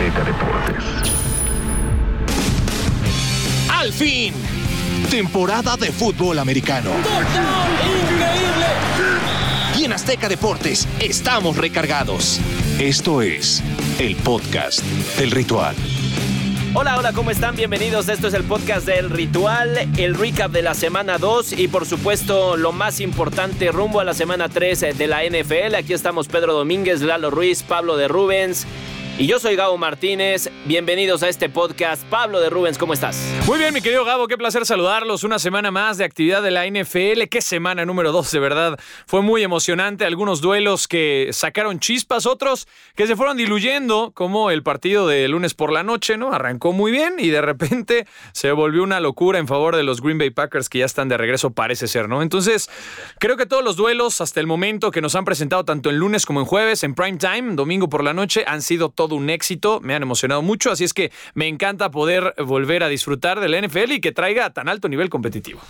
Azteca 0.00 0.24
Deportes. 0.24 0.84
Al 3.70 3.92
fin, 3.92 4.32
temporada 5.10 5.76
de 5.76 5.92
fútbol 5.92 6.38
americano. 6.38 6.90
Y 9.78 9.84
en 9.84 9.92
Azteca 9.92 10.30
Deportes 10.30 10.88
estamos 11.00 11.58
recargados. 11.58 12.40
Esto 12.78 13.20
es 13.20 13.62
el 13.98 14.16
podcast 14.16 14.82
del 15.18 15.32
ritual. 15.32 15.76
Hola, 16.72 16.96
hola, 16.96 17.12
¿cómo 17.12 17.30
están? 17.30 17.54
Bienvenidos. 17.54 18.08
Esto 18.08 18.28
es 18.28 18.32
el 18.34 18.44
podcast 18.44 18.86
del 18.86 19.10
ritual, 19.10 19.76
el 19.98 20.14
recap 20.14 20.50
de 20.50 20.62
la 20.62 20.72
semana 20.72 21.18
2 21.18 21.58
y 21.58 21.68
por 21.68 21.84
supuesto 21.84 22.56
lo 22.56 22.72
más 22.72 23.00
importante 23.00 23.70
rumbo 23.70 24.00
a 24.00 24.04
la 24.04 24.14
semana 24.14 24.48
3 24.48 24.96
de 24.96 25.06
la 25.06 25.24
NFL. 25.24 25.74
Aquí 25.74 25.92
estamos 25.92 26.26
Pedro 26.26 26.54
Domínguez, 26.54 27.02
Lalo 27.02 27.30
Ruiz, 27.30 27.62
Pablo 27.62 27.98
de 27.98 28.08
Rubens. 28.08 28.66
Y 29.20 29.26
yo 29.26 29.38
soy 29.38 29.54
Gabo 29.54 29.76
Martínez. 29.76 30.50
Bienvenidos 30.64 31.22
a 31.22 31.28
este 31.28 31.50
podcast. 31.50 32.02
Pablo 32.04 32.40
de 32.40 32.48
Rubens, 32.48 32.78
¿cómo 32.78 32.94
estás? 32.94 33.22
Muy 33.46 33.58
bien, 33.58 33.74
mi 33.74 33.82
querido 33.82 34.02
Gabo, 34.02 34.26
qué 34.26 34.38
placer 34.38 34.64
saludarlos. 34.64 35.24
Una 35.24 35.38
semana 35.38 35.70
más 35.70 35.98
de 35.98 36.04
actividad 36.04 36.42
de 36.42 36.50
la 36.50 36.66
NFL. 36.66 37.24
Qué 37.30 37.42
semana 37.42 37.84
número 37.84 38.12
2, 38.12 38.30
de 38.30 38.40
verdad. 38.40 38.80
Fue 39.06 39.20
muy 39.20 39.42
emocionante. 39.42 40.06
Algunos 40.06 40.40
duelos 40.40 40.88
que 40.88 41.28
sacaron 41.32 41.80
chispas, 41.80 42.24
otros 42.24 42.66
que 42.96 43.06
se 43.06 43.14
fueron 43.14 43.36
diluyendo, 43.36 44.12
como 44.14 44.50
el 44.50 44.62
partido 44.62 45.06
de 45.06 45.28
lunes 45.28 45.52
por 45.52 45.70
la 45.70 45.82
noche, 45.82 46.16
¿no? 46.16 46.32
Arrancó 46.32 46.72
muy 46.72 46.90
bien 46.90 47.16
y 47.18 47.28
de 47.28 47.42
repente 47.42 48.06
se 48.32 48.52
volvió 48.52 48.82
una 48.82 49.00
locura 49.00 49.38
en 49.38 49.46
favor 49.46 49.76
de 49.76 49.82
los 49.82 50.00
Green 50.00 50.16
Bay 50.16 50.30
Packers 50.30 50.70
que 50.70 50.78
ya 50.78 50.86
están 50.86 51.10
de 51.10 51.18
regreso, 51.18 51.50
parece 51.50 51.88
ser, 51.88 52.08
¿no? 52.08 52.22
Entonces, 52.22 52.70
creo 53.18 53.36
que 53.36 53.44
todos 53.44 53.62
los 53.62 53.76
duelos 53.76 54.22
hasta 54.22 54.40
el 54.40 54.46
momento 54.46 54.90
que 54.90 55.02
nos 55.02 55.14
han 55.14 55.26
presentado 55.26 55.66
tanto 55.66 55.90
en 55.90 55.98
lunes 55.98 56.24
como 56.24 56.40
en 56.40 56.46
jueves, 56.46 56.84
en 56.84 56.94
prime 56.94 57.18
time, 57.18 57.54
domingo 57.54 57.90
por 57.90 58.02
la 58.02 58.14
noche, 58.14 58.44
han 58.46 58.62
sido 58.62 58.88
todos 58.88 59.09
un 59.16 59.30
éxito, 59.30 59.80
me 59.80 59.94
han 59.94 60.02
emocionado 60.02 60.42
mucho, 60.42 60.70
así 60.70 60.84
es 60.84 60.94
que 60.94 61.12
me 61.34 61.48
encanta 61.48 61.90
poder 61.90 62.34
volver 62.38 62.82
a 62.82 62.88
disfrutar 62.88 63.40
del 63.40 63.66
NFL 63.66 63.92
y 63.92 64.00
que 64.00 64.12
traiga 64.12 64.50
tan 64.50 64.68
alto 64.68 64.88
nivel 64.88 65.08
competitivo. 65.10 65.60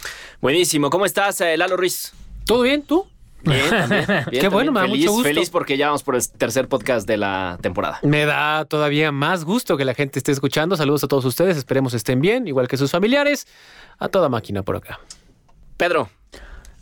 Buenísimo, 0.40 0.90
¿cómo 0.90 1.06
estás, 1.06 1.40
eh, 1.40 1.56
Lalo 1.56 1.76
Ruiz? 1.76 2.12
¿Todo 2.44 2.62
bien, 2.62 2.82
tú? 2.82 3.06
Bien, 3.42 3.70
también. 3.70 4.06
bien, 4.30 4.42
Qué 4.42 4.48
bueno, 4.48 4.72
me 4.72 4.80
da 4.80 4.86
feliz, 4.86 5.00
mucho 5.00 5.12
gusto. 5.12 5.28
Feliz 5.28 5.50
porque 5.50 5.76
ya 5.76 5.86
vamos 5.86 6.02
por 6.02 6.16
el 6.16 6.30
tercer 6.30 6.68
podcast 6.68 7.06
de 7.06 7.16
la 7.16 7.58
temporada. 7.60 7.98
Me 8.02 8.26
da 8.26 8.64
todavía 8.64 9.12
más 9.12 9.44
gusto 9.44 9.76
que 9.76 9.84
la 9.84 9.94
gente 9.94 10.18
esté 10.18 10.32
escuchando. 10.32 10.76
Saludos 10.76 11.04
a 11.04 11.08
todos 11.08 11.24
ustedes, 11.24 11.56
esperemos 11.56 11.94
estén 11.94 12.20
bien, 12.20 12.46
igual 12.46 12.68
que 12.68 12.76
sus 12.76 12.90
familiares. 12.90 13.46
A 13.98 14.08
toda 14.08 14.28
máquina 14.28 14.62
por 14.62 14.76
acá. 14.76 15.00
Pedro, 15.76 16.10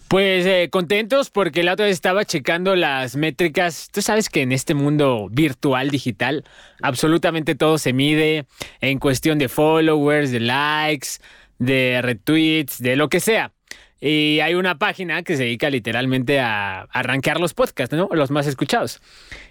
Pues 0.09 0.47
eh, 0.47 0.69
contentos 0.71 1.29
porque 1.29 1.63
la 1.63 1.75
otra 1.75 1.85
vez 1.85 1.93
estaba 1.93 2.25
checando 2.25 2.75
las 2.75 3.15
métricas. 3.15 3.89
Tú 3.93 4.01
sabes 4.01 4.31
que 4.31 4.41
en 4.41 4.53
este 4.53 4.73
mundo 4.73 5.29
virtual, 5.31 5.91
digital, 5.91 6.45
absolutamente 6.81 7.55
todo 7.55 7.77
se 7.77 7.93
mide 7.93 8.47
en 8.81 8.99
cuestión 9.01 9.39
de 9.39 9.49
followers, 9.49 10.31
de 10.31 10.41
likes, 10.41 11.09
de 11.59 12.01
retweets, 12.03 12.79
de 12.79 12.97
lo 12.97 13.11
que 13.11 13.21
sea. 13.21 13.53
Y 14.01 14.41
hay 14.41 14.55
una 14.55 14.79
página 14.79 15.23
que 15.25 15.37
se 15.37 15.43
dedica 15.43 15.69
literalmente 15.69 16.41
a, 16.41 16.83
a 16.83 17.03
rankear 17.03 17.39
los 17.41 17.53
podcasts, 17.53 17.95
¿no? 17.95 18.09
Los 18.13 18.31
más 18.31 18.47
escuchados. 18.47 19.03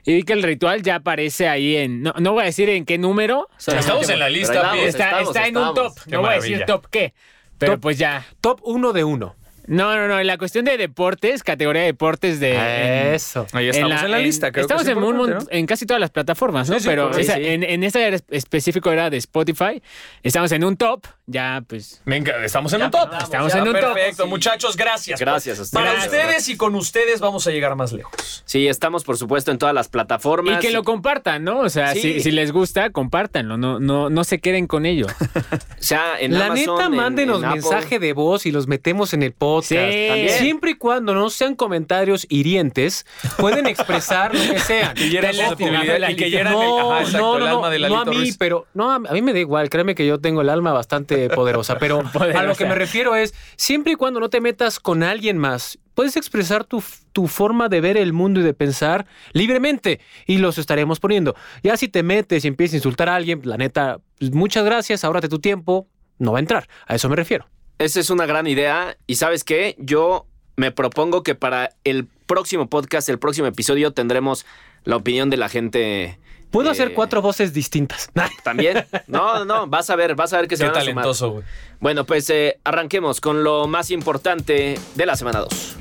Y 0.05 0.15
vi 0.15 0.23
que 0.23 0.33
el 0.33 0.41
ritual 0.41 0.81
ya 0.81 0.95
aparece 0.95 1.49
ahí 1.49 1.75
en. 1.75 2.01
No, 2.01 2.13
no 2.17 2.31
voy 2.31 2.43
a 2.43 2.45
decir 2.45 2.69
en 2.69 2.85
qué 2.85 2.97
número. 2.97 3.47
Estamos 3.59 4.09
en 4.09 4.19
la 4.19 4.29
lista. 4.29 4.53
Está, 4.53 4.87
estamos, 4.87 5.27
está 5.35 5.47
en 5.47 5.57
un 5.57 5.73
top. 5.75 5.93
Qué 6.05 6.11
no 6.11 6.21
voy 6.21 6.29
a 6.29 6.33
decir 6.35 6.63
top 6.65 6.87
qué. 6.89 7.13
Pero 7.57 7.73
Top. 7.73 7.81
pues 7.81 7.97
ya. 7.97 8.25
Top 8.41 8.61
uno 8.63 8.93
de 8.93 9.03
uno. 9.03 9.35
No, 9.67 9.95
no, 9.95 10.07
no. 10.07 10.19
En 10.19 10.25
la 10.27 10.37
cuestión 10.37 10.65
de 10.65 10.77
deportes, 10.77 11.43
categoría 11.43 11.81
de 11.81 11.87
deportes 11.87 12.39
de. 12.39 12.53
en- 12.55 13.13
Eso. 13.13 13.45
Ahí 13.53 13.69
estamos 13.69 14.01
en 14.03 14.11
la, 14.11 14.17
lista, 14.19 14.51
creo 14.51 14.63
estamos 14.63 14.83
que 14.83 14.91
es 14.91 14.97
en, 14.97 15.03
un 15.03 15.17
mon- 15.17 15.37
en 15.49 15.65
casi 15.65 15.85
todas 15.85 15.99
las 16.01 16.09
plataformas, 16.09 16.69
¿no? 16.69 16.75
Sí, 16.75 16.81
sí, 16.81 16.87
Pero 16.87 17.11
esa-. 17.15 17.37
En, 17.37 17.63
en 17.63 17.83
esta 17.83 17.99
era 17.99 18.17
específico 18.29 18.91
era 18.91 19.09
de 19.09 19.17
Spotify. 19.17 19.81
Estamos 20.23 20.51
en 20.53 20.63
un 20.63 20.77
top. 20.77 21.05
Ya, 21.29 21.61
pues. 21.67 22.01
Venga, 22.05 22.41
estamos 22.45 22.71
en 22.71 22.79
Ya 22.79 22.85
un 22.85 22.91
top. 22.91 23.01
estamos, 23.03 23.23
Estamos 23.25 23.51
ya. 23.53 23.59
en 23.59 23.67
un 23.67 23.73
top. 23.73 23.93
Perfecto, 23.95 24.23
Sí. 24.23 24.29
muchachos, 24.29 24.77
gracias. 24.77 25.19
Gracias 25.19 25.59
a 25.59 25.61
ustedes. 25.63 25.73
Para 25.83 25.91
Gracias. 25.91 26.13
ustedes 26.13 26.47
y 26.47 26.55
con 26.55 26.73
ustedes 26.75 27.19
vamos 27.19 27.45
a 27.47 27.51
llegar 27.51 27.75
más 27.75 27.91
lejos. 27.91 28.43
Sí, 28.45 28.65
estamos 28.69 29.03
por 29.03 29.17
supuesto 29.17 29.51
en 29.51 29.57
todas 29.57 29.75
las 29.75 29.87
Y 29.87 29.89
plataformas. 29.89 30.61
que 30.61 30.71
lo 30.71 30.85
compartan, 30.85 31.43
¿no? 31.43 31.59
O 31.59 31.69
sea, 31.69 31.93
Sí. 31.93 31.99
si, 31.99 32.19
si 32.21 32.31
les 32.31 32.53
gusta, 32.53 32.91
compártanlo. 32.91 33.57
No, 33.57 33.77
no, 33.81 34.09
no 34.09 34.23
se 34.23 34.39
queden 34.39 34.67
con 34.67 34.85
ello. 34.85 35.05
O 35.79 35.83
sea, 35.87 36.19
en 36.19 36.33
la 36.33 36.47
Amazon, 36.47 36.75
neta, 36.75 36.85
en- 36.87 36.95
mándenos 36.95 37.43
en 37.43 37.49
mensaje 37.49 37.99
de 37.99 38.11
voz 38.13 38.45
y 38.45 38.51
los 38.51 38.67
metemos 38.67 39.13
en 39.13 39.21
el 39.23 39.31
podcast. 39.33 39.69
Sí. 39.91 40.05
También. 40.07 40.29
Siempre 40.39 40.71
y 40.71 40.75
cuando 40.75 41.13
no 41.13 41.29
sean 41.29 41.55
comentarios 41.55 42.25
hirientes, 42.29 43.05
pueden 43.37 43.67
expresar 43.67 44.33
lo 44.33 44.41
que 44.53 44.59
sean. 44.59 44.93
Que 44.95 45.09
hieran 45.09 45.35
y 45.35 45.37
No, 45.37 46.91
ajá, 46.93 47.01
exacto, 47.03 47.17
no, 47.19 47.33
el 47.37 47.39
no, 47.43 47.45
alma 47.47 47.61
no, 47.67 47.69
de 47.69 47.79
no 47.89 47.99
a 48.01 48.05
mí, 48.05 48.15
Ruiz. 48.17 48.37
pero 48.37 48.65
no, 48.73 48.91
a 48.91 48.95
a 48.95 48.99
mí 48.99 49.21
me 49.21 49.33
da 49.33 49.39
igual, 49.39 49.69
créeme 49.69 49.93
que 49.93 50.05
yo 50.07 50.19
tengo 50.19 50.41
el 50.41 50.49
alma 50.49 50.73
bastante 50.73 51.16
poderosa, 51.33 51.77
pero 51.77 52.01
a 52.35 52.43
lo 52.43 52.55
que 52.55 52.65
me 52.65 52.75
refiero 52.75 53.15
es, 53.15 53.33
siempre 53.55 53.93
y 53.93 53.95
cuando 53.95 54.19
no 54.19 54.29
te 54.29 54.41
metas 54.41 54.79
con 54.79 55.03
alguien 55.03 55.37
más, 55.37 55.79
puedes 55.93 56.15
expresar 56.15 56.63
tu, 56.63 56.83
tu 57.13 57.27
forma 57.27 57.69
de 57.69 57.81
ver 57.81 57.97
el 57.97 58.13
mundo 58.13 58.39
y 58.39 58.43
de 58.43 58.53
pensar 58.53 59.07
libremente 59.33 59.99
y 60.25 60.37
los 60.37 60.57
estaremos 60.57 60.99
poniendo. 60.99 61.35
Ya 61.63 61.77
si 61.77 61.87
te 61.87 62.03
metes 62.03 62.45
y 62.45 62.47
empiezas 62.47 62.75
a 62.75 62.77
insultar 62.77 63.09
a 63.09 63.15
alguien, 63.15 63.41
la 63.43 63.57
neta, 63.57 63.99
pues, 64.19 64.31
muchas 64.31 64.63
gracias, 64.63 65.03
ahórrate 65.03 65.29
tu 65.29 65.39
tiempo, 65.39 65.87
no 66.19 66.31
va 66.31 66.39
a 66.39 66.41
entrar, 66.41 66.67
a 66.85 66.95
eso 66.95 67.09
me 67.09 67.15
refiero. 67.15 67.47
Esa 67.79 67.99
es 67.99 68.09
una 68.09 68.25
gran 68.25 68.47
idea. 68.47 68.97
Y 69.05 69.15
sabes 69.15 69.43
qué? 69.43 69.75
Yo 69.77 70.25
me 70.55 70.71
propongo 70.71 71.21
que 71.23 71.35
para 71.35 71.75
el 71.83 72.07
próximo 72.25 72.67
podcast, 72.67 73.07
el 73.09 73.19
próximo 73.19 73.47
episodio, 73.47 73.91
tendremos 73.93 74.45
la 74.83 74.95
opinión 74.95 75.29
de 75.29 75.37
la 75.37 75.49
gente. 75.49 76.19
Puedo 76.51 76.69
eh, 76.69 76.71
hacer 76.71 76.93
cuatro 76.93 77.21
voces 77.21 77.53
distintas. 77.53 78.09
¿También? 78.43 78.85
No, 79.07 79.39
no, 79.39 79.45
no. 79.45 79.67
Vas 79.67 79.89
a 79.89 79.95
ver, 79.95 80.15
vas 80.15 80.33
a 80.33 80.37
ver 80.37 80.47
que 80.47 80.57
se 80.57 80.63
Qué 80.63 80.69
van 80.69 80.77
a 80.77 80.81
sumar. 80.81 80.95
talentoso, 80.95 81.31
güey. 81.31 81.43
Bueno, 81.79 82.05
pues 82.05 82.29
eh, 82.29 82.59
arranquemos 82.63 83.21
con 83.21 83.43
lo 83.43 83.67
más 83.67 83.91
importante 83.91 84.79
de 84.95 85.05
la 85.05 85.15
semana 85.15 85.39
2. 85.39 85.77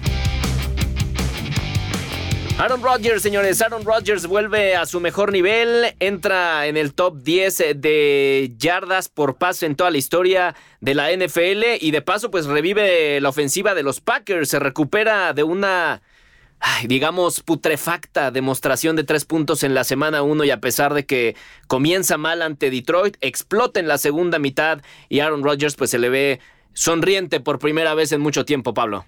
Aaron 2.59 2.83
Rodgers, 2.83 3.23
señores, 3.23 3.61
Aaron 3.61 3.85
Rodgers 3.85 4.27
vuelve 4.27 4.77
a 4.77 4.87
su 4.87 4.99
mejor 4.99 5.31
nivel, 5.31 5.95
entra 6.01 6.67
en 6.67 6.79
el 6.79 6.95
top 6.95 7.19
10 7.23 7.59
de 7.77 8.55
yardas 8.57 9.11
por 9.11 9.37
pase 9.37 9.67
en 9.67 9.77
toda 9.77 9.91
la 9.91 9.99
historia 9.99 10.55
de 10.81 10.95
la 10.95 11.13
NFL 11.15 11.77
y 11.83 11.91
de 11.91 12.01
paso 12.01 12.31
pues 12.31 12.47
revive 12.47 13.21
la 13.21 13.29
ofensiva 13.29 13.75
de 13.75 13.83
los 13.83 14.01
Packers, 14.01 14.49
se 14.49 14.59
recupera 14.59 15.35
de 15.35 15.43
una, 15.43 16.01
digamos, 16.87 17.41
putrefacta 17.41 18.31
demostración 18.31 18.97
de 18.97 19.05
tres 19.05 19.25
puntos 19.25 19.63
en 19.63 19.75
la 19.75 19.85
semana 19.85 20.23
1 20.23 20.45
y 20.45 20.51
a 20.51 20.61
pesar 20.61 20.95
de 20.95 21.07
que 21.07 21.37
comienza 21.67 22.19
mal 22.19 22.43
ante 22.43 22.71
Detroit, 22.71 23.17
explota 23.21 23.81
en 23.81 23.89
la 23.89 23.99
segunda 23.99 24.39
mitad 24.39 24.83
y 25.09 25.21
Aaron 25.21 25.45
Rodgers 25.45 25.75
pues 25.77 25.91
se 25.91 25.99
le 25.99 26.09
ve 26.09 26.41
sonriente 26.73 27.41
por 27.41 27.59
primera 27.59 27.95
vez 27.95 28.13
en 28.13 28.21
mucho 28.21 28.45
tiempo, 28.45 28.75
Pablo. 28.75 29.07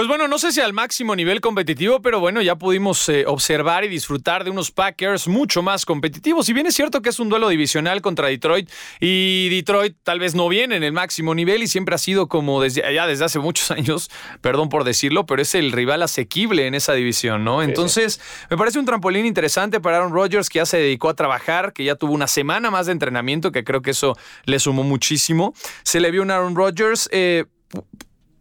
Pues 0.00 0.08
bueno, 0.08 0.28
no 0.28 0.38
sé 0.38 0.50
si 0.50 0.62
al 0.62 0.72
máximo 0.72 1.14
nivel 1.14 1.42
competitivo, 1.42 2.00
pero 2.00 2.20
bueno, 2.20 2.40
ya 2.40 2.56
pudimos 2.56 3.06
eh, 3.10 3.24
observar 3.26 3.84
y 3.84 3.88
disfrutar 3.88 4.44
de 4.44 4.50
unos 4.50 4.70
Packers 4.70 5.28
mucho 5.28 5.60
más 5.60 5.84
competitivos. 5.84 6.46
Si 6.46 6.54
bien 6.54 6.66
es 6.66 6.74
cierto 6.74 7.02
que 7.02 7.10
es 7.10 7.20
un 7.20 7.28
duelo 7.28 7.50
divisional 7.50 8.00
contra 8.00 8.28
Detroit 8.28 8.70
y 8.98 9.50
Detroit 9.50 9.98
tal 10.02 10.18
vez 10.18 10.34
no 10.34 10.48
viene 10.48 10.76
en 10.76 10.84
el 10.84 10.94
máximo 10.94 11.34
nivel 11.34 11.62
y 11.62 11.68
siempre 11.68 11.94
ha 11.94 11.98
sido 11.98 12.28
como 12.28 12.62
desde 12.62 12.94
ya 12.94 13.06
desde 13.06 13.26
hace 13.26 13.40
muchos 13.40 13.70
años, 13.76 14.10
perdón 14.40 14.70
por 14.70 14.84
decirlo, 14.84 15.26
pero 15.26 15.42
es 15.42 15.54
el 15.54 15.70
rival 15.70 16.02
asequible 16.02 16.66
en 16.66 16.74
esa 16.74 16.94
división, 16.94 17.44
¿no? 17.44 17.62
Entonces, 17.62 18.22
me 18.48 18.56
parece 18.56 18.78
un 18.78 18.86
trampolín 18.86 19.26
interesante 19.26 19.80
para 19.80 19.98
Aaron 19.98 20.14
Rodgers 20.14 20.48
que 20.48 20.60
ya 20.60 20.64
se 20.64 20.78
dedicó 20.78 21.10
a 21.10 21.14
trabajar, 21.14 21.74
que 21.74 21.84
ya 21.84 21.94
tuvo 21.94 22.14
una 22.14 22.26
semana 22.26 22.70
más 22.70 22.86
de 22.86 22.92
entrenamiento, 22.92 23.52
que 23.52 23.64
creo 23.64 23.82
que 23.82 23.90
eso 23.90 24.16
le 24.46 24.60
sumó 24.60 24.82
muchísimo. 24.82 25.52
Se 25.82 26.00
le 26.00 26.10
vio 26.10 26.22
un 26.22 26.30
Aaron 26.30 26.56
Rodgers 26.56 27.06
eh, 27.12 27.44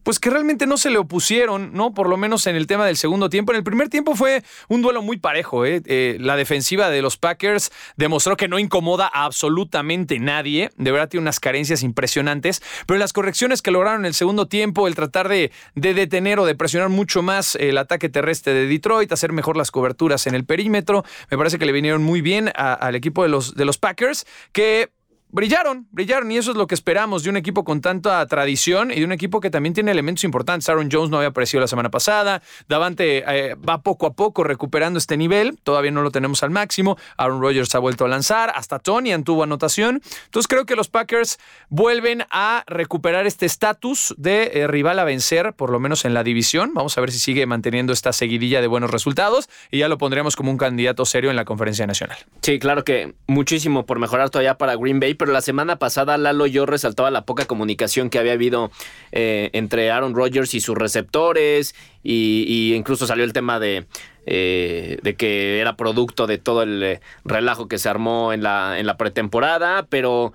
pues 0.10 0.18
que 0.18 0.32
realmente 0.32 0.66
no 0.66 0.80
se 0.80 0.90
le 0.90 0.98
opusieron, 0.98 1.72
¿no? 1.72 1.94
Por 1.94 2.10
lo 2.10 2.18
menos 2.18 2.48
en 2.48 2.56
el 2.56 2.66
tema 2.66 2.84
del 2.88 2.98
segundo 2.98 3.30
tiempo. 3.30 3.52
En 3.52 3.58
el 3.58 3.64
primer 3.64 3.90
tiempo 3.90 4.16
fue 4.16 4.42
un 4.68 4.82
duelo 4.82 5.04
muy 5.04 5.18
parejo, 5.18 5.68
¿eh? 5.68 5.84
Eh, 5.86 6.18
la 6.20 6.36
defensiva 6.36 6.90
de 6.90 7.04
los 7.04 7.18
Packers 7.18 7.72
demostró 7.96 8.36
que 8.36 8.48
no 8.48 8.58
incomoda 8.58 9.06
a 9.06 9.26
absolutamente 9.26 10.18
nadie. 10.18 10.72
De 10.78 10.92
verdad 10.92 11.10
tiene 11.10 11.22
unas 11.22 11.40
carencias 11.40 11.84
impresionantes. 11.84 12.64
Pero 12.88 12.98
las 12.98 13.14
correcciones 13.14 13.62
que 13.62 13.70
lograron 13.70 14.02
en 14.02 14.08
el 14.08 14.16
segundo 14.16 14.48
tiempo, 14.48 14.88
el 14.88 14.96
tratar 14.96 15.30
de, 15.30 15.52
de 15.76 15.94
detener 15.94 16.40
o 16.40 16.48
de 16.48 16.56
presionar 16.56 16.90
mucho 16.90 17.22
más 17.22 17.54
el 17.54 17.78
ataque 17.78 18.10
terrestre 18.10 18.56
de 18.56 18.66
Detroit, 18.66 19.12
hacer 19.12 19.32
mejor 19.32 19.58
las 19.58 19.70
coberturas 19.70 20.26
en 20.26 20.34
el 20.34 20.44
perímetro, 20.44 21.06
me 21.30 21.38
parece 21.38 21.60
que 21.60 21.68
le 21.68 21.72
vinieron 21.72 22.02
muy 22.02 22.22
bien 22.22 22.52
al 22.56 22.96
equipo 22.96 23.22
de 23.22 23.30
los 23.30 23.78
Packers, 23.78 24.26
que 24.54 24.90
brillaron, 25.32 25.88
brillaron 25.92 26.32
y 26.32 26.38
eso 26.38 26.52
es 26.52 26.58
lo 26.58 26.68
que 26.68 26.76
esperamos 26.76 27.24
de 27.24 27.30
un 27.30 27.38
equipo 27.38 27.64
con 27.64 27.82
tanta 27.82 28.26
tradición 28.28 28.92
y 28.92 28.96
de 28.96 29.06
un 29.06 29.12
equipo 29.12 29.40
que 29.40 29.50
también 29.50 29.74
tiene 29.74 29.92
elementos 29.92 30.24
importantes. 30.24 30.68
Aaron 30.70 30.90
Jones 30.92 31.10
no 31.10 31.18
había 31.18 31.30
aparecido 31.30 31.62
la 31.62 31.68
semana 31.68 31.90
pasada, 31.90 32.42
Davante 32.68 33.24
eh, 33.28 33.56
va 33.56 33.82
poco 33.82 34.08
a 34.08 34.14
poco 34.14 34.44
recuperando 34.44 34.98
este 34.98 35.18
nivel, 35.18 35.58
todavía 35.64 35.92
no 35.92 36.02
lo 36.02 36.12
tenemos 36.12 36.44
al 36.44 36.50
máximo, 36.50 36.98
Aaron 37.18 37.42
Rodgers 37.42 37.74
ha 37.76 37.80
vuelto 37.80 38.06
a 38.06 38.08
lanzar, 38.08 38.52
hasta 38.56 38.80
Tony 38.80 39.10
tuvo 39.24 39.44
anotación, 39.44 40.02
entonces 40.26 40.48
creo 40.48 40.66
que 40.66 40.76
los 40.76 40.88
Packers 40.88 41.40
vuelven 41.70 42.24
a 42.32 42.64
recuperar 42.68 43.26
este 43.26 43.46
estatus 43.46 44.14
de 44.18 44.52
eh, 44.54 44.68
rival 44.68 45.00
a 45.00 45.04
vencer, 45.04 45.54
por 45.54 45.72
lo 45.72 45.80
menos 45.80 46.06
en 46.06 46.14
la 46.14 46.24
división, 46.24 46.74
vamos 46.74 46.98
a 46.98 47.02
ver 47.02 47.12
si 47.12 47.20
sigue 47.20 47.46
manteniendo 47.46 47.94
esta 47.94 48.14
seguidilla 48.14 48.62
de 48.62 48.68
buenos 48.68 48.92
resultados 48.92 49.50
y 49.72 49.80
ya 49.80 49.88
lo 49.88 49.98
pondremos 49.98 50.36
como 50.36 50.52
un 50.52 50.58
candidato 50.58 51.06
serio 51.06 51.30
en 51.30 51.36
la 51.36 51.46
conferencia 51.46 51.86
nacional. 51.88 52.18
Sí, 52.42 52.60
claro 52.60 52.84
que 52.84 53.14
muchísimo 53.28 53.86
por 53.86 54.00
mejorar 54.00 54.30
todavía 54.30 54.58
para 54.58 54.76
Green 54.76 55.00
Bay, 55.00 55.14
pero 55.20 55.34
la 55.34 55.42
semana 55.42 55.76
pasada 55.76 56.18
Lalo 56.18 56.48
yo 56.48 56.66
resaltaba 56.66 57.12
la 57.12 57.26
poca 57.26 57.46
comunicación 57.46 58.10
que 58.10 58.18
había 58.18 58.32
habido 58.32 58.72
eh, 59.12 59.50
entre 59.54 59.92
Aaron 59.92 60.16
Rodgers 60.16 60.54
y 60.56 60.62
sus 60.62 60.76
receptores 60.76 61.76
y, 62.04 62.74
incluso 62.74 63.06
salió 63.06 63.26
el 63.26 63.34
tema 63.34 63.60
de, 63.60 63.86
eh, 64.26 64.98
de 65.04 65.16
que 65.16 65.60
era 65.60 65.76
producto 65.76 66.26
de 66.26 66.38
todo 66.38 66.64
el 66.64 66.82
eh, 66.82 67.02
relajo 67.26 67.68
que 67.68 67.78
se 67.78 67.90
armó 67.90 68.32
en 68.32 68.42
la, 68.42 68.80
en 68.80 68.88
la 68.88 68.98
pretemporada, 68.98 69.86
pero... 69.88 70.34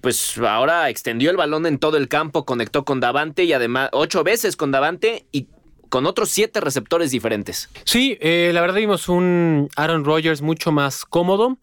pues 0.00 0.38
ahora 0.38 0.88
extendió 0.88 1.30
el 1.30 1.36
balón 1.36 1.66
en 1.66 1.78
todo 1.78 1.98
el 1.98 2.08
campo, 2.08 2.46
conectó 2.46 2.86
con 2.86 3.00
Davante 3.00 3.44
y 3.44 3.52
además 3.52 3.90
ocho 3.92 4.24
veces 4.24 4.56
con 4.56 4.70
Davante 4.70 5.26
y 5.30 5.46
con 5.90 6.06
otros 6.06 6.30
siete 6.30 6.62
receptores 6.62 7.10
diferentes. 7.10 7.68
Sí, 7.84 8.16
la 8.22 8.62
verdad 8.62 8.76
vimos 8.76 9.10
un 9.10 9.68
Aaron 9.76 10.06
Rodgers 10.06 10.40
mucho 10.40 10.72
más 10.72 11.04
cómodo, 11.04 11.58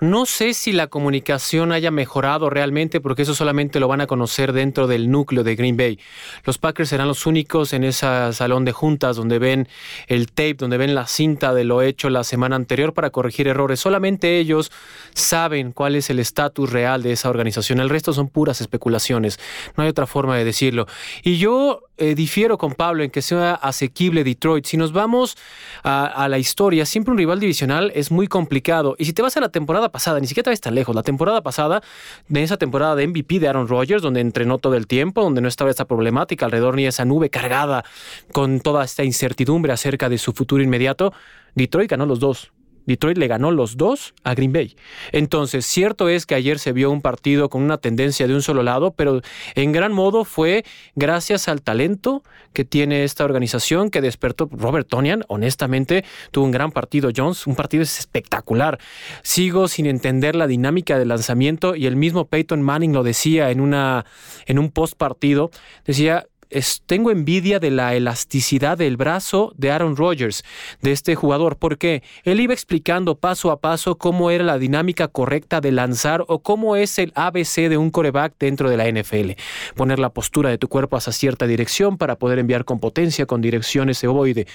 no 0.00 0.26
sé 0.26 0.54
si 0.54 0.72
la 0.72 0.88
comunicación 0.88 1.72
haya 1.72 1.90
mejorado 1.90 2.50
realmente 2.50 3.00
porque 3.00 3.22
eso 3.22 3.34
solamente 3.34 3.80
lo 3.80 3.88
van 3.88 4.00
a 4.00 4.06
conocer 4.06 4.52
dentro 4.52 4.86
del 4.86 5.10
núcleo 5.10 5.44
de 5.44 5.56
Green 5.56 5.76
Bay. 5.76 5.98
Los 6.44 6.58
Packers 6.58 6.88
serán 6.88 7.08
los 7.08 7.26
únicos 7.26 7.72
en 7.72 7.84
ese 7.84 8.32
salón 8.32 8.64
de 8.64 8.72
juntas 8.72 9.16
donde 9.16 9.38
ven 9.38 9.68
el 10.06 10.28
tape, 10.28 10.54
donde 10.54 10.76
ven 10.76 10.94
la 10.94 11.06
cinta 11.06 11.54
de 11.54 11.64
lo 11.64 11.82
hecho 11.82 12.10
la 12.10 12.24
semana 12.24 12.56
anterior 12.56 12.92
para 12.92 13.10
corregir 13.10 13.48
errores. 13.48 13.80
Solamente 13.80 14.38
ellos 14.38 14.70
saben 15.14 15.72
cuál 15.72 15.96
es 15.96 16.10
el 16.10 16.18
estatus 16.18 16.70
real 16.70 17.02
de 17.02 17.12
esa 17.12 17.30
organización. 17.30 17.80
El 17.80 17.90
resto 17.90 18.12
son 18.12 18.28
puras 18.28 18.60
especulaciones. 18.60 19.38
No 19.76 19.84
hay 19.84 19.88
otra 19.88 20.06
forma 20.06 20.36
de 20.36 20.44
decirlo. 20.44 20.86
Y 21.22 21.38
yo 21.38 21.85
eh, 21.98 22.14
difiero 22.14 22.58
con 22.58 22.72
Pablo 22.72 23.02
en 23.02 23.10
que 23.10 23.22
sea 23.22 23.54
asequible 23.54 24.24
Detroit. 24.24 24.66
Si 24.66 24.76
nos 24.76 24.92
vamos 24.92 25.36
a, 25.82 26.06
a 26.06 26.28
la 26.28 26.38
historia, 26.38 26.86
siempre 26.86 27.12
un 27.12 27.18
rival 27.18 27.40
divisional 27.40 27.92
es 27.94 28.10
muy 28.10 28.26
complicado. 28.26 28.96
Y 28.98 29.04
si 29.04 29.12
te 29.12 29.22
vas 29.22 29.36
a 29.36 29.40
la 29.40 29.48
temporada 29.48 29.90
pasada, 29.90 30.20
ni 30.20 30.26
siquiera 30.26 30.44
te 30.44 30.50
ves 30.50 30.60
tan 30.60 30.74
lejos, 30.74 30.94
la 30.94 31.02
temporada 31.02 31.42
pasada, 31.42 31.82
de 32.28 32.42
esa 32.42 32.56
temporada 32.56 32.94
de 32.94 33.06
MVP 33.06 33.38
de 33.38 33.48
Aaron 33.48 33.68
Rodgers, 33.68 34.02
donde 34.02 34.20
entrenó 34.20 34.58
todo 34.58 34.74
el 34.74 34.86
tiempo, 34.86 35.22
donde 35.22 35.40
no 35.40 35.48
estaba 35.48 35.70
esta 35.70 35.84
problemática 35.84 36.44
alrededor 36.44 36.76
ni 36.76 36.86
esa 36.86 37.04
nube 37.04 37.30
cargada 37.30 37.84
con 38.32 38.60
toda 38.60 38.84
esta 38.84 39.04
incertidumbre 39.04 39.72
acerca 39.72 40.08
de 40.08 40.18
su 40.18 40.32
futuro 40.32 40.62
inmediato, 40.62 41.12
Detroit 41.54 41.90
ganó 41.90 42.06
los 42.06 42.20
dos. 42.20 42.52
Detroit 42.86 43.18
le 43.18 43.28
ganó 43.28 43.50
los 43.50 43.76
dos 43.76 44.14
a 44.24 44.34
Green 44.34 44.52
Bay. 44.52 44.76
Entonces, 45.12 45.66
cierto 45.66 46.08
es 46.08 46.26
que 46.26 46.34
ayer 46.34 46.58
se 46.58 46.72
vio 46.72 46.90
un 46.90 47.02
partido 47.02 47.48
con 47.48 47.62
una 47.62 47.78
tendencia 47.78 48.26
de 48.26 48.34
un 48.34 48.42
solo 48.42 48.62
lado, 48.62 48.92
pero 48.92 49.20
en 49.54 49.72
gran 49.72 49.92
modo 49.92 50.24
fue 50.24 50.64
gracias 50.94 51.48
al 51.48 51.62
talento 51.62 52.22
que 52.52 52.64
tiene 52.64 53.04
esta 53.04 53.24
organización 53.24 53.90
que 53.90 54.00
despertó 54.00 54.48
Robert 54.50 54.88
Tonian. 54.88 55.24
Honestamente, 55.28 56.04
tuvo 56.30 56.44
un 56.44 56.52
gran 56.52 56.72
partido 56.72 57.10
Jones, 57.14 57.46
un 57.46 57.56
partido 57.56 57.82
espectacular. 57.82 58.78
Sigo 59.22 59.68
sin 59.68 59.86
entender 59.86 60.36
la 60.36 60.46
dinámica 60.46 60.98
del 60.98 61.08
lanzamiento 61.08 61.74
y 61.74 61.86
el 61.86 61.96
mismo 61.96 62.26
Peyton 62.26 62.62
Manning 62.62 62.92
lo 62.92 63.02
decía 63.02 63.50
en, 63.50 63.60
una, 63.60 64.06
en 64.46 64.58
un 64.58 64.70
post 64.70 64.96
partido. 64.96 65.50
Decía, 65.84 66.26
tengo 66.86 67.10
envidia 67.10 67.58
de 67.58 67.70
la 67.70 67.94
elasticidad 67.94 68.78
del 68.78 68.96
brazo 68.96 69.52
de 69.56 69.70
Aaron 69.70 69.96
Rodgers, 69.96 70.44
de 70.80 70.92
este 70.92 71.14
jugador, 71.14 71.56
porque 71.56 72.02
él 72.24 72.40
iba 72.40 72.52
explicando 72.52 73.16
paso 73.16 73.50
a 73.50 73.60
paso 73.60 73.98
cómo 73.98 74.30
era 74.30 74.44
la 74.44 74.58
dinámica 74.58 75.08
correcta 75.08 75.60
de 75.60 75.72
lanzar 75.72 76.24
o 76.28 76.40
cómo 76.40 76.76
es 76.76 76.98
el 76.98 77.12
ABC 77.14 77.68
de 77.68 77.76
un 77.76 77.90
coreback 77.90 78.34
dentro 78.38 78.70
de 78.70 78.76
la 78.76 78.88
NFL. 78.88 79.32
Poner 79.74 79.98
la 79.98 80.10
postura 80.10 80.50
de 80.50 80.58
tu 80.58 80.68
cuerpo 80.68 80.96
hacia 80.96 81.12
cierta 81.12 81.46
dirección 81.46 81.98
para 81.98 82.16
poder 82.16 82.38
enviar 82.38 82.64
con 82.64 82.80
potencia, 82.80 83.26
con 83.26 83.40
dirección 83.40 83.90
ese 83.90 84.06
ovoide. 84.06 84.46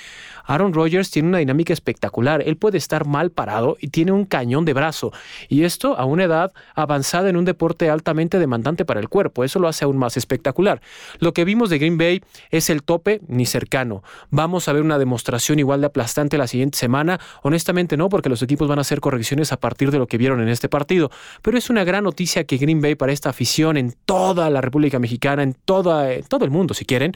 Aaron 0.51 0.73
Rodgers 0.73 1.09
tiene 1.09 1.29
una 1.29 1.37
dinámica 1.37 1.71
espectacular. 1.71 2.43
Él 2.45 2.57
puede 2.57 2.77
estar 2.77 3.05
mal 3.05 3.31
parado 3.31 3.77
y 3.79 3.87
tiene 3.87 4.11
un 4.11 4.25
cañón 4.25 4.65
de 4.65 4.73
brazo. 4.73 5.13
Y 5.47 5.63
esto 5.63 5.97
a 5.97 6.03
una 6.03 6.25
edad 6.25 6.51
avanzada 6.75 7.29
en 7.29 7.37
un 7.37 7.45
deporte 7.45 7.89
altamente 7.89 8.37
demandante 8.37 8.83
para 8.83 8.99
el 8.99 9.07
cuerpo. 9.07 9.45
Eso 9.45 9.59
lo 9.59 9.69
hace 9.69 9.85
aún 9.85 9.97
más 9.97 10.17
espectacular. 10.17 10.81
Lo 11.19 11.31
que 11.31 11.45
vimos 11.45 11.69
de 11.69 11.77
Green 11.77 11.97
Bay 11.97 12.21
es 12.49 12.69
el 12.69 12.83
tope 12.83 13.21
ni 13.29 13.45
cercano. 13.45 14.03
Vamos 14.29 14.67
a 14.67 14.73
ver 14.73 14.81
una 14.81 14.99
demostración 14.99 15.57
igual 15.57 15.79
de 15.79 15.87
aplastante 15.87 16.37
la 16.37 16.47
siguiente 16.47 16.77
semana. 16.77 17.21
Honestamente 17.43 17.95
no, 17.95 18.09
porque 18.09 18.27
los 18.27 18.41
equipos 18.41 18.67
van 18.67 18.79
a 18.79 18.81
hacer 18.81 18.99
correcciones 18.99 19.53
a 19.53 19.57
partir 19.57 19.89
de 19.89 19.99
lo 19.99 20.07
que 20.07 20.17
vieron 20.17 20.41
en 20.41 20.49
este 20.49 20.67
partido. 20.67 21.11
Pero 21.41 21.57
es 21.57 21.69
una 21.69 21.85
gran 21.85 22.03
noticia 22.03 22.43
que 22.43 22.57
Green 22.57 22.81
Bay 22.81 22.95
para 22.95 23.13
esta 23.13 23.29
afición 23.29 23.77
en 23.77 23.95
toda 24.03 24.49
la 24.49 24.59
República 24.59 24.99
Mexicana, 24.99 25.43
en, 25.43 25.53
toda, 25.53 26.11
en 26.11 26.23
todo 26.23 26.43
el 26.43 26.51
mundo 26.51 26.73
si 26.73 26.83
quieren, 26.83 27.15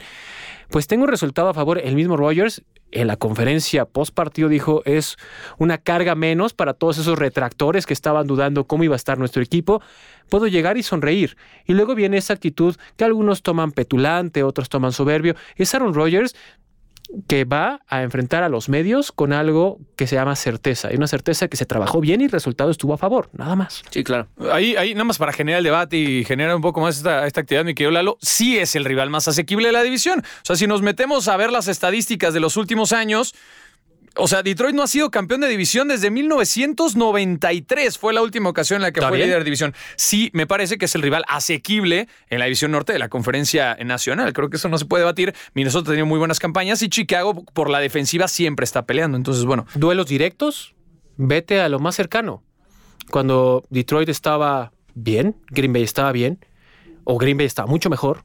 pues 0.68 0.86
tengo 0.86 1.04
un 1.04 1.10
resultado 1.10 1.48
a 1.48 1.54
favor. 1.54 1.78
El 1.78 1.94
mismo 1.94 2.16
Rogers 2.16 2.62
en 2.92 3.08
la 3.08 3.16
conferencia 3.16 3.84
post 3.84 4.14
partido 4.14 4.48
dijo 4.48 4.82
es 4.84 5.16
una 5.58 5.78
carga 5.78 6.14
menos 6.14 6.54
para 6.54 6.72
todos 6.72 6.98
esos 6.98 7.18
retractores 7.18 7.84
que 7.84 7.92
estaban 7.92 8.26
dudando 8.26 8.64
cómo 8.64 8.84
iba 8.84 8.94
a 8.94 8.96
estar 8.96 9.18
nuestro 9.18 9.42
equipo. 9.42 9.82
Puedo 10.28 10.46
llegar 10.46 10.76
y 10.76 10.82
sonreír. 10.82 11.36
Y 11.66 11.74
luego 11.74 11.94
viene 11.94 12.16
esa 12.16 12.34
actitud 12.34 12.76
que 12.96 13.04
algunos 13.04 13.42
toman 13.42 13.72
petulante, 13.72 14.42
otros 14.42 14.68
toman 14.68 14.92
soberbio. 14.92 15.34
Es 15.56 15.74
Aaron 15.74 15.94
Rodgers 15.94 16.34
que 17.26 17.44
va 17.44 17.80
a 17.88 18.02
enfrentar 18.02 18.42
a 18.42 18.48
los 18.48 18.68
medios 18.68 19.12
con 19.12 19.32
algo 19.32 19.78
que 19.96 20.06
se 20.06 20.16
llama 20.16 20.36
certeza. 20.36 20.92
Y 20.92 20.96
una 20.96 21.06
certeza 21.06 21.48
que 21.48 21.56
se 21.56 21.66
trabajó 21.66 22.00
bien 22.00 22.20
y 22.20 22.24
el 22.24 22.30
resultado 22.30 22.70
estuvo 22.70 22.94
a 22.94 22.98
favor, 22.98 23.28
nada 23.32 23.56
más. 23.56 23.82
Sí, 23.90 24.04
claro. 24.04 24.28
Ahí, 24.52 24.76
ahí 24.76 24.94
nada 24.94 25.04
más 25.04 25.18
para 25.18 25.32
generar 25.32 25.58
el 25.58 25.64
debate 25.64 25.96
y 25.96 26.24
generar 26.24 26.54
un 26.54 26.62
poco 26.62 26.80
más 26.80 26.96
esta, 26.98 27.26
esta 27.26 27.40
actividad, 27.40 27.64
mi 27.64 27.74
querido 27.74 27.90
Lalo, 27.90 28.18
sí 28.20 28.58
es 28.58 28.76
el 28.76 28.84
rival 28.84 29.10
más 29.10 29.28
asequible 29.28 29.68
de 29.68 29.72
la 29.72 29.82
división. 29.82 30.20
O 30.20 30.44
sea, 30.44 30.56
si 30.56 30.66
nos 30.66 30.82
metemos 30.82 31.28
a 31.28 31.36
ver 31.36 31.50
las 31.50 31.68
estadísticas 31.68 32.34
de 32.34 32.40
los 32.40 32.56
últimos 32.56 32.92
años, 32.92 33.34
o 34.16 34.28
sea, 34.28 34.42
Detroit 34.42 34.74
no 34.74 34.82
ha 34.82 34.86
sido 34.86 35.10
campeón 35.10 35.40
de 35.40 35.48
división 35.48 35.88
desde 35.88 36.10
1993. 36.10 37.98
Fue 37.98 38.12
la 38.12 38.22
última 38.22 38.48
ocasión 38.48 38.78
en 38.78 38.82
la 38.82 38.92
que 38.92 39.00
fue 39.00 39.18
líder 39.18 39.38
de 39.38 39.44
división. 39.44 39.74
Sí, 39.96 40.30
me 40.32 40.46
parece 40.46 40.78
que 40.78 40.86
es 40.86 40.94
el 40.94 41.02
rival 41.02 41.24
asequible 41.28 42.08
en 42.28 42.38
la 42.38 42.46
división 42.46 42.70
norte 42.70 42.92
de 42.92 42.98
la 42.98 43.08
conferencia 43.08 43.76
nacional. 43.84 44.32
Creo 44.32 44.50
que 44.50 44.56
eso 44.56 44.68
no 44.68 44.78
se 44.78 44.84
puede 44.84 45.02
debatir. 45.02 45.34
Minnesota 45.54 45.90
ha 45.90 45.92
tenido 45.92 46.06
muy 46.06 46.18
buenas 46.18 46.38
campañas 46.38 46.82
y 46.82 46.88
Chicago 46.88 47.44
por 47.52 47.70
la 47.70 47.80
defensiva 47.80 48.28
siempre 48.28 48.64
está 48.64 48.86
peleando. 48.86 49.16
Entonces, 49.16 49.44
bueno. 49.44 49.66
Duelos 49.74 50.06
directos, 50.06 50.74
vete 51.16 51.60
a 51.60 51.68
lo 51.68 51.78
más 51.78 51.94
cercano. 51.94 52.42
Cuando 53.10 53.64
Detroit 53.70 54.08
estaba 54.08 54.72
bien, 54.94 55.36
Green 55.48 55.72
Bay 55.72 55.82
estaba 55.82 56.12
bien, 56.12 56.44
o 57.04 57.18
Green 57.18 57.36
Bay 57.36 57.46
estaba 57.46 57.68
mucho 57.68 57.88
mejor, 57.88 58.24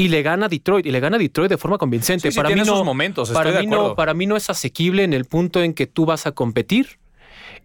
y 0.00 0.08
le 0.08 0.22
gana 0.22 0.46
a 0.46 0.48
Detroit 0.48 0.86
y 0.86 0.90
le 0.90 0.98
gana 0.98 1.16
a 1.16 1.18
Detroit 1.18 1.50
de 1.50 1.58
forma 1.58 1.76
convincente. 1.76 2.32
para 2.32 2.48
mí 2.48 2.62
no, 2.64 2.82
momentos, 2.84 3.30
para 3.30 3.60
mí 3.60 3.66
no, 3.66 3.94
para 3.94 4.14
mí 4.14 4.26
no 4.26 4.34
es 4.34 4.48
asequible 4.48 5.04
en 5.04 5.12
el 5.12 5.26
punto 5.26 5.62
en 5.62 5.74
que 5.74 5.86
tú 5.86 6.06
vas 6.06 6.26
a 6.26 6.32
competir 6.32 6.98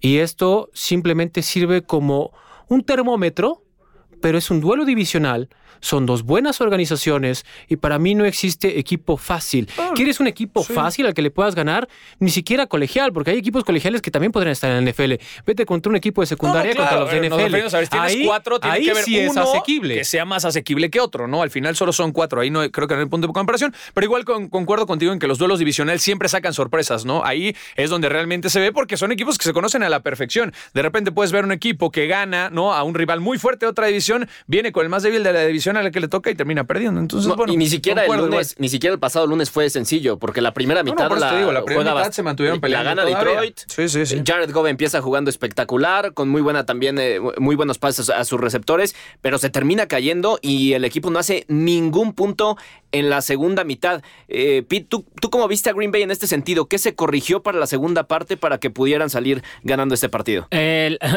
y 0.01 0.17
esto 0.17 0.69
simplemente 0.73 1.41
sirve 1.41 1.83
como 1.83 2.33
un 2.67 2.83
termómetro, 2.83 3.63
pero 4.25 4.39
es 4.39 4.49
un 4.49 4.59
duelo 4.59 4.85
divisional 4.85 5.49
son 5.85 6.05
dos 6.05 6.23
buenas 6.23 6.61
organizaciones 6.61 7.45
y 7.67 7.75
para 7.75 7.99
mí 7.99 8.15
no 8.15 8.25
existe 8.25 8.79
equipo 8.79 9.17
fácil. 9.17 9.69
Ah, 9.77 9.91
¿Quieres 9.93 10.19
un 10.19 10.27
equipo 10.27 10.63
fácil 10.63 11.05
al 11.05 11.13
que 11.13 11.21
le 11.21 11.31
puedas 11.31 11.55
ganar? 11.55 11.87
Ni 12.19 12.31
siquiera 12.31 12.67
colegial, 12.67 13.13
porque 13.13 13.31
hay 13.31 13.37
equipos 13.37 13.63
colegiales 13.63 14.01
que 14.01 14.11
también 14.11 14.31
podrían 14.31 14.53
estar 14.53 14.71
en 14.71 14.83
la 14.83 14.91
NFL. 14.91 15.13
Vete 15.45 15.65
contra 15.65 15.91
un 15.91 15.95
equipo 15.95 16.21
de 16.21 16.27
secundaria 16.27 16.75
contra 16.75 16.99
los 16.99 17.11
de 17.11 17.29
NFL. 17.29 17.97
ahí, 17.99 18.25
cuatro, 18.25 18.59
tiene 18.59 18.81
que 18.81 18.91
haber 18.91 19.03
sí 19.03 19.19
es 19.19 19.37
asequible. 19.37 19.95
que 19.95 20.03
sea 20.03 20.25
más 20.25 20.45
asequible 20.45 20.89
que 20.89 20.99
otro, 20.99 21.27
¿no? 21.27 21.41
Al 21.41 21.51
final 21.51 21.75
solo 21.75 21.93
son 21.93 22.11
cuatro, 22.11 22.41
ahí 22.41 22.49
no 22.49 22.69
creo 22.71 22.87
que 22.87 22.95
no 22.95 23.01
hay 23.01 23.07
punto 23.07 23.27
de 23.27 23.33
comparación, 23.33 23.73
pero 23.93 24.05
igual 24.05 24.25
concuerdo 24.25 24.87
contigo 24.87 25.13
en 25.13 25.19
que 25.19 25.27
los 25.27 25.37
duelos 25.37 25.59
divisionales 25.59 26.01
siempre 26.01 26.29
sacan 26.29 26.53
sorpresas, 26.53 27.05
¿no? 27.05 27.23
Ahí 27.23 27.55
es 27.75 27.89
donde 27.89 28.09
realmente 28.09 28.49
se 28.49 28.59
ve 28.59 28.71
porque 28.71 28.97
son 28.97 29.11
equipos 29.11 29.37
que 29.37 29.43
se 29.43 29.53
conocen 29.53 29.83
a 29.83 29.89
la 29.89 30.01
perfección. 30.01 30.53
De 30.73 30.81
repente 30.81 31.11
puedes 31.11 31.31
ver 31.31 31.45
un 31.45 31.51
equipo 31.51 31.91
que 31.91 32.07
gana, 32.07 32.49
¿no? 32.49 32.73
A 32.73 32.83
un 32.83 32.95
rival 32.95 33.19
muy 33.19 33.37
fuerte 33.37 33.65
de 33.65 33.69
otra 33.69 33.87
división 33.87 34.14
división, 34.19 34.43
viene 34.47 34.71
con 34.71 34.83
el 34.83 34.89
más 34.89 35.03
débil 35.03 35.23
de 35.23 35.33
la 35.33 35.45
división 35.45 35.77
a 35.77 35.83
la 35.83 35.91
que 35.91 35.99
le 35.99 36.07
toca 36.07 36.29
y 36.29 36.35
termina 36.35 36.63
perdiendo. 36.65 36.99
Entonces, 36.99 37.27
No, 37.27 37.35
bueno, 37.35 37.53
y 37.53 37.57
ni 37.57 37.67
siquiera 37.67 38.01
el 38.01 38.07
concuerdo 38.07 38.31
lunes, 38.31 38.51
igual. 38.51 38.61
ni 38.61 38.69
siquiera 38.69 38.93
el 38.93 38.99
pasado 38.99 39.27
lunes 39.27 39.49
fue 39.51 39.69
sencillo, 39.69 40.17
porque 40.17 40.41
la 40.41 40.53
primera 40.53 40.83
No, 40.83 40.89
no, 40.89 40.91
mitad 40.93 41.17
la, 41.17 41.37
digo, 41.37 41.51
la 41.51 41.63
primera 41.63 42.11
se 42.11 42.23
mantuvieron 42.23 42.59
peleando 42.61 42.83
La 42.83 42.89
gana 42.95 43.01
todavía. 43.03 43.29
Detroit. 43.41 43.59
Sí, 43.67 43.89
sí, 43.89 44.05
sí. 44.05 44.21
Jared 44.25 44.51
Goff 44.51 44.67
empieza 44.67 45.01
jugando 45.01 45.29
espectacular, 45.29 46.13
con 46.13 46.29
muy 46.29 46.41
buena 46.41 46.65
también, 46.65 46.97
eh, 46.99 47.19
muy 47.37 47.55
buenos 47.55 47.77
pases 47.77 48.09
a 48.09 48.23
sus 48.25 48.39
receptores, 48.39 48.95
pero 49.21 49.37
se 49.37 49.49
termina 49.49 49.87
cayendo 49.87 50.39
y 50.41 50.73
el 50.73 50.85
equipo 50.85 51.09
no 51.09 51.19
hace 51.19 51.45
ningún 51.47 52.13
punto 52.13 52.57
en 52.91 53.09
la 53.09 53.21
segunda 53.21 53.63
mitad. 53.63 54.01
Eh, 54.27 54.63
Pete, 54.67 54.85
¿tú, 54.89 55.05
¿tú 55.21 55.29
cómo 55.29 55.47
viste 55.47 55.69
a 55.69 55.73
Green 55.73 55.91
Bay 55.91 56.01
en 56.03 56.11
este 56.11 56.27
sentido? 56.27 56.67
¿Qué 56.67 56.77
se 56.77 56.95
corrigió 56.95 57.43
para 57.43 57.59
la 57.59 57.67
segunda 57.67 58.07
parte 58.07 58.37
para 58.37 58.57
que 58.57 58.69
pudieran 58.69 59.09
salir 59.09 59.43
ganando 59.63 59.95
este 59.95 60.09
partido? 60.09 60.47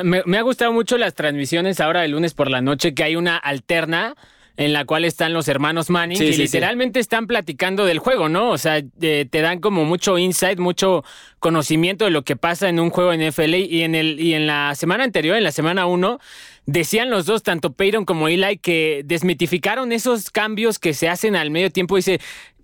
Me, 0.04 0.22
me 0.24 0.38
ha 0.38 0.42
gustado 0.42 0.72
mucho 0.72 0.96
las 0.98 1.14
transmisiones 1.14 1.80
ahora 1.80 2.04
el 2.04 2.12
lunes 2.12 2.34
por 2.34 2.50
la 2.50 2.60
noche, 2.60 2.77
que 2.78 3.04
hay 3.04 3.16
una 3.16 3.36
alterna 3.36 4.14
en 4.58 4.72
la 4.72 4.84
cual 4.84 5.04
están 5.04 5.32
los 5.32 5.46
hermanos 5.46 5.88
Manning 5.88 6.18
Sí, 6.18 6.24
y 6.24 6.28
sí, 6.28 6.34
sí. 6.34 6.42
literalmente 6.42 6.98
están 6.98 7.28
platicando 7.28 7.84
del 7.84 8.00
juego, 8.00 8.28
¿no? 8.28 8.50
O 8.50 8.58
sea, 8.58 8.82
eh, 9.00 9.26
te 9.30 9.40
dan 9.40 9.60
como 9.60 9.84
mucho 9.84 10.18
insight, 10.18 10.58
mucho 10.58 11.04
conocimiento 11.38 12.04
de 12.04 12.10
lo 12.10 12.22
que 12.22 12.34
pasa 12.34 12.68
en 12.68 12.80
un 12.80 12.90
juego 12.90 13.12
en 13.12 13.20
NFL 13.20 13.54
y 13.54 13.82
en 13.82 13.94
el 13.94 14.18
y 14.18 14.34
en 14.34 14.48
la 14.48 14.74
semana 14.74 15.04
anterior, 15.04 15.36
en 15.36 15.44
la 15.44 15.52
semana 15.52 15.86
1, 15.86 16.18
decían 16.66 17.08
los 17.08 17.24
dos, 17.24 17.44
tanto 17.44 17.72
Peyton 17.72 18.04
como 18.04 18.26
Eli, 18.26 18.58
que 18.58 19.02
desmitificaron 19.04 19.92
esos 19.92 20.30
cambios 20.30 20.80
que 20.80 20.92
se 20.92 21.08
hacen 21.08 21.36
al 21.36 21.52
medio 21.52 21.70
tiempo. 21.70 21.94
Dice, 21.94 22.20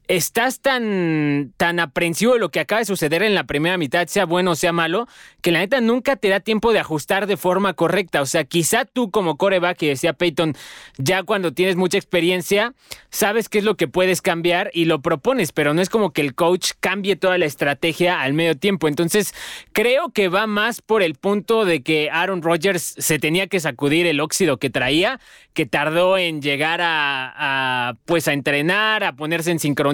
estás 0.08 0.60
tan, 0.60 1.52
tan 1.56 1.80
aprensivo 1.80 2.34
de 2.34 2.38
lo 2.38 2.50
que 2.50 2.60
acaba 2.60 2.80
de 2.80 2.84
suceder 2.84 3.22
en 3.22 3.34
la 3.34 3.44
primera 3.44 3.78
mitad, 3.78 4.06
sea 4.06 4.26
bueno 4.26 4.52
o 4.52 4.54
sea 4.54 4.72
malo, 4.72 5.08
que 5.40 5.50
la 5.50 5.60
neta 5.60 5.80
nunca 5.80 6.16
te 6.16 6.28
da 6.28 6.40
tiempo 6.40 6.72
de 6.72 6.78
ajustar 6.78 7.26
de 7.26 7.36
forma 7.36 7.74
correcta. 7.74 8.20
O 8.20 8.26
sea, 8.26 8.44
quizá 8.44 8.84
tú 8.84 9.10
como 9.10 9.36
coreback, 9.36 9.78
que 9.78 9.88
decía 9.88 10.12
Peyton, 10.12 10.54
ya 10.98 11.22
cuando 11.22 11.52
tienes 11.52 11.76
mucha 11.76 11.96
experiencia, 11.96 12.74
sabes 13.10 13.48
qué 13.48 13.58
es 13.58 13.64
lo 13.64 13.76
que 13.76 13.88
puedes 13.88 14.20
cambiar 14.20 14.70
y 14.74 14.84
lo 14.84 15.00
propones, 15.00 15.52
pero 15.52 15.74
no 15.74 15.80
es 15.80 15.88
como 15.88 16.12
que 16.12 16.20
el 16.20 16.34
coach 16.34 16.72
cambie 16.80 17.16
toda 17.16 17.38
la 17.38 17.46
estrategia 17.46 18.20
al 18.20 18.34
medio 18.34 18.56
tiempo. 18.56 18.88
Entonces, 18.88 19.34
creo 19.72 20.10
que 20.10 20.28
va 20.28 20.46
más 20.46 20.82
por 20.82 21.02
el 21.02 21.14
punto 21.14 21.64
de 21.64 21.82
que 21.82 22.10
Aaron 22.10 22.42
Rodgers 22.42 22.94
se 22.98 23.18
tenía 23.18 23.46
que 23.46 23.60
sacudir 23.60 24.06
el 24.06 24.20
óxido 24.20 24.58
que 24.58 24.70
traía, 24.70 25.20
que 25.54 25.66
tardó 25.66 26.18
en 26.18 26.42
llegar 26.42 26.80
a, 26.82 27.32
a, 27.88 27.94
pues 28.04 28.28
a 28.28 28.32
entrenar, 28.32 29.04
a 29.04 29.14
ponerse 29.16 29.50
en 29.50 29.58
sincronía, 29.58 29.93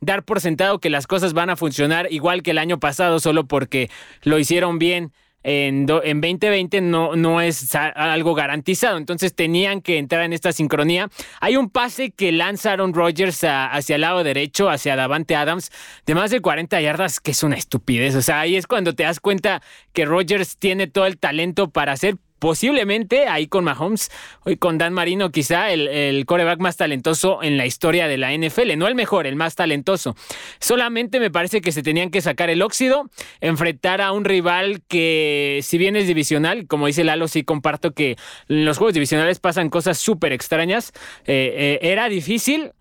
dar 0.00 0.24
por 0.24 0.40
sentado 0.40 0.78
que 0.78 0.90
las 0.90 1.06
cosas 1.06 1.32
van 1.32 1.50
a 1.50 1.56
funcionar 1.56 2.08
igual 2.10 2.42
que 2.42 2.52
el 2.52 2.58
año 2.58 2.78
pasado 2.78 3.20
solo 3.20 3.46
porque 3.46 3.90
lo 4.22 4.38
hicieron 4.38 4.78
bien. 4.78 5.12
En, 5.44 5.88
en 6.04 6.20
2020 6.20 6.80
no, 6.82 7.16
no 7.16 7.40
es 7.40 7.74
algo 7.74 8.34
garantizado, 8.34 8.96
entonces 8.96 9.34
tenían 9.34 9.82
que 9.82 9.98
entrar 9.98 10.22
en 10.22 10.32
esta 10.32 10.52
sincronía. 10.52 11.08
Hay 11.40 11.56
un 11.56 11.68
pase 11.68 12.12
que 12.12 12.30
lanza 12.30 12.72
Aaron 12.72 12.94
Rodgers 12.94 13.42
hacia 13.42 13.96
el 13.96 14.02
lado 14.02 14.22
derecho, 14.22 14.70
hacia 14.70 14.94
Davante 14.94 15.34
Adams, 15.34 15.72
de 16.06 16.14
más 16.14 16.30
de 16.30 16.40
40 16.40 16.80
yardas, 16.80 17.18
que 17.18 17.32
es 17.32 17.42
una 17.42 17.56
estupidez. 17.56 18.14
O 18.14 18.22
sea, 18.22 18.38
ahí 18.38 18.54
es 18.54 18.68
cuando 18.68 18.94
te 18.94 19.02
das 19.02 19.18
cuenta 19.18 19.62
que 19.92 20.04
Rodgers 20.04 20.58
tiene 20.58 20.86
todo 20.86 21.06
el 21.06 21.18
talento 21.18 21.70
para 21.70 21.90
hacer 21.90 22.18
posiblemente 22.42 23.28
ahí 23.28 23.46
con 23.46 23.62
Mahomes 23.62 24.10
y 24.46 24.56
con 24.56 24.76
Dan 24.76 24.92
Marino 24.92 25.30
quizá 25.30 25.70
el, 25.70 25.86
el 25.86 26.26
coreback 26.26 26.58
más 26.58 26.76
talentoso 26.76 27.40
en 27.40 27.56
la 27.56 27.66
historia 27.66 28.08
de 28.08 28.18
la 28.18 28.36
NFL, 28.36 28.76
no 28.76 28.88
el 28.88 28.96
mejor, 28.96 29.28
el 29.28 29.36
más 29.36 29.54
talentoso. 29.54 30.16
Solamente 30.58 31.20
me 31.20 31.30
parece 31.30 31.60
que 31.60 31.70
se 31.70 31.84
tenían 31.84 32.10
que 32.10 32.20
sacar 32.20 32.50
el 32.50 32.62
óxido, 32.62 33.08
enfrentar 33.40 34.00
a 34.00 34.10
un 34.10 34.24
rival 34.24 34.82
que 34.88 35.60
si 35.62 35.78
bien 35.78 35.94
es 35.94 36.08
divisional, 36.08 36.66
como 36.66 36.88
dice 36.88 37.04
Lalo, 37.04 37.28
sí 37.28 37.44
comparto 37.44 37.92
que 37.92 38.16
en 38.48 38.64
los 38.64 38.76
juegos 38.76 38.94
divisionales 38.94 39.38
pasan 39.38 39.70
cosas 39.70 39.98
súper 39.98 40.32
extrañas, 40.32 40.92
Eh, 41.26 41.78
eh, 41.80 41.92
era 41.92 42.08
difícil, 42.08 42.72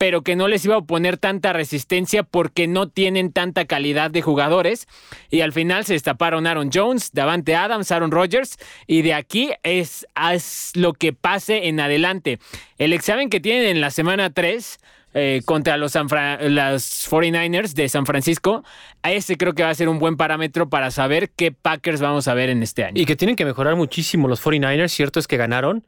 pero 0.00 0.22
que 0.22 0.34
no 0.34 0.48
les 0.48 0.64
iba 0.64 0.76
a 0.76 0.78
oponer 0.78 1.18
tanta 1.18 1.52
resistencia 1.52 2.22
porque 2.22 2.66
no 2.66 2.88
tienen 2.88 3.32
tanta 3.32 3.66
calidad 3.66 4.10
de 4.10 4.22
jugadores. 4.22 4.88
Y 5.28 5.42
al 5.42 5.52
final 5.52 5.84
se 5.84 5.92
destaparon 5.92 6.46
Aaron 6.46 6.70
Jones, 6.72 7.10
Davante 7.12 7.54
Adams, 7.54 7.92
Aaron 7.92 8.10
Rodgers, 8.10 8.56
y 8.86 9.02
de 9.02 9.12
aquí 9.12 9.50
es, 9.62 10.06
es 10.32 10.72
lo 10.74 10.94
que 10.94 11.12
pase 11.12 11.68
en 11.68 11.80
adelante. 11.80 12.38
El 12.78 12.94
examen 12.94 13.28
que 13.28 13.40
tienen 13.40 13.66
en 13.66 13.82
la 13.82 13.90
semana 13.90 14.30
3 14.32 14.80
eh, 15.12 15.42
contra 15.44 15.76
los, 15.76 15.94
las 15.94 17.06
49ers 17.10 17.74
de 17.74 17.86
San 17.90 18.06
Francisco, 18.06 18.64
a 19.02 19.12
ese 19.12 19.36
creo 19.36 19.52
que 19.52 19.64
va 19.64 19.68
a 19.68 19.74
ser 19.74 19.90
un 19.90 19.98
buen 19.98 20.16
parámetro 20.16 20.70
para 20.70 20.90
saber 20.90 21.28
qué 21.28 21.52
Packers 21.52 22.00
vamos 22.00 22.26
a 22.26 22.32
ver 22.32 22.48
en 22.48 22.62
este 22.62 22.84
año. 22.84 22.98
Y 22.98 23.04
que 23.04 23.16
tienen 23.16 23.36
que 23.36 23.44
mejorar 23.44 23.76
muchísimo 23.76 24.28
los 24.28 24.42
49ers, 24.42 24.88
cierto 24.88 25.20
es 25.20 25.26
que 25.26 25.36
ganaron, 25.36 25.84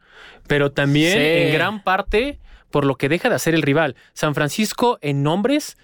pero 0.47 0.71
también 0.71 1.13
Sí. 1.13 1.19
en 1.19 1.55
gran 1.55 1.83
parte 1.83 2.39
por 2.73 2.85
lo 2.85 2.97
que 2.97 3.09
deja 3.09 3.29
de 3.29 3.37
hacer 3.37 3.55
el 3.55 3.63
rival. 3.63 3.95
San 4.15 4.35
Francisco 4.35 4.99
en 5.01 5.23
nombres 5.23 5.77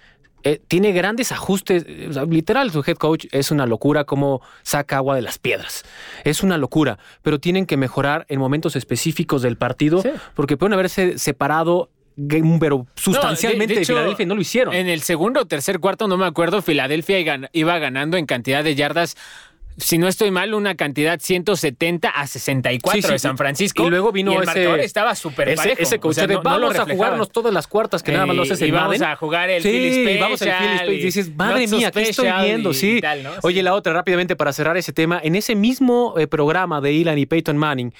eh, 0.43 0.61
tiene 0.67 0.91
grandes 0.91 1.31
ajustes. 1.31 1.85
eh, 1.87 2.07
o 2.09 2.13
sea, 2.13 2.25
literal, 2.25 2.71
su 2.71 2.83
head 2.85 2.97
coach 2.97 3.25
es 3.31 3.51
una 3.51 3.65
locura 3.65 4.03
como 4.03 4.41
saca 4.63 4.97
agua 4.97 5.15
de 5.15 5.21
las 5.21 5.37
piedras. 5.37 5.83
Es 6.23 6.43
una 6.43 6.57
locura, 6.57 6.97
pero 7.21 7.39
tienen 7.39 7.65
que 7.65 7.77
mejorar 7.77 8.25
en 8.29 8.39
momentos 8.39 8.75
específicos 8.75 9.41
del 9.41 9.57
partido 9.57 10.01
Sí. 10.01 10.09
porque 10.35 10.57
pueden 10.57 10.73
haberse 10.73 11.17
separado 11.17 11.89
pero 12.59 12.85
sustancialmente 12.95 13.75
de, 13.75 13.81
hecho, 13.81 13.93
Filadelfia 13.93 14.23
y 14.23 14.25
no 14.25 14.35
lo 14.35 14.41
hicieron. 14.41 14.73
En 14.73 14.87
el 14.89 15.01
segundo 15.01 15.39
o 15.41 15.45
tercer 15.45 15.79
cuarto, 15.79 16.07
no 16.09 16.17
me 16.17 16.25
acuerdo, 16.25 16.61
Filadelfia 16.61 17.17
iba 17.53 17.79
ganando 17.79 18.17
en 18.17 18.25
cantidad 18.25 18.61
de 18.61 18.75
yardas. 18.75 19.15
Si 19.79 19.97
no 19.97 20.07
estoy 20.07 20.29
mal, 20.31 20.53
una 20.53 20.75
cantidad 20.75 21.19
170 21.19 22.09
a 22.09 22.27
64 22.27 23.01
Sí, 23.01 23.07
sí, 23.07 23.13
de 23.13 23.19
San. 23.19 23.37
Francisco. 23.37 23.85
Y 23.85 23.89
luego 23.89 24.11
vino 24.11 24.31
el 24.33 24.37
ese- 24.39 24.45
marcador 24.45 24.79
estaba 24.79 25.15
súper 25.15 25.49
ese, 25.49 25.57
parejo. 25.57 25.81
ese 25.81 25.99
coach 25.99 26.11
O 26.11 26.13
sea, 26.13 26.27
de 26.27 26.33
no- 26.35 26.43
no 26.43 26.57
lo 26.59 26.67
vamos 26.69 26.79
a 26.79 26.85
jugarnos 26.93 27.31
todas 27.31 27.53
las 27.53 27.67
cuartas 27.67 28.03
que 28.03 28.11
nada 28.11 28.25
más 28.25 28.35
lo 28.35 28.43
haces 28.43 28.61
Eh, 28.61 28.65
en 28.65 28.69
y 28.69 28.71
vamos 28.71 28.99
Madden". 28.99 29.03
a 29.13 29.15
jugar 29.15 29.49
el 29.49 29.63
sí, 29.63 29.69
Philly 29.69 30.17
vamos 30.19 30.41
al 30.41 30.47
Special 30.49 30.59
Philly 30.59 30.77
Special. 30.77 30.93
Y 30.93 30.99
y 30.99 31.03
dices, 31.03 31.35
madre 31.35 31.67
So 31.67 31.75
mía, 31.77 31.91
¿qué 31.91 32.01
estoy 32.01 32.13
Special 32.27 32.45
viendo? 32.45 32.71
y 32.71 32.73
Sí. 32.73 33.01
tal, 33.01 33.23
¿no? 33.23 33.31
Oye, 33.43 33.63
la 33.63 33.73
otra, 33.73 33.93
rápidamente 33.93 34.35
para 34.35 34.53
cerrar 34.53 34.75
ese 34.77 34.91
tema, 34.93 35.19
en 35.23 35.35
ese 35.35 35.55
mismo 35.55 36.15
eh, 36.17 36.27
programa 36.27 36.81
de 36.81 36.91
Ilan 36.93 37.17
y 37.17 37.25
Peyton 37.25 37.57
Manning, 37.57 37.93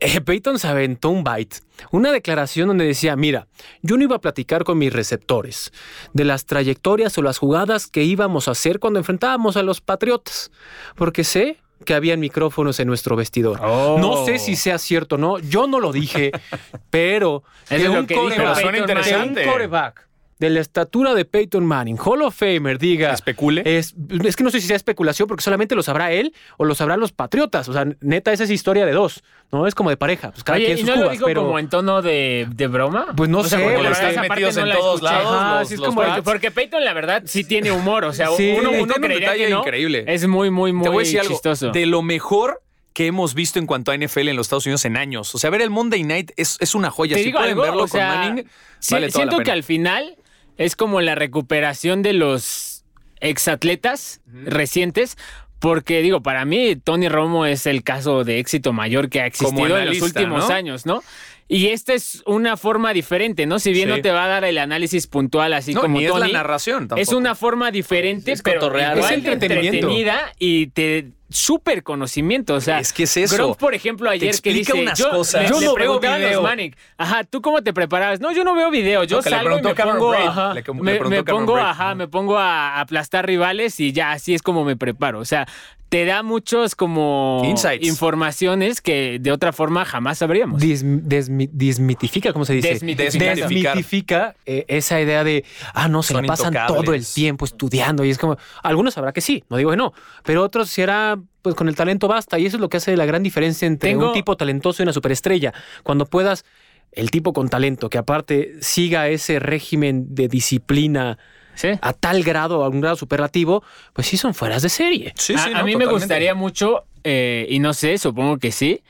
eh, 0.00 0.20
Peyton 0.20 0.58
se 0.58 0.68
aventó 0.68 1.08
un 1.10 1.24
bite, 1.24 1.58
una 1.90 2.12
declaración 2.12 2.68
donde 2.68 2.84
decía, 2.84 3.16
mira, 3.16 3.46
yo 3.82 3.96
no 3.96 4.02
iba 4.02 4.16
a 4.16 4.20
platicar 4.20 4.64
con 4.64 4.78
mis 4.78 4.92
receptores 4.92 5.72
de 6.12 6.24
las 6.24 6.44
trayectorias 6.46 7.16
o 7.18 7.22
las 7.22 7.38
jugadas 7.38 7.86
que 7.86 8.02
íbamos 8.04 8.48
a 8.48 8.52
hacer 8.52 8.78
cuando 8.80 8.98
enfrentábamos 8.98 9.56
a 9.56 9.62
los 9.62 9.80
Patriotas, 9.80 10.50
porque 10.96 11.24
sé 11.24 11.58
que 11.84 11.94
habían 11.94 12.20
micrófonos 12.20 12.80
en 12.80 12.88
nuestro 12.88 13.14
vestidor. 13.16 13.60
Oh. 13.62 13.98
No 13.98 14.24
sé 14.24 14.38
si 14.38 14.56
sea 14.56 14.78
cierto 14.78 15.16
o 15.16 15.18
no, 15.18 15.38
yo 15.38 15.66
no 15.66 15.80
lo 15.80 15.92
dije, 15.92 16.32
pero 16.90 17.42
es 17.68 17.82
lo 17.84 18.06
que 18.06 18.14
dijo 18.14 18.26
coreback- 18.28 18.54
Suena 18.54 18.70
Peyton 18.70 18.90
interesante. 18.90 19.44
un 19.46 19.52
coreback 19.52 20.08
de 20.38 20.50
la 20.50 20.60
estatura 20.60 21.14
de 21.14 21.24
Peyton 21.24 21.64
Manning, 21.64 21.96
Hall 22.04 22.22
of 22.22 22.34
Famer, 22.36 22.78
diga. 22.78 23.12
¿Especule? 23.12 23.62
Es, 23.64 23.94
es 24.24 24.34
que 24.36 24.42
no 24.44 24.50
sé 24.50 24.60
si 24.60 24.66
sea 24.66 24.76
especulación 24.76 25.28
porque 25.28 25.42
solamente 25.42 25.74
lo 25.74 25.82
sabrá 25.82 26.10
él 26.12 26.34
o 26.56 26.64
lo 26.64 26.74
sabrán 26.74 26.98
los 27.00 27.12
patriotas. 27.12 27.68
O 27.68 27.72
sea, 27.72 27.86
neta, 28.00 28.32
esa 28.32 28.44
es 28.44 28.50
historia 28.50 28.84
de 28.84 28.92
dos. 28.92 29.22
No 29.52 29.66
es 29.68 29.74
como 29.76 29.90
de 29.90 29.96
pareja. 29.96 30.32
Pues 30.32 30.42
cada 30.42 30.56
Oye, 30.56 30.66
quien 30.66 30.78
¿y 30.78 30.80
sus 30.80 30.90
no 30.90 30.96
lo 31.04 31.10
dijo 31.10 31.26
pero. 31.26 31.42
como 31.44 31.58
en 31.60 31.68
tono 31.68 32.02
de, 32.02 32.48
de 32.50 32.66
broma? 32.66 33.06
Pues 33.16 33.30
no 33.30 33.44
sé, 33.44 33.56
porque 33.58 33.82
la 33.82 33.90
verdad, 33.90 34.20
metidos 34.28 34.56
no 34.56 34.62
en 34.62 34.68
la 34.70 34.76
todos 34.76 35.02
lados 35.02 35.26
Ajá, 35.32 35.58
los- 35.60 35.68
sí 35.68 35.74
es 35.74 35.80
los 35.80 35.88
como- 35.94 36.02
Porque, 36.24 36.50
Peyton, 36.50 36.84
la 36.84 36.92
verdad, 36.94 37.22
sí 37.26 37.44
tiene 37.48 37.70
humor. 37.70 38.04
O 38.04 38.12
sea, 38.12 38.28
Sí, 38.36 38.54
uno, 38.58 38.70
tiene 38.70 38.82
uno 38.82 38.94
un 38.96 39.02
creería 39.02 39.28
detalle 39.30 39.44
que 39.46 39.50
no. 39.52 39.60
increíble. 39.60 40.04
Es 40.08 40.26
muy, 40.26 40.50
muy, 40.50 40.72
muy 40.72 40.82
Te 40.82 40.88
voy 40.88 40.98
a 40.98 41.04
decir 41.04 41.20
algo. 41.20 41.32
chistoso. 41.32 41.70
De 41.70 41.86
lo 41.86 42.02
mejor 42.02 42.60
que 42.92 43.06
hemos 43.06 43.34
visto 43.34 43.58
en 43.58 43.66
cuanto 43.66 43.90
a 43.92 43.96
NFL 43.96 44.28
en 44.28 44.36
los 44.36 44.46
Estados 44.46 44.66
Unidos 44.66 44.84
en 44.84 44.96
años. 44.96 45.34
O 45.34 45.38
sea, 45.38 45.50
ver 45.50 45.62
el 45.62 45.70
Monday 45.70 46.02
Night 46.04 46.32
es, 46.36 46.56
es 46.60 46.74
una 46.74 46.90
joya. 46.90 47.14
Te 47.16 47.20
si 47.22 47.26
digo 47.26 47.38
pueden 47.38 47.52
algo, 47.52 47.62
verlo 47.62 47.82
o 47.84 47.88
sea, 47.88 48.08
con 48.10 48.18
Manning, 48.18 48.46
si- 48.80 48.94
vale 48.94 49.06
toda 49.08 49.16
siento 49.18 49.38
la 49.38 49.44
que 49.44 49.50
al 49.52 49.62
final 49.64 50.16
es 50.58 50.76
como 50.76 51.00
la 51.00 51.14
recuperación 51.14 52.02
de 52.02 52.12
los 52.12 52.84
exatletas 53.20 54.20
recientes. 54.26 55.16
Porque 55.58 56.02
digo, 56.02 56.22
para 56.22 56.44
mí 56.44 56.76
Tony 56.76 57.08
Romo 57.08 57.46
es 57.46 57.64
el 57.64 57.82
caso 57.82 58.22
de 58.22 58.38
éxito 58.38 58.74
mayor 58.74 59.08
que 59.08 59.22
ha 59.22 59.26
existido 59.26 59.78
en 59.78 59.86
los 59.86 60.02
últimos 60.02 60.48
¿no? 60.48 60.54
años, 60.54 60.84
¿no? 60.84 61.02
Y 61.46 61.68
esta 61.68 61.92
es 61.92 62.22
una 62.26 62.56
forma 62.56 62.92
diferente, 62.94 63.44
¿no? 63.46 63.58
Si 63.58 63.72
bien 63.72 63.88
Sí. 63.90 63.96
no 63.96 64.02
te 64.02 64.10
va 64.10 64.24
a 64.24 64.28
dar 64.28 64.44
el 64.44 64.56
análisis 64.58 65.06
puntual 65.06 65.52
así 65.52 65.74
No, 65.74 65.82
como 65.82 65.98
ni 66.00 66.06
Tony. 66.06 66.22
es 66.26 66.32
la 66.32 66.38
narración 66.38 66.88
tampoco. 66.88 67.00
Es 67.02 67.08
una 67.12 67.34
forma 67.34 67.70
diferente, 67.70 68.32
Es 68.32 68.40
pero 68.42 68.66
igual 68.66 68.98
Es 68.98 69.10
entretenimiento. 69.10 69.76
entretenida 69.88 70.32
y 70.38 70.68
te 70.68 71.08
súper 71.28 71.82
conocimiento. 71.82 72.54
O 72.54 72.60
sea, 72.60 72.78
Es 72.78 72.92
que 72.92 73.02
es 73.02 73.16
eso. 73.16 73.34
Gronk, 73.36 73.58
por 73.58 73.74
ejemplo, 73.74 74.08
ayer 74.08 74.20
que 74.40 74.50
explica 74.50 74.72
dice, 74.72 74.82
unas 74.82 74.98
yo, 74.98 75.10
cosas. 75.10 75.42
le- 75.42 75.48
Yo 75.48 75.60
le 75.60 75.66
no 75.66 75.74
veo 75.74 75.92
a 76.12 76.18
los 76.18 76.28
video. 76.28 76.42
Manning, 76.42 76.76
ajá, 76.96 77.24
¿tú 77.24 77.42
cómo 77.42 77.62
te 77.62 77.72
preparabas? 77.74 78.20
No, 78.20 78.32
yo 78.32 78.44
no 78.44 78.54
veo 78.54 78.70
video, 78.70 79.04
yo 79.04 79.16
No, 79.18 79.22
que 79.22 79.30
le 79.30 79.36
salgo 79.36 79.58
y 79.58 79.62
me 79.62 79.74
pongo, 79.74 80.10
Braid. 80.10 80.26
ajá, 80.26 80.54
Le- 80.54 80.62
le 80.62 81.00
me, 81.10 81.24
pongo, 81.24 81.54
Braid. 81.54 81.66
ajá, 81.68 81.94
me 81.94 82.08
pongo 82.08 82.38
a 82.38 82.80
aplastar 82.80 83.26
rivales 83.26 83.80
y 83.80 83.92
ya 83.92 84.12
así 84.12 84.32
es 84.32 84.42
como 84.42 84.64
me 84.64 84.76
preparo. 84.76 85.18
O 85.18 85.24
sea, 85.24 85.46
te 85.94 86.04
da 86.06 86.24
muchos 86.24 86.74
como 86.74 87.42
Insights. 87.44 87.86
informaciones 87.86 88.80
que 88.80 89.18
de 89.20 89.30
otra 89.30 89.52
forma 89.52 89.84
jamás 89.84 90.18
sabríamos. 90.18 90.60
Desmi- 90.60 91.48
desmitifica, 91.52 92.32
¿cómo 92.32 92.44
se 92.44 92.54
dice? 92.54 92.70
Desmitificar. 92.70 93.36
Desmitifica 93.36 94.34
eh, 94.44 94.64
esa 94.66 95.00
idea 95.00 95.22
de, 95.22 95.44
ah, 95.72 95.86
no, 95.86 96.02
se 96.02 96.14
Son 96.14 96.22
la 96.22 96.26
pasan 96.26 96.52
todo 96.66 96.94
el 96.94 97.06
tiempo 97.06 97.44
estudiando. 97.44 98.04
Y 98.04 98.10
es 98.10 98.18
como, 98.18 98.36
algunos 98.64 98.98
habrá 98.98 99.12
que 99.12 99.20
sí, 99.20 99.44
no 99.48 99.56
digo 99.56 99.70
que 99.70 99.76
no, 99.76 99.92
pero 100.24 100.42
otros 100.42 100.68
si 100.68 100.82
era, 100.82 101.16
pues 101.42 101.54
con 101.54 101.68
el 101.68 101.76
talento 101.76 102.08
basta. 102.08 102.40
Y 102.40 102.46
eso 102.46 102.56
es 102.56 102.60
lo 102.60 102.68
que 102.68 102.78
hace 102.78 102.96
la 102.96 103.06
gran 103.06 103.22
diferencia 103.22 103.66
entre 103.66 103.90
Tengo- 103.90 104.08
un 104.08 104.14
tipo 104.14 104.36
talentoso 104.36 104.82
y 104.82 104.84
una 104.84 104.92
superestrella. 104.92 105.54
Cuando 105.84 106.06
puedas, 106.06 106.44
el 106.90 107.12
tipo 107.12 107.32
con 107.32 107.48
talento, 107.48 107.88
que 107.88 107.98
aparte 107.98 108.54
siga 108.60 109.06
ese 109.08 109.38
régimen 109.38 110.12
de 110.14 110.26
disciplina 110.26 111.18
Sí. 111.54 111.68
a 111.80 111.92
tal 111.92 112.22
grado, 112.22 112.64
a 112.64 112.68
un 112.68 112.80
grado 112.80 112.96
superlativo, 112.96 113.62
pues 113.92 114.06
sí 114.06 114.16
son 114.16 114.34
fueras 114.34 114.62
de 114.62 114.68
serie. 114.68 115.12
Sí, 115.16 115.34
a, 115.34 115.38
sí, 115.38 115.50
a 115.54 115.58
no, 115.58 115.64
mí 115.64 115.76
me 115.76 115.86
gustaría 115.86 116.34
mucho, 116.34 116.84
eh, 117.04 117.46
y 117.50 117.58
no 117.58 117.74
sé, 117.74 117.96
supongo 117.98 118.38
que 118.38 118.50
sí, 118.52 118.80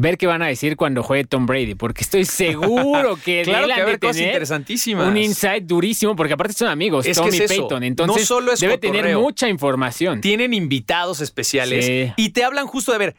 ver 0.00 0.16
qué 0.16 0.28
van 0.28 0.42
a 0.42 0.46
decir 0.46 0.76
cuando 0.76 1.02
juegue 1.02 1.24
Tom 1.24 1.46
Brady, 1.46 1.74
porque 1.74 2.02
estoy 2.02 2.24
seguro 2.24 3.18
que 3.24 3.38
de 3.38 3.42
Claro 3.44 3.64
él 3.66 3.70
que 3.72 3.74
va 3.74 3.78
a 3.78 3.82
haber 3.88 3.98
cosas 3.98 4.16
tener 4.16 4.28
interesantísimas. 4.30 5.08
un 5.08 5.16
insight 5.16 5.64
durísimo, 5.64 6.14
porque 6.14 6.34
aparte 6.34 6.52
son 6.54 6.68
amigos, 6.68 7.04
Es 7.06 7.18
que 7.18 7.24
Tommy 7.30 7.36
es. 7.38 7.48
Payton, 7.48 7.82
entonces 7.82 8.22
No 8.22 8.26
solo 8.26 8.52
es 8.52 8.60
debe 8.60 8.78
tener 8.78 9.16
mucha 9.16 9.48
información. 9.48 10.20
Tienen 10.20 10.54
invitados 10.54 11.20
especiales 11.20 11.84
Sí. 11.84 12.12
y 12.16 12.28
te 12.30 12.44
hablan 12.44 12.66
justo 12.66 12.92
de 12.92 12.98
ver 12.98 13.14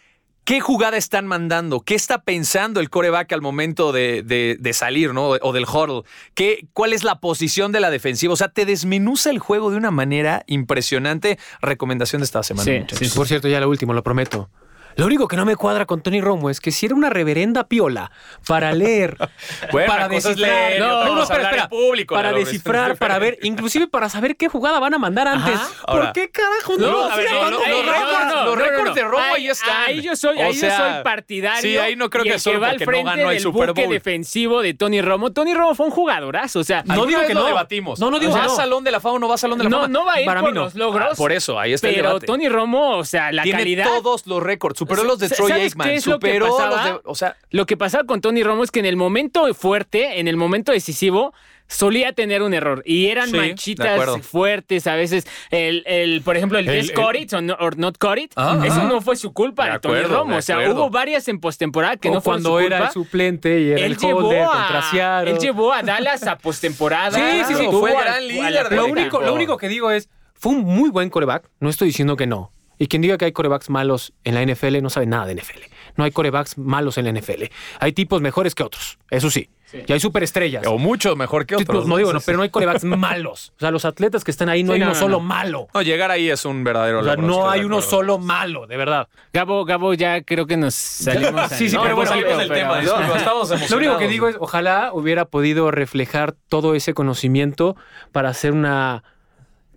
qué 0.50 0.62
jugada 0.62 0.98
están 0.98 1.28
mandando, 1.28 1.82
qué 1.82 1.94
está 1.94 2.24
pensando 2.24 2.80
el 2.80 2.90
coreback 2.90 3.32
al 3.34 3.42
momento 3.44 3.92
de, 3.92 4.24
de- 4.24 4.58
de 4.60 4.74
salir, 4.74 5.14
¿no? 5.14 5.28
O 5.30 5.54
del 5.54 5.66
huddle, 5.66 6.02
¿Qué, 6.34 6.66
cuál 6.74 6.92
es 6.94 7.04
la 7.04 7.20
posición 7.20 7.72
de 7.72 7.80
la 7.80 7.92
defensiva. 7.92 8.34
O 8.34 8.36
sea, 8.36 8.48
te 8.48 8.66
desmenuza 8.66 9.30
el 9.30 9.38
juego 9.38 9.70
de 9.70 9.78
una 9.78 9.92
manera 9.92 10.42
impresionante. 10.48 11.38
Recomendación 11.62 12.22
de 12.22 12.26
esta 12.26 12.42
semana, 12.42 12.64
Sí, 12.90 13.06
sí. 13.06 13.16
Por 13.16 13.28
cierto, 13.28 13.48
ya 13.48 13.60
lo 13.60 13.70
último, 13.70 13.94
lo 13.94 14.02
prometo. 14.02 14.50
Lo 14.96 15.06
único 15.06 15.28
que 15.28 15.36
no 15.38 15.46
me 15.46 15.56
cuadra 15.56 15.86
con 15.86 16.02
Tony 16.02 16.20
Romo 16.22 16.50
es 16.50 16.60
que 16.60 16.72
si 16.72 16.86
era 16.86 16.96
una 16.96 17.10
reverenda 17.10 17.68
piola 17.68 18.12
para 18.48 18.72
leer, 18.74 19.16
Bueno, 19.72 19.88
para 19.92 20.08
descifrar, 20.10 21.52
leer 21.52 21.70
público, 21.70 22.16
para 22.16 22.34
descifrar, 22.34 22.92
es 22.92 22.98
para 22.98 23.18
ver, 23.20 23.38
inclusive 23.44 23.88
para 23.88 24.10
saber 24.10 24.36
qué 24.36 24.48
jugada 24.50 24.80
van 24.80 24.94
a 24.94 24.98
mandar 24.98 25.28
antes. 25.28 25.60
Ahora- 25.86 26.06
¿Por 26.06 26.14
qué 26.14 26.30
carajo 26.30 26.78
no? 26.78 26.88
No, 27.10 27.16
ver, 27.16 27.32
no, 27.32 27.44
no, 27.44 27.50
no, 27.52 27.60
no, 27.60 27.66
no, 27.68 27.84
no, 27.84 27.92
récords, 27.92 28.26
no, 28.26 28.36
no, 28.36 28.46
los 28.46 28.56
no, 28.58 28.62
récords 28.62 28.86
no. 28.90 28.94
de 28.96 29.02
Romo 29.04 29.34
ahí 29.36 29.48
están. 29.48 29.84
Ahí 29.88 30.02
yo 30.02 30.16
soy, 30.16 30.38
O 30.38 30.44
ahí 30.44 30.54
yo 30.54 30.70
soy 30.70 31.04
partidario. 31.04 31.62
sí, 31.62 31.78
ahí 31.78 31.96
no 31.96 32.10
creo 32.10 32.24
que 32.24 32.40
solo 32.40 32.56
que 32.60 32.62
va 32.62 32.70
al 32.72 32.78
no 32.80 32.86
frente 32.86 33.10
ganó 33.10 33.30
el 33.30 33.36
del 33.36 33.40
Super 33.44 33.74
Bowl. 33.74 33.90
defensivo 33.90 34.62
de 34.62 34.74
Tony 34.74 35.02
Romo. 35.02 35.32
Tony 35.32 35.54
Romo 35.54 35.76
fue 35.76 35.86
un 35.86 35.92
jugadorazo, 35.92 36.60
o 36.60 36.64
sea, 36.64 36.84
No 36.86 37.06
digo 37.06 37.22
que 37.26 37.34
no. 37.34 37.46
debatimos. 37.46 38.00
No, 38.00 38.12
no 38.12 38.20
digo 38.20 38.34
¿Va 38.34 38.44
no. 38.44 38.50
Salón 38.56 38.84
de 38.84 38.92
la 38.92 39.00
Fama 39.00 39.16
o 39.16 39.20
no 39.20 39.28
va 39.28 39.36
a 39.36 39.38
Salón 39.38 39.58
de 39.58 39.64
la 39.66 39.70
no, 39.70 39.78
Fama? 39.82 39.88
no 39.90 40.06
va 40.06 40.14
a 40.14 40.22
ir 40.22 40.26
por 40.26 40.44
no. 40.54 40.64
los 40.64 40.76
logros. 40.76 41.10
Ah, 41.12 41.16
por 41.16 41.32
eso, 41.32 41.60
ahí 41.60 41.74
está 41.74 41.88
el 41.90 41.96
Pero 41.96 42.08
debate. 42.10 42.26
Tony 42.26 42.50
Romo, 42.50 42.98
o 42.98 43.06
sea, 43.06 43.32
la 43.32 43.44
Tiene 43.44 43.60
calidad. 43.60 43.86
todos 43.86 44.26
los 44.28 44.42
récords. 44.44 44.79
Superó 44.80 45.04
los 45.04 45.20
de 45.20 45.30
Troy 45.30 45.50
¿Sabes 45.50 45.64
Aikman. 45.74 45.88
qué 45.88 45.96
es 45.96 46.08
lo 46.08 46.20
que 46.20 46.28
Superó 46.34 46.48
los 46.70 46.84
de. 46.84 47.00
O 47.06 47.16
sea, 47.16 47.36
Lo 47.52 47.66
que 47.66 47.78
pasaba 47.78 48.04
con 48.06 48.22
Tony 48.22 48.44
Romo 48.44 48.64
es 48.64 48.72
que 48.72 48.80
en 48.80 48.86
el 48.86 48.96
momento 48.96 49.54
fuerte, 49.54 50.20
en 50.20 50.28
el 50.28 50.38
momento 50.38 50.72
decisivo, 50.72 51.34
solía 51.68 52.14
tener 52.14 52.42
un 52.42 52.54
error. 52.54 52.82
Y 52.86 53.08
eran 53.08 53.30
Sí, 53.30 53.38
manchitas 53.38 54.22
fuertes 54.26 54.88
a 54.88 54.96
veces. 54.96 55.28
El, 55.52 55.84
el, 55.86 56.22
por 56.22 56.36
ejemplo, 56.36 56.58
el, 56.58 56.68
El- 56.68 56.78
el- 56.90 56.94
Cut 56.94 57.16
It 57.16 57.34
o 57.34 57.42
no- 57.42 57.56
or 57.60 57.78
Not 57.78 57.98
Cut 58.00 58.18
It. 58.18 58.32
Ajá. 58.36 58.66
Eso 58.66 58.84
no 58.84 59.02
fue 59.02 59.16
su 59.16 59.34
culpa 59.34 59.66
De 59.66 59.72
de, 59.74 59.80
Tony 59.80 59.96
acuerdo, 59.98 60.18
Romo. 60.18 60.32
de 60.34 60.38
O 60.40 60.42
sea, 60.42 60.58
hubo 60.72 60.90
varias 60.90 61.28
en 61.28 61.40
postemporada 61.40 61.98
que 61.98 62.10
o 62.10 62.14
no 62.14 62.22
fueron 62.22 62.42
cuando 62.44 62.60
era 62.60 62.86
el 62.88 62.92
suplente 62.92 63.60
y 63.62 63.72
era 63.72 63.82
él 63.86 63.98
el 64.02 64.14
holder 64.14 64.46
contra 64.46 64.82
Seattle. 64.90 65.32
él 65.32 65.38
llevó 65.40 65.72
a 65.74 65.84
Dallas 65.84 66.24
a 66.26 66.38
postemporada. 66.38 67.12
Sí, 67.20 67.44
sí, 67.48 67.56
sí, 67.56 67.68
fue 67.72 67.92
el 67.92 67.98
gran 68.00 68.28
líder 68.28 68.72
Lo 68.74 68.86
único, 68.88 69.22
lo 69.22 69.34
único 69.34 69.58
que 69.58 69.68
digo 69.68 69.92
es, 69.92 70.10
fue 70.34 70.54
un 70.54 70.62
muy 70.64 70.90
buen 70.90 71.10
coreback. 71.10 71.50
No 71.60 71.70
estoy 71.70 71.90
diciendo 71.90 72.16
que 72.16 72.26
no. 72.26 72.52
Y 72.80 72.88
quien 72.88 73.02
diga 73.04 73.18
que 73.18 73.26
hay 73.26 73.32
corebacks 73.34 73.70
malos 73.70 74.14
en 74.24 74.34
la 74.36 74.42
NFL 74.44 74.82
no 74.82 74.90
sabe 74.90 75.06
nada 75.06 75.26
de 75.28 75.36
NFL. 75.36 75.60
No 75.98 76.06
hay 76.06 76.12
corebacks 76.12 76.58
malos 76.58 76.98
en 76.98 77.06
la 77.06 77.12
NFL. 77.12 77.44
Hay 77.80 77.92
tipos 77.92 78.22
mejores 78.22 78.56
que 78.56 78.64
otros, 78.64 78.98
eso 79.12 79.30
sí. 79.30 79.50
Y 79.88 79.92
hay 79.94 80.00
superestrellas. 80.00 80.66
o 80.66 80.80
mucho 80.80 81.16
mejor 81.16 81.46
que 81.46 81.56
Tipos- 81.56 81.76
otros. 81.76 81.88
no 81.88 81.98
digo, 81.98 82.12
no, 82.12 82.20
Sí, 82.20 82.24
pero 82.26 82.38
no 82.38 82.44
hay 82.44 82.50
corebacks 82.50 82.84
malos. 82.86 83.54
O 83.58 83.60
sea, 83.60 83.70
los 83.70 83.86
atletas 83.86 84.24
que 84.24 84.32
están 84.32 84.50
ahí 84.50 84.64
no 84.64 84.70
Sí, 84.72 84.76
hay 84.76 84.80
no, 84.80 84.86
uno 84.88 84.94
no, 84.94 85.00
solo 85.00 85.18
no. 85.18 85.24
malo. 85.24 85.68
No, 85.76 85.82
llegar 85.84 86.10
ahí 86.10 86.28
es 86.30 86.44
un 86.46 86.64
verdadero 86.64 87.02
O 87.02 87.04
sea, 87.04 87.16
logro, 87.16 87.28
no 87.28 87.50
hay 87.50 87.64
uno 87.66 87.80
solo 87.82 88.18
malo, 88.18 88.66
de 88.66 88.78
verdad. 88.78 89.10
Gabo, 89.32 89.66
Gabo, 89.66 89.94
ya 89.94 90.24
creo 90.24 90.48
que 90.48 90.58
nos 90.58 90.74
salimos. 90.74 91.52
Sí, 91.52 91.70
sí, 91.70 91.78
pero 91.80 91.96
bueno, 91.96 92.10
salimos 92.10 92.38
del 92.40 92.50
tema, 92.50 92.80
estamos 92.82 93.70
Lo 93.70 93.78
único 93.78 93.98
que 93.98 94.08
digo 94.08 94.28
es, 94.30 94.38
ojalá 94.40 94.92
hubiera 94.94 95.26
podido 95.26 95.70
reflejar 95.70 96.32
todo 96.48 96.74
ese 96.74 96.94
conocimiento 96.96 97.76
para 98.12 98.30
hacer 98.30 98.54
una 98.54 99.04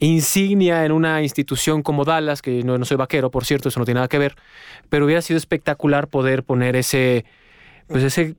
insignia 0.06 0.85
en 0.85 0.92
una 0.92 1.23
institución 1.23 1.82
como 1.82 2.04
Dallas, 2.04 2.42
que 2.42 2.62
no, 2.62 2.78
no 2.78 2.85
soy 2.85 2.97
vaquero, 2.97 3.30
por 3.30 3.44
cierto, 3.44 3.68
eso 3.68 3.78
no 3.78 3.85
tiene 3.85 3.99
nada 3.99 4.09
que 4.09 4.18
ver, 4.18 4.37
pero 4.88 5.04
hubiera 5.04 5.23
sido 5.23 5.38
espectacular 5.38 6.09
poder 6.09 6.42
poner 6.42 6.76
ese, 6.76 7.25
pues 7.88 8.02
ese, 8.02 8.35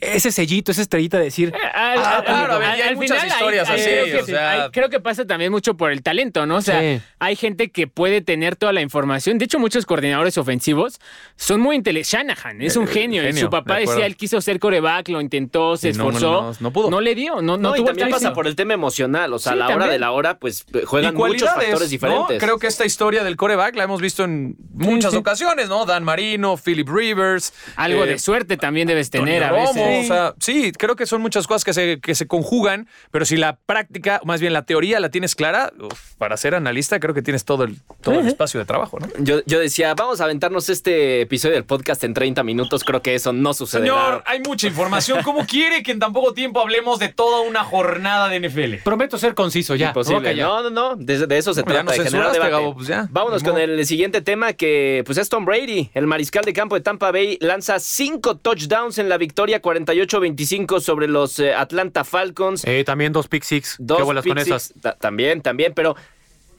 ese 0.00 0.30
sellito, 0.32 0.72
esa 0.72 0.82
estrellita 0.82 1.18
de 1.18 1.24
decir, 1.24 1.52
Al- 1.74 1.98
Ah, 2.02 2.22
claro, 2.24 2.54
al- 2.56 2.62
hay 2.62 2.80
al 2.82 2.96
muchas 2.96 3.18
final 3.22 3.36
historias 3.38 3.68
hay- 3.68 3.80
así, 3.80 3.90
creo 3.90 4.04
que, 4.04 4.22
o 4.22 4.26
sea- 4.26 4.50
hay- 4.64 4.70
creo 4.70 4.88
que 4.90 5.00
pasa 5.00 5.26
también 5.26 5.50
mucho 5.52 5.76
por 5.76 5.90
el 5.92 6.02
talento, 6.02 6.46
¿no? 6.46 6.56
O 6.56 6.60
sea, 6.62 6.80
Sí. 6.80 7.00
hay 7.18 7.36
gente 7.36 7.70
que 7.70 7.86
puede 7.86 8.20
tener 8.20 8.56
toda 8.56 8.72
la 8.72 8.80
información. 8.80 9.38
De 9.38 9.44
hecho, 9.46 9.58
muchos 9.58 9.86
coordinadores 9.86 10.38
ofensivos 10.38 11.00
son 11.36 11.60
muy 11.60 11.76
inteligentes. 11.76 12.12
Shanahan 12.12 12.62
es 12.62 12.76
un 12.76 12.84
Eh, 12.84 12.92
genio. 12.92 13.22
y 13.22 13.26
genio, 13.26 13.42
su 13.44 13.50
papá 13.50 13.74
de 13.76 13.86
decía, 13.86 14.06
él 14.06 14.16
quiso 14.16 14.40
ser 14.40 14.58
coreback, 14.58 15.08
lo 15.08 15.20
intentó, 15.20 15.76
se 15.76 15.90
Y 15.90 15.92
no, 15.92 16.06
esforzó. 16.08 16.42
no, 16.42 16.56
no 16.60 16.72
pudo. 16.72 17.00
le 17.00 17.14
dio, 17.14 17.36
no, 17.36 17.56
no, 17.56 17.56
No, 17.58 17.74
y 17.74 17.78
tuvo 17.78 17.86
también 17.88 18.10
pasa 18.10 18.32
por 18.32 18.46
el 18.46 18.56
tema 18.56 18.74
emocional. 18.74 19.32
O 19.32 19.38
sea, 19.38 19.52
Sí, 19.52 19.56
a 19.56 19.58
la 19.60 19.64
hora 19.66 19.74
también. 19.74 19.92
de 19.92 19.98
la 19.98 20.10
hora, 20.12 20.38
pues 20.38 20.64
juegan 20.86 21.14
muchos 21.14 21.48
factores 21.48 21.80
¿no? 21.80 21.86
diferentes. 21.86 22.38
Creo 22.42 22.58
que 22.58 22.66
esta 22.66 22.84
historia 22.86 23.24
del 23.24 23.36
coreback 23.36 23.76
la 23.76 23.84
hemos 23.84 24.00
visto 24.00 24.24
en 24.24 24.56
muchas 24.72 25.12
sí. 25.12 25.16
ocasiones, 25.16 25.68
¿no? 25.68 25.84
Dan 25.86 26.04
Marino, 26.04 26.56
Philip 26.56 26.88
Rivers. 26.88 27.52
Algo 27.76 28.04
eh, 28.04 28.08
de 28.08 28.18
suerte 28.18 28.56
también 28.56 28.88
debes 28.88 29.10
tener 29.10 29.42
a 29.44 29.50
Romo, 29.50 29.72
veces. 29.86 30.10
O 30.10 30.14
sea, 30.14 30.34
sí, 30.40 30.72
creo 30.72 30.96
que 30.96 31.06
son 31.06 31.20
muchas 31.22 31.46
cosas 31.46 31.64
que 31.64 31.72
se, 31.72 32.00
que 32.00 32.14
se 32.14 32.26
conjugan, 32.26 32.88
pero 33.10 33.24
si 33.24 33.36
la 33.36 33.56
práctica, 33.56 34.20
más 34.24 34.40
bien 34.40 34.52
la 34.52 34.62
teoría 34.62 35.00
la 35.00 35.10
tienes 35.10 35.34
clara, 35.34 35.72
uf, 35.80 36.07
para 36.18 36.36
ser 36.36 36.54
analista 36.54 36.98
creo 37.00 37.14
que 37.14 37.22
tienes 37.22 37.44
todo 37.44 37.64
el, 37.64 37.76
todo 38.02 38.20
el 38.20 38.26
espacio 38.26 38.60
de 38.60 38.66
trabajo, 38.66 38.98
¿no? 38.98 39.08
Yo, 39.20 39.40
yo 39.46 39.58
decía, 39.60 39.94
vamos 39.94 40.20
a 40.20 40.24
aventarnos 40.24 40.68
este 40.68 41.20
episodio 41.22 41.54
del 41.54 41.64
podcast 41.64 42.02
en 42.04 42.12
30 42.14 42.42
minutos. 42.42 42.84
Creo 42.84 43.00
que 43.02 43.14
eso 43.14 43.32
no 43.32 43.54
sucederá. 43.54 43.94
Señor, 43.94 44.22
hay 44.26 44.40
mucha 44.40 44.66
información. 44.66 45.22
¿Cómo 45.22 45.46
quiere 45.46 45.82
que 45.82 45.92
en 45.92 45.98
tan 46.00 46.12
poco 46.12 46.34
tiempo 46.34 46.60
hablemos 46.60 46.98
de 46.98 47.08
toda 47.08 47.40
una 47.42 47.64
jornada 47.64 48.28
de 48.28 48.40
NFL? 48.48 48.82
prometo 48.84 49.16
ser 49.18 49.34
conciso 49.34 49.74
ya. 49.76 49.88
Imposible. 49.88 50.34
No, 50.34 50.62
no, 50.64 50.70
no. 50.70 50.96
De, 50.96 51.26
de 51.26 51.38
eso 51.38 51.54
se 51.54 51.62
Bueno, 51.62 51.78
ya 51.80 51.84
trata, 51.84 51.96
nos 51.96 52.04
de 52.04 52.10
generar 52.10 52.32
debate. 52.32 52.50
Gabo, 52.50 52.74
pues 52.74 52.88
ya, 52.88 53.06
Vámonos 53.10 53.42
con 53.42 53.58
el 53.58 53.86
siguiente 53.86 54.20
tema 54.20 54.52
que 54.54 55.02
pues 55.06 55.18
es 55.18 55.28
Tom 55.28 55.44
Brady. 55.44 55.90
El 55.94 56.06
mariscal 56.06 56.44
de 56.44 56.52
campo 56.52 56.74
de 56.74 56.80
Tampa 56.80 57.10
Bay 57.12 57.38
lanza 57.40 57.78
cinco 57.78 58.36
touchdowns 58.36 58.98
en 58.98 59.08
la 59.08 59.18
victoria 59.18 59.62
48-25 59.62 60.80
sobre 60.80 61.08
los 61.08 61.38
eh, 61.38 61.54
Atlanta 61.54 62.04
Falcons. 62.04 62.64
Eh, 62.64 62.84
también 62.84 63.12
dos 63.12 63.28
pick 63.28 63.42
six. 63.44 63.76
Dos 63.78 63.98
Qué 63.98 64.04
bolas 64.04 64.24
con 64.24 64.38
esas. 64.38 64.72
Ta- 64.80 64.96
También, 64.96 65.42
también, 65.42 65.72
pero 65.74 65.96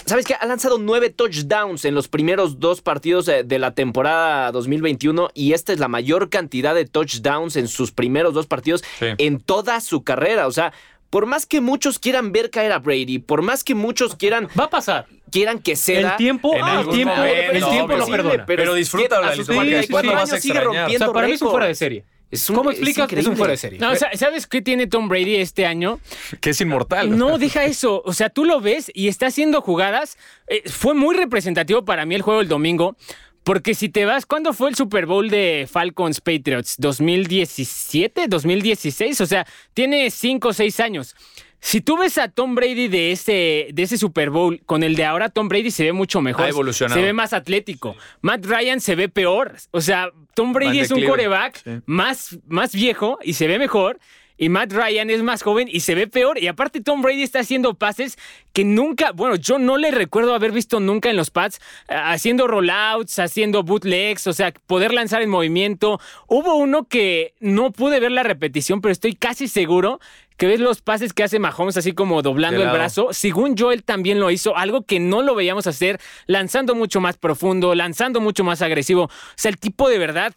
¿sabes 0.10 0.26
qué? 0.26 0.36
Ha 0.40 0.46
lanzado 0.46 0.78
nueve 0.78 1.10
touchdowns 1.10 1.86
en 1.86 1.96
los 1.96 2.08
primeros 2.08 2.60
dos 2.60 2.82
partidos 2.82 3.26
de, 3.26 3.44
de 3.44 3.60
la 3.60 3.72
temporada 3.74 4.52
2021 4.52 5.30
y 5.34 5.54
esta 5.54 5.72
es 5.74 5.80
la 5.80 5.88
mayor 5.88 6.30
cantidad 6.30 6.76
de 6.76 6.86
touchdowns 6.86 7.56
en 7.56 7.68
sus 7.68 7.92
primeros 7.92 8.34
dos 8.34 8.46
partidos 8.48 8.84
Sí. 9.00 9.06
en 9.18 9.40
toda 9.40 9.80
su 9.82 10.04
carrera. 10.04 10.48
O 10.48 10.52
sea, 10.52 10.74
por 11.10 11.26
más 11.26 11.46
que 11.46 11.62
muchos 11.62 11.98
quieran 12.00 12.32
ver 12.32 12.50
caer 12.52 12.72
a 12.72 12.80
Brady, 12.80 13.20
por 13.20 13.42
más 13.42 13.64
que 13.64 13.74
muchos 13.76 14.16
quieran, 14.16 14.48
Va 14.60 14.66
a 14.66 14.70
pasar. 14.70 15.08
quieran 15.32 15.60
que 15.60 15.76
ceda... 15.76 16.12
El 16.12 16.18
tiempo, 16.18 16.54
En 16.56 16.68
el 16.68 16.90
tiempo, 16.90 17.16
momento, 17.16 17.52
el 17.52 17.66
tiempo 17.70 17.96
lo 17.98 18.06
perdona. 18.08 18.46
Pero 18.46 18.74
disfrútalo, 18.76 19.26
a 19.26 19.36
sus 19.36 19.48
porque 19.48 19.56
45 19.56 19.80
después 19.82 20.06
lo 20.06 20.12
vas 20.14 20.30
a 20.30 20.34
años 20.34 20.42
sigue. 20.44 20.60
O 20.60 20.64
rompiendo 20.66 21.06
sea, 21.06 21.14
para 21.14 21.28
mí 21.28 21.34
es 21.34 21.40
fuera 21.40 21.66
de 21.66 21.76
serie. 21.76 22.04
Es 22.32 22.50
un- 22.50 22.56
¿Cómo 22.56 22.72
es 22.72 22.78
explicas? 22.78 23.06
Es, 23.06 23.12
un 23.12 23.20
increíble. 23.20 23.36
fuera 23.38 23.52
de 23.52 23.58
serie. 23.58 23.80
No, 23.80 23.92
o 23.92 23.96
sea, 23.96 24.10
¿sabes 24.16 24.46
qué 24.48 24.62
tiene 24.62 24.88
Tom 24.88 25.08
Brady 25.10 25.36
este 25.38 25.66
año? 25.66 26.00
Que 26.42 26.52
es 26.52 26.62
inmortal. 26.62 27.18
No, 27.18 27.38
deja 27.38 27.66
eso. 27.66 28.02
O 28.06 28.14
sea, 28.14 28.30
tú 28.30 28.46
lo 28.46 28.62
ves 28.62 28.92
y 28.94 29.08
está 29.08 29.28
haciendo 29.28 29.62
jugadas. 29.62 30.18
Eh, 30.48 30.64
fue 30.70 30.94
muy 30.94 31.16
representativo 31.16 31.86
para 31.86 32.06
mí 32.06 32.16
el 32.16 32.22
juego 32.22 32.40
del 32.40 32.48
domingo. 32.50 32.96
Porque 33.44 33.74
si 33.74 33.90
te 33.90 34.06
vas, 34.06 34.26
¿cuándo 34.26 34.54
fue 34.54 34.70
el 34.70 34.76
Super 34.76 35.06
Bowl 35.08 35.30
de 35.30 35.68
Falcons 35.72 36.22
Patriots? 36.22 36.78
¿2017? 36.78 38.28
¿2016? 38.28 39.22
O 39.22 39.26
sea, 39.26 39.48
tiene 39.74 40.12
5 40.12 40.50
o 40.50 40.54
6 40.54 40.80
años. 40.82 41.16
Si 41.62 41.82
tú 41.82 41.98
ves 41.98 42.18
a 42.18 42.30
Tom 42.30 42.56
Brady 42.56 42.88
de 42.88 43.12
ese, 43.12 43.68
de 43.74 43.84
ese 43.84 43.98
Super 43.98 44.30
Bowl 44.30 44.62
con 44.66 44.82
el 44.84 44.96
de 44.96 45.06
ahora, 45.06 45.30
Tom 45.30 45.50
Brady 45.50 45.72
se 45.72 45.84
ve 45.84 45.94
mucho 45.94 46.22
mejor. 46.22 46.46
Ha 46.46 46.50
evolucionado. 46.50 47.00
Se 47.00 47.06
ve 47.06 47.12
más 47.14 47.34
atlético. 47.34 47.96
Matt 48.22 48.46
Ryan 48.46 48.80
se 48.80 48.96
ve 48.96 49.10
peor. 49.10 49.56
O 49.72 49.82
sea, 49.82 50.10
Tom 50.34 50.54
Brady 50.54 50.80
es 50.80 50.92
un 50.92 51.04
coreback 51.06 51.58
Sí. 51.64 51.72
más, 51.86 52.40
más 52.48 52.74
viejo 52.74 53.20
y 53.24 53.34
se 53.34 53.48
ve 53.48 53.60
mejor. 53.60 54.00
Y 54.42 54.48
Matt 54.48 54.72
Ryan 54.72 55.10
es 55.10 55.22
más 55.22 55.44
joven 55.44 55.68
y 55.70 55.82
se 55.82 55.96
ve 55.96 56.08
peor. 56.08 56.42
Y 56.42 56.48
aparte 56.48 56.80
Tom 56.80 57.02
Brady 57.02 57.24
está 57.24 57.40
haciendo 57.40 57.74
pases 57.74 58.18
que 58.54 58.64
nunca, 58.64 59.12
bueno, 59.12 59.36
yo 59.36 59.60
no 59.60 59.78
le 59.78 59.92
recuerdo 59.92 60.34
haber 60.34 60.54
visto 60.54 60.80
nunca 60.80 61.10
en 61.10 61.18
los 61.18 61.30
pads, 61.30 61.60
eh, 61.90 61.94
haciendo 61.94 62.48
rollouts, 62.48 63.20
haciendo 63.20 63.64
bootlegs, 63.64 64.28
o 64.28 64.32
sea, 64.34 64.54
poder 64.66 64.94
lanzar 64.94 65.22
en 65.22 65.30
movimiento. 65.30 66.00
Hubo 66.28 66.56
uno 66.56 66.86
que 66.88 67.34
no 67.42 67.72
pude 67.74 68.00
ver 68.00 68.14
la 68.14 68.24
repetición, 68.24 68.80
pero 68.80 68.94
estoy 68.94 69.12
casi 69.14 69.50
seguro 69.50 70.00
que 70.40 70.48
ves 70.48 70.62
los 70.62 70.82
pases 70.82 71.12
que 71.12 71.22
hace 71.22 71.38
Mahomes 71.38 71.76
así 71.76 71.92
como 71.92 72.22
doblando 72.22 72.64
el 72.64 72.70
brazo, 72.70 73.10
según 73.12 73.58
yo 73.58 73.74
él 73.74 73.84
también 73.84 74.22
lo 74.22 74.32
hizo, 74.32 74.56
algo 74.56 74.84
que 74.84 74.98
no 75.02 75.22
lo 75.22 75.36
veíamos 75.36 75.68
hacer, 75.68 76.00
lanzando 76.28 76.76
mucho 76.76 77.02
más 77.02 77.18
profundo, 77.18 77.76
lanzando 77.76 78.22
mucho 78.22 78.46
más 78.46 78.62
agresivo. 78.62 79.04
O 79.04 79.10
sea, 79.36 79.52
el 79.52 79.60
tipo 79.60 79.90
de 79.90 79.98
verdad 79.98 80.34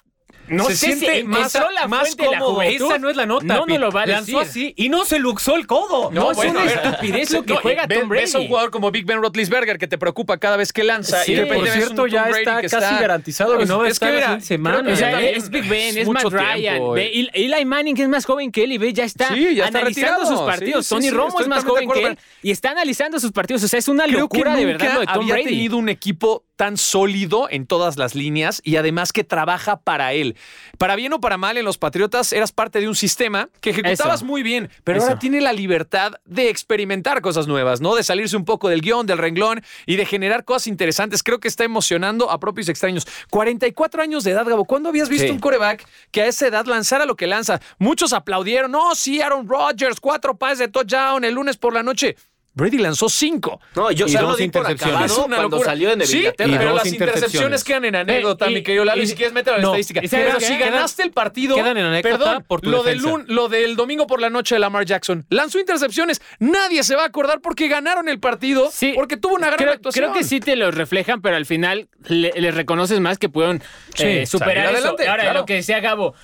no 0.48 0.64
Se 0.66 0.76
sé 0.76 0.86
siente 0.86 1.18
si 1.20 1.24
más- 1.24 1.54
la 1.54 1.86
más 1.88 2.16
de 2.16 2.24
la 2.24 2.38
cómodo. 2.38 2.54
juventud. 2.54 2.86
Esa 2.86 2.98
no 2.98 3.10
es 3.10 3.16
la 3.16 3.26
nota. 3.26 3.44
No 3.46 3.64
nos 3.66 3.78
lo 3.80 3.90
va 3.90 4.02
a 4.02 4.06
Lanzó 4.06 4.40
decir. 4.40 4.66
así 4.68 4.74
y 4.76 4.88
no 4.88 5.04
se 5.04 5.18
luxó 5.18 5.56
el 5.56 5.66
codo. 5.66 6.10
No, 6.10 6.30
es 6.32 6.36
bueno, 6.36 6.60
una 6.60 6.70
estupidez 6.70 7.30
lo 7.30 7.42
que 7.44 7.54
No, 7.54 7.60
juega 7.60 7.86
Tom 7.88 8.08
Brady. 8.08 8.22
Ves 8.24 8.34
a 8.34 8.38
un 8.40 8.48
jugador 8.48 8.70
como 8.70 8.90
Big 8.90 9.04
Ben 9.06 9.20
Roethlisberger 9.22 9.78
que 9.78 9.86
te 9.88 9.98
preocupa 9.98 10.38
cada 10.38 10.56
vez 10.56 10.72
que 10.72 10.84
lanza. 10.84 11.22
Sí, 11.22 11.32
y 11.32 11.34
de 11.36 11.42
por 11.46 11.50
repente 11.56 11.70
Por 11.70 11.76
ves 11.78 11.86
cierto, 11.86 12.06
ya 12.06 12.28
está 12.30 12.62
casi 12.62 13.00
garantizado 13.00 13.56
que 13.58 13.66
no 13.66 13.78
va 13.78 13.84
a 13.84 13.88
es 13.88 13.92
estar 13.94 14.08
que 14.10 14.12
la 14.20 14.28
mira, 14.28 14.40
siguiente 14.40 14.46
semana. 14.46 14.92
O 14.92 14.96
sea, 14.96 15.20
es 15.22 15.48
Big 15.50 15.68
Ben, 15.68 15.96
es 15.98 16.08
Matt 16.08 16.24
Ryan. 16.24 16.92
Ve. 16.94 17.30
Eli 17.32 17.64
Manning, 17.64 17.94
que 17.96 18.02
es 18.02 18.08
más 18.08 18.24
joven 18.24 18.50
que 18.52 18.64
él, 18.64 18.72
y 18.72 18.78
ve, 18.78 18.92
ya 18.92 19.04
está 19.04 19.28
Sí, 19.34 19.54
ya 19.54 19.66
está 19.66 19.78
analizando 19.78 20.26
sus 20.26 20.40
partidos. 20.40 20.88
Tony 20.88 21.10
Romo 21.10 21.40
es 21.40 21.48
más 21.48 21.64
joven 21.64 21.88
que 21.90 22.04
él 22.04 22.18
y 22.42 22.50
está 22.50 22.70
analizando 22.72 23.18
sus 23.20 23.32
partidos. 23.32 23.62
O 23.64 23.68
sea, 23.68 23.78
es 23.78 23.88
una 23.88 24.06
locura 24.06 24.54
de 24.56 24.66
verdad 24.66 24.94
lo 24.94 25.00
de 25.00 25.06
Tom 25.06 25.14
había 25.22 25.34
Brady. 25.34 25.44
tenido 25.48 25.76
un 25.76 25.88
equipo 25.88 26.44
tan 26.62 26.76
sólido 26.76 27.48
en 27.50 27.66
todas 27.66 27.96
las 27.96 28.14
líneas 28.14 28.60
y 28.62 28.76
además 28.76 29.12
que 29.12 29.24
trabaja 29.24 29.80
para 29.80 30.12
él. 30.12 30.36
Para 30.78 30.94
bien 30.94 31.12
o 31.12 31.20
para 31.20 31.36
mal, 31.36 31.56
en 31.58 31.64
los 31.64 31.76
Patriotas 31.76 32.32
eras 32.32 32.52
parte 32.52 32.78
de 32.78 32.86
un 32.86 32.94
sistema 32.94 33.48
que 33.60 33.70
ejecutabas 33.70 34.18
Eso. 34.20 34.24
muy 34.26 34.44
bien, 34.44 34.70
pero 34.84 34.98
Eso. 34.98 35.08
ahora 35.08 35.18
tiene 35.18 35.40
la 35.40 35.52
libertad 35.52 36.12
de 36.24 36.50
experimentar 36.50 37.20
cosas 37.20 37.48
nuevas, 37.48 37.80
¿no? 37.80 37.96
De 37.96 38.04
salirse 38.04 38.36
un 38.36 38.44
poco 38.44 38.68
del 38.68 38.80
guion, 38.80 39.08
del 39.08 39.18
renglón 39.18 39.60
y 39.86 39.96
de 39.96 40.06
generar 40.06 40.44
cosas 40.44 40.68
interesantes. 40.68 41.24
Creo 41.24 41.40
que 41.40 41.48
está 41.48 41.64
emocionando 41.64 42.30
a 42.30 42.38
propios 42.38 42.68
extraños. 42.68 43.08
44 43.30 44.00
años 44.00 44.22
de 44.22 44.30
edad, 44.30 44.46
Gabo. 44.46 44.64
¿Cuándo 44.64 44.88
habías 44.88 45.08
visto 45.08 45.26
Sí. 45.26 45.32
un 45.32 45.40
coreback 45.40 45.84
que 46.12 46.22
a 46.22 46.26
esa 46.26 46.46
edad 46.46 46.64
lanzara 46.66 47.06
lo 47.06 47.16
que 47.16 47.26
lanza? 47.26 47.60
Muchos 47.80 48.12
aplaudieron. 48.12 48.70
No, 48.70 48.94
sí, 48.94 49.20
Aaron 49.20 49.48
Rodgers, 49.48 49.98
cuatro 49.98 50.36
pases 50.38 50.60
de 50.60 50.68
touchdown 50.68 51.24
el 51.24 51.34
lunes 51.34 51.56
por 51.56 51.74
la 51.74 51.82
noche. 51.82 52.14
Brady 52.54 52.78
lanzó 52.78 53.08
cinco. 53.08 53.60
No, 53.74 53.90
yo 53.90 54.04
Y 54.06 54.10
solo 54.10 54.28
dos 54.28 54.36
di 54.36 54.48
por 54.50 54.62
intercepciones. 54.62 54.94
acabado 54.96 55.04
Es 55.22 55.26
una 55.26 55.36
cuando 55.36 55.56
locura. 55.56 55.70
salió 55.70 55.90
en 55.90 56.06
Sí, 56.06 56.18
Inglaterra. 56.18 56.50
y 56.52 56.58
pero 56.58 56.74
las 56.74 56.86
intercepciones. 56.86 57.64
quedan 57.64 57.84
en 57.86 57.96
anécdota, 57.96 58.46
Eh, 58.46 58.50
y- 58.50 58.54
mi 58.54 58.62
querido 58.62 58.84
Lalo, 58.84 59.02
y 59.02 59.06
si 59.06 59.14
quieres 59.14 59.32
mételo 59.32 59.54
a 59.56 59.58
la 59.58 59.62
no, 59.62 59.68
estadística. 59.70 60.00
¿y 60.04 60.08
sabes 60.08 60.26
Pero 60.26 60.40
si 60.40 60.58
ganaste 60.58 61.02
el 61.02 61.12
partido, 61.12 61.54
quedan 61.54 61.78
en 61.78 61.86
anécdota 61.86 62.18
perdón, 62.18 62.44
por 62.46 62.60
tu 62.60 62.68
lo, 62.70 62.82
del, 62.82 62.98
lun- 63.00 63.24
lo 63.28 63.48
del 63.48 63.74
domingo 63.76 64.06
por 64.06 64.20
la 64.20 64.28
noche 64.28 64.54
de 64.54 64.58
Lamar 64.58 64.84
Jackson, 64.84 65.24
lanzó 65.30 65.58
intercepciones, 65.60 66.20
nadie 66.40 66.82
se 66.82 66.94
va 66.94 67.04
a 67.04 67.06
acordar 67.06 67.40
porque 67.40 67.68
ganaron 67.68 68.08
el 68.08 68.20
partido, 68.20 68.70
Sí, 68.70 68.92
porque 68.94 69.16
tuvo 69.16 69.34
una 69.34 69.46
gran 69.46 69.56
creo, 69.58 69.72
actuación. 69.72 70.04
creo 70.10 70.14
que 70.18 70.24
sí 70.24 70.38
te 70.40 70.54
lo 70.54 70.70
reflejan, 70.70 71.22
pero 71.22 71.36
al 71.36 71.46
final 71.46 71.88
le- 72.08 72.32
les 72.36 72.54
reconoces 72.54 73.00
más 73.00 73.16
que 73.18 73.30
pudieron 73.30 73.62
eh, 73.98 74.26
superar 74.26 74.66
eso. 74.66 74.74
adelante, 74.76 75.08
Ahora, 75.08 75.22
claro. 75.22 75.38
lo 75.40 75.46
que 75.46 75.54
decía 75.54 75.80
Gabo, 75.80 76.14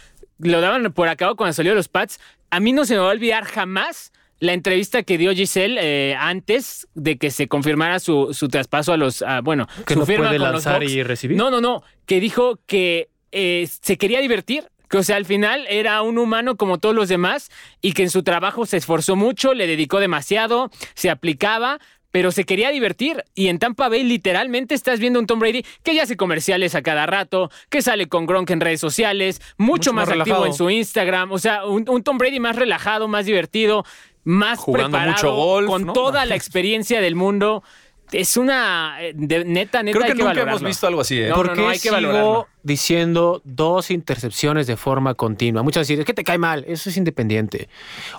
lo 0.41 0.61
daban 0.61 0.93
por 0.93 1.09
acá 1.09 1.33
cuando 1.37 1.55
salió 1.55 1.75
los 1.75 1.89
Pats. 1.89 2.21
A 2.51 2.61
mí 2.61 2.73
no 2.73 2.85
se 2.85 2.95
me 2.95 3.01
va 3.01 3.09
a 3.09 3.13
olvidar 3.13 3.45
jamás 3.45 4.13
la 4.41 4.53
entrevista 4.53 5.03
que 5.03 5.19
dio 5.19 5.33
Giselle 5.33 5.79
eh, 5.81 6.15
antes 6.19 6.87
de 6.95 7.19
que 7.19 7.31
se 7.31 7.49
confirmara 7.49 7.99
su, 7.99 8.33
su 8.33 8.49
traspaso 8.49 8.93
a 8.93 8.97
los. 8.97 9.23
a, 9.23 9.41
bueno, 9.41 9.67
Que 9.87 9.95
su 9.95 10.01
no 10.01 10.07
firma 10.07 10.27
puede 10.29 10.39
con 10.39 10.53
los 10.53 10.65
lanzar 10.65 10.81
Bucks. 10.83 10.93
y 10.93 11.03
recibir. 11.03 11.37
No, 11.37 11.51
no, 11.51 11.61
no. 11.61 11.83
Que 12.07 12.21
dijo 12.21 12.59
que 12.67 13.09
eh, 13.33 13.69
se 13.83 13.97
quería 13.99 14.21
divertir. 14.21 14.65
Que, 14.89 14.97
o 14.99 15.03
sea, 15.03 15.17
al 15.17 15.27
final 15.27 15.67
era 15.69 16.01
un 16.01 16.17
humano 16.17 16.57
como 16.57 16.79
todos 16.79 16.95
los 16.95 17.09
demás 17.11 17.51
y 17.83 17.93
que 17.93 18.05
en 18.05 18.11
su 18.11 18.23
trabajo 18.23 18.65
se 18.65 18.79
esforzó 18.79 19.17
mucho, 19.17 19.53
le 19.53 19.67
dedicó 19.67 20.01
demasiado, 20.01 20.71
se 20.95 21.11
aplicaba, 21.11 21.79
pero 22.11 22.33
se 22.33 22.45
quería 22.45 22.71
divertir. 22.71 23.23
Y 23.35 23.49
en 23.49 23.59
Tampa 23.59 23.91
Bay 23.91 24.03
literalmente 24.03 24.75
estás 24.75 24.99
viendo 24.99 25.21
un 25.21 25.27
Tom 25.27 25.41
Brady 25.41 25.63
que 25.83 25.95
ya 25.95 26.05
hace 26.05 26.17
comerciales 26.17 26.75
a 26.75 26.81
cada 26.81 27.05
rato, 27.05 27.51
que 27.69 27.83
sale 27.83 28.07
con 28.09 28.25
Gronk 28.25 28.49
en 28.49 28.61
redes 28.61 28.81
sociales, 28.81 29.43
mucho, 29.59 29.93
Mucho 29.93 29.93
más, 29.93 30.09
más 30.09 30.19
activo 30.21 30.47
en 30.47 30.55
su 30.55 30.71
Instagram. 30.71 31.33
O 31.33 31.39
sea, 31.39 31.67
un, 31.67 31.87
un 31.87 32.03
Tom 32.03 32.17
Brady 32.17 32.41
más 32.41 32.57
relajado, 32.57 33.09
más 33.09 33.27
divertido, 33.27 33.85
más 34.29 34.59
Jugando 34.59 34.91
preparado, 34.99 35.13
mucho 35.13 35.35
golf, 35.35 35.67
con 35.69 35.87
¿no? 35.87 35.93
toda 35.95 36.25
la 36.27 36.35
experiencia 36.35 37.01
del 37.01 37.15
mundo. 37.17 37.63
Es 38.11 38.39
una 38.39 38.97
eh, 39.03 39.13
de- 39.15 39.45
neta, 39.45 39.83
neta. 39.83 39.99
Creo 39.99 40.11
hay 40.11 40.17
que 40.17 40.25
nunca 40.25 40.41
hemos 40.41 40.63
visto 40.63 40.87
algo 40.87 41.03
así, 41.03 41.19
¿eh? 41.21 41.29
No, 41.29 41.35
¿Por 41.35 41.47
no, 41.49 41.53
qué 41.55 41.61
no, 41.61 41.69
hay 41.69 41.75
que 41.75 41.81
sigo 41.81 41.95
valorarlo. 41.95 42.49
diciendo 42.63 43.43
dos 43.45 43.91
intercepciones 43.91 44.67
de 44.67 44.77
forma 44.79 45.13
continua? 45.15 45.63
Muchas 45.63 45.83
veces, 45.87 46.01
es 46.01 46.05
que 46.07 46.15
te 46.15 46.25
cae 46.25 46.39
mal, 46.39 46.65
eso 46.69 46.89
es 46.89 46.97
independiente. 46.97 47.69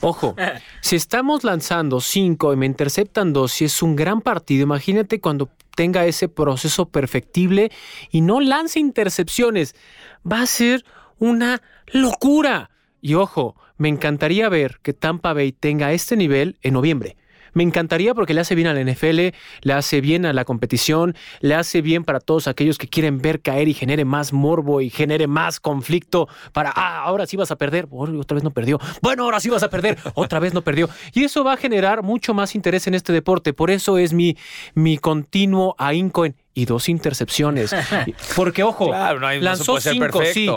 Ojo, 0.02 0.36
si 0.82 0.95
estamos 0.95 1.43
lanzando 1.43 2.02
cinco 2.02 2.54
y 2.54 2.56
me 2.56 2.67
interceptan 2.67 3.34
dos, 3.34 3.52
si 3.52 3.65
es 3.65 3.82
un 3.82 3.95
gran 3.95 4.22
partido, 4.22 4.62
imagínate 4.63 5.19
cuando 5.19 5.50
tenga 5.76 6.06
ese 6.06 6.28
proceso 6.28 6.88
perfectible 6.89 7.72
y 8.12 8.22
no 8.22 8.41
lance 8.41 8.80
intercepciones. 8.80 9.76
Va 10.30 10.41
a 10.41 10.45
ser 10.45 10.86
una 11.17 11.62
locura. 11.88 12.69
Y 13.02 13.15
ojo, 13.15 13.56
me 13.80 13.89
encantaría 13.89 14.48
ver 14.50 14.78
que 14.84 14.94
Tampa 14.94 15.34
Bay 15.34 15.52
tenga 15.52 15.92
este 15.92 16.15
nivel 16.15 16.58
en 16.62 16.74
noviembre. 16.76 17.18
Me 17.52 17.63
encantaría 17.63 18.13
porque 18.13 18.36
le 18.36 18.42
hace 18.42 18.54
bien 18.54 18.68
a 18.68 18.76
la 18.76 18.82
NFL, 18.84 19.34
le 19.62 19.74
hace 19.74 20.02
bien 20.02 20.28
a 20.28 20.34
la 20.34 20.46
competición, 20.46 21.15
le 21.39 21.56
hace 21.56 21.82
bien 21.82 22.04
para 22.04 22.20
todos 22.20 22.48
aquellos 22.48 22.78
que 22.78 22.88
quieren 22.88 23.18
ver 23.18 23.42
caer 23.42 23.68
y 23.68 23.74
genere 23.74 24.06
más 24.06 24.34
morbo 24.34 24.82
y 24.82 24.92
genere 24.92 25.26
más 25.26 25.60
conflicto 25.60 26.28
para, 26.54 26.72
ah, 26.76 27.00
ahora 27.06 27.26
sí 27.26 27.38
vas 27.38 27.50
a 27.50 27.56
perder, 27.56 27.88
Oh, 27.89 28.04
otra 28.20 28.36
vez 28.36 28.44
no 28.44 28.52
perdió, 28.52 28.80
bueno, 29.02 29.24
ahora 29.24 29.39
sí 29.39 29.50
vas 29.50 29.63
a 29.63 29.70
perder, 29.72 29.98
otra 30.13 30.38
vez 30.39 30.54
no 30.54 30.62
perdió. 30.62 30.89
Y 31.13 31.24
eso 31.24 31.44
va 31.44 31.54
a 31.54 31.58
generar 31.58 32.04
mucho 32.04 32.36
más 32.36 32.54
interés 32.54 32.86
en 32.86 32.94
este 32.94 33.13
deporte. 33.13 33.52
Por 33.52 33.72
eso 33.72 33.98
es 33.98 34.13
mi, 34.13 34.38
mi 34.76 35.00
continuo 35.00 35.74
ahínco 35.80 36.26
en 36.26 36.36
y 36.54 36.65
dos 36.65 36.88
intercepciones. 36.88 37.74
Porque, 38.36 38.62
ojo, 38.62 38.89
Claro, 38.89 39.20
no 39.22 39.26
hay- 39.26 39.42
lanzó 39.42 39.80
cinco, 39.82 40.22
sí. 40.24 40.48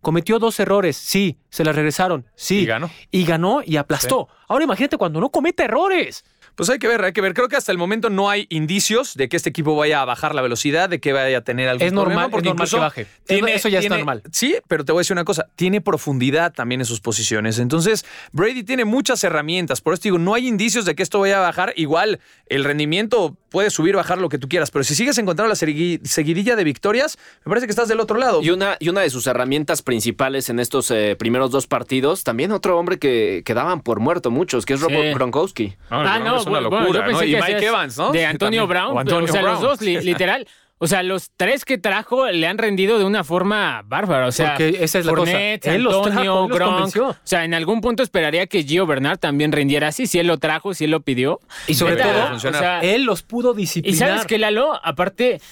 Cometió 0.00 0.38
dos 0.38 0.58
errores, 0.60 0.96
sí, 0.96 1.38
se 1.50 1.62
las 1.62 1.76
regresaron, 1.76 2.26
sí. 2.34 2.60
Y 2.60 2.66
ganó. 2.66 2.90
Y 3.10 3.24
ganó 3.24 3.60
y 3.64 3.76
aplastó. 3.76 4.28
Ahora 4.48 4.64
imagínate 4.64 4.96
cuando 4.96 5.20
no 5.20 5.30
comete 5.30 5.64
errores. 5.64 6.24
Pues 6.60 6.68
hay 6.68 6.78
que 6.78 6.88
ver, 6.88 7.02
hay 7.02 7.12
que 7.14 7.22
ver. 7.22 7.32
Creo 7.32 7.48
que 7.48 7.56
hasta 7.56 7.72
el 7.72 7.78
momento 7.78 8.10
no 8.10 8.28
hay 8.28 8.46
indicios 8.50 9.14
de 9.14 9.30
que 9.30 9.36
este 9.38 9.48
equipo 9.48 9.74
vaya 9.74 10.02
a 10.02 10.04
bajar 10.04 10.34
la 10.34 10.42
velocidad, 10.42 10.90
de 10.90 11.00
que 11.00 11.14
vaya 11.14 11.38
a 11.38 11.40
tener 11.40 11.70
algún 11.70 11.86
Es 11.86 11.92
normal, 11.94 12.30
problema, 12.30 12.38
es 12.38 12.44
normal 12.44 12.54
incluso 12.54 12.76
que 12.76 12.80
baje. 13.28 13.54
Eso 13.56 13.68
ya 13.70 13.78
está 13.78 13.96
normal. 13.96 14.22
Sí, 14.30 14.56
pero 14.68 14.84
te 14.84 14.92
voy 14.92 15.00
a 15.00 15.02
decir 15.02 15.14
una 15.14 15.24
cosa, 15.24 15.46
tiene 15.56 15.80
profundidad 15.80 16.52
también 16.52 16.82
en 16.82 16.84
sus 16.84 17.00
posiciones. 17.00 17.58
Entonces, 17.58 18.04
Brady 18.32 18.62
tiene 18.62 18.84
muchas 18.84 19.24
herramientas. 19.24 19.80
Por 19.80 19.94
eso 19.94 20.02
digo, 20.02 20.18
no 20.18 20.34
hay 20.34 20.48
indicios 20.48 20.84
de 20.84 20.94
que 20.94 21.02
esto 21.02 21.18
vaya 21.20 21.38
a 21.38 21.40
bajar. 21.40 21.72
Igual, 21.76 22.20
el 22.46 22.64
rendimiento 22.64 23.36
puede 23.48 23.70
subir 23.70 23.96
bajar 23.96 24.18
lo 24.18 24.28
que 24.28 24.38
tú 24.38 24.48
quieras, 24.48 24.70
pero 24.70 24.84
si 24.84 24.94
sigues 24.94 25.18
encontrando 25.18 25.48
la 25.48 25.56
segui- 25.56 26.00
seguidilla 26.04 26.54
de 26.56 26.62
victorias, 26.62 27.18
me 27.44 27.48
parece 27.50 27.66
que 27.66 27.72
estás 27.72 27.88
del 27.88 27.98
otro 27.98 28.16
lado. 28.18 28.42
Y 28.42 28.50
una, 28.50 28.76
y 28.78 28.90
una 28.90 29.00
de 29.00 29.10
sus 29.10 29.26
herramientas 29.26 29.82
principales 29.82 30.50
en 30.50 30.60
estos 30.60 30.90
eh, 30.92 31.16
primeros 31.18 31.50
dos 31.50 31.66
partidos, 31.66 32.22
también 32.22 32.52
otro 32.52 32.78
hombre 32.78 32.98
que, 32.98 33.42
que 33.44 33.54
daban 33.54 33.80
por 33.80 33.98
muerto 33.98 34.30
muchos, 34.30 34.66
que 34.66 34.74
es 34.74 34.80
Rob 34.80 34.90
Sí. 34.90 35.14
Gronkowski. 35.14 35.74
Ah, 35.88 36.18
no, 36.22 36.44
una 36.50 36.68
bueno, 36.68 36.84
locura, 36.84 37.00
yo 37.00 37.06
pensé 37.06 37.24
¿no? 37.32 37.38
Y 37.38 37.42
Mike 37.42 37.66
Evans, 37.66 37.98
¿no? 37.98 38.12
De 38.12 38.26
Antonio. 38.26 38.66
Brown, 38.66 38.86
O 38.86 38.90
pero, 38.90 39.00
Antonio 39.00 39.28
o 39.28 39.32
sea, 39.32 39.42
los 39.42 39.60
dos, 39.60 39.80
li- 39.80 40.00
literal. 40.02 40.46
O 40.82 40.86
sea, 40.86 41.02
los 41.02 41.30
tres 41.36 41.66
que 41.66 41.76
trajo 41.76 42.26
le 42.30 42.46
han 42.46 42.56
rendido 42.56 42.98
de 42.98 43.04
una 43.04 43.22
forma 43.22 43.82
bárbara. 43.84 44.26
O 44.26 44.32
sea, 44.32 44.52
Porque 44.56 44.78
esa 44.82 44.98
es 44.98 45.04
la 45.04 45.12
cosa. 45.12 45.30
Fournette, 45.32 45.66
Él 45.66 45.82
los 45.82 45.92
trajo, 45.92 46.08
Antonio, 46.08 46.32
él 46.44 46.48
los 46.48 46.58
Gronk. 46.58 46.72
convenció. 46.72 47.08
O 47.10 47.16
sea, 47.22 47.44
en 47.44 47.52
algún 47.52 47.82
punto 47.82 48.02
esperaría 48.02 48.46
que 48.46 48.62
Gio 48.62 48.86
Bernard 48.86 49.18
también 49.18 49.52
rindiera 49.52 49.88
así, 49.88 50.06
si 50.06 50.18
él 50.18 50.26
lo 50.26 50.38
trajo, 50.38 50.72
si 50.72 50.84
él 50.84 50.90
lo 50.92 51.00
pidió. 51.00 51.38
Y 51.66 51.74
sobre 51.74 51.96
todo, 51.96 52.32
o 52.34 52.38
sea, 52.38 52.80
Él 52.80 53.04
los 53.04 53.22
pudo 53.22 53.52
y 53.52 53.56
disciplinar. 53.58 54.08
sabes 54.08 54.24
que 54.26 54.38
Lalo, 54.38 54.80
aparte, 54.82 55.42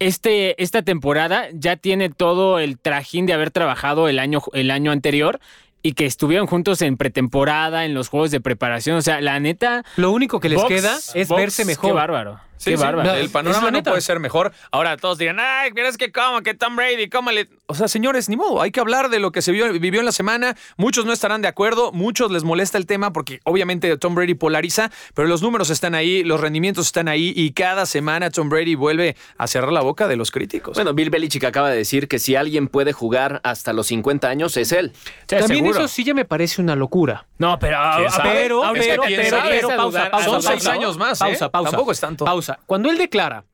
este, 0.00 0.60
esta 0.60 0.82
temporada 0.82 1.46
ya 1.52 1.76
tiene 1.76 2.08
todo 2.10 2.58
el 2.58 2.76
trajín 2.78 3.26
de 3.26 3.34
haber 3.34 3.52
trabajado 3.52 4.08
el 4.08 4.18
año, 4.18 4.42
el 4.52 4.70
año 4.72 4.90
anterior 4.90 5.38
y 5.82 5.92
que 5.94 6.06
estuvieron 6.06 6.46
juntos 6.46 6.82
en 6.82 6.96
pretemporada, 6.96 7.84
en 7.84 7.94
los 7.94 8.08
juegos 8.08 8.30
de 8.30 8.40
preparación. 8.40 8.96
O 8.96 9.02
sea, 9.02 9.20
la 9.20 9.40
neta. 9.40 9.84
Lo 9.96 10.10
único 10.12 10.40
que 10.40 10.48
les 10.48 10.62
queda 10.64 10.96
es 11.14 11.28
verse 11.28 11.64
mejor. 11.64 11.90
Qué 11.90 11.92
bárbaro. 11.92 12.40
Sí, 12.62 12.70
qué 12.70 12.76
sí, 12.76 12.82
bárbaro. 12.82 13.12
El 13.14 13.28
panorama 13.30 13.70
no 13.70 13.82
puede 13.82 14.00
ser 14.00 14.20
mejor. 14.20 14.52
Ahora 14.70 14.96
todos 14.96 15.18
dirán, 15.18 15.38
ay, 15.40 15.70
pero 15.74 15.88
es 15.88 15.96
que 15.96 16.12
cómo, 16.12 16.42
que 16.42 16.54
Tom 16.54 16.76
Brady, 16.76 17.08
cómo 17.08 17.30
le... 17.32 17.48
O 17.66 17.74
sea, 17.74 17.88
señores, 17.88 18.28
ni 18.28 18.36
modo, 18.36 18.60
hay 18.62 18.70
que 18.70 18.80
hablar 18.80 19.08
de 19.08 19.18
lo 19.18 19.32
que 19.32 19.42
se 19.42 19.52
vio- 19.52 19.72
vivió 19.80 20.00
en 20.00 20.06
la 20.06 20.12
semana. 20.12 20.56
Muchos 20.76 21.04
no 21.06 21.12
estarán 21.12 21.42
de 21.42 21.48
acuerdo, 21.48 21.90
muchos 21.92 22.30
les 22.30 22.44
molesta 22.44 22.78
el 22.78 22.86
tema 22.86 23.12
porque 23.12 23.40
obviamente 23.44 23.96
Tom 23.96 24.14
Brady 24.14 24.34
polariza, 24.34 24.90
pero 25.14 25.26
los 25.28 25.42
números 25.42 25.70
están 25.70 25.94
ahí, 25.94 26.22
los 26.22 26.40
rendimientos 26.40 26.86
están 26.86 27.08
ahí 27.08 27.32
y 27.34 27.52
cada 27.52 27.86
semana 27.86 28.30
Tom 28.30 28.48
Brady 28.48 28.74
vuelve 28.74 29.16
a 29.38 29.46
cerrar 29.46 29.72
la 29.72 29.80
boca 29.80 30.06
de 30.08 30.16
los 30.16 30.30
críticos. 30.30 30.74
Bueno, 30.74 30.94
Bill 30.94 31.10
Belichick 31.10 31.44
acaba 31.44 31.70
de 31.70 31.76
decir 31.76 32.06
que 32.08 32.18
si 32.18 32.36
alguien 32.36 32.68
puede 32.68 32.92
jugar 32.92 33.40
hasta 33.44 33.72
los 33.72 33.86
50 33.88 34.28
años 34.28 34.56
es 34.56 34.72
él. 34.72 34.92
Sí, 34.94 35.10
También 35.26 35.64
seguro. 35.64 35.78
eso 35.80 35.88
sí 35.88 36.04
ya 36.04 36.14
me 36.14 36.24
parece 36.24 36.60
una 36.62 36.76
locura. 36.76 37.26
No, 37.38 37.58
pero. 37.58 37.76
Pero, 38.22 38.62
pero, 38.74 39.02
pero, 39.04 39.68
pausa, 39.76 40.10
pausa. 40.10 40.24
Son 40.24 40.32
pausa, 40.34 40.50
seis 40.50 40.62
pausa. 40.64 40.72
años 40.72 40.98
más, 40.98 41.20
¿eh? 41.20 41.24
Pausa, 41.24 41.48
pausa. 41.50 41.70
Tampoco 41.70 41.92
es 41.92 42.00
tanto. 42.00 42.24
Pausa. 42.24 42.51
Cuando 42.66 42.90
él 42.90 42.98
declara, 42.98 43.44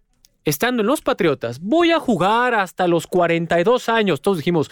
estando 0.44 0.82
en 0.82 0.86
los 0.86 1.02
Patriotas, 1.02 1.60
voy 1.60 1.92
a 1.92 1.98
jugar 1.98 2.54
hasta 2.54 2.86
los 2.86 3.06
42 3.06 3.88
años, 3.88 4.22
todos 4.22 4.38
dijimos, 4.38 4.70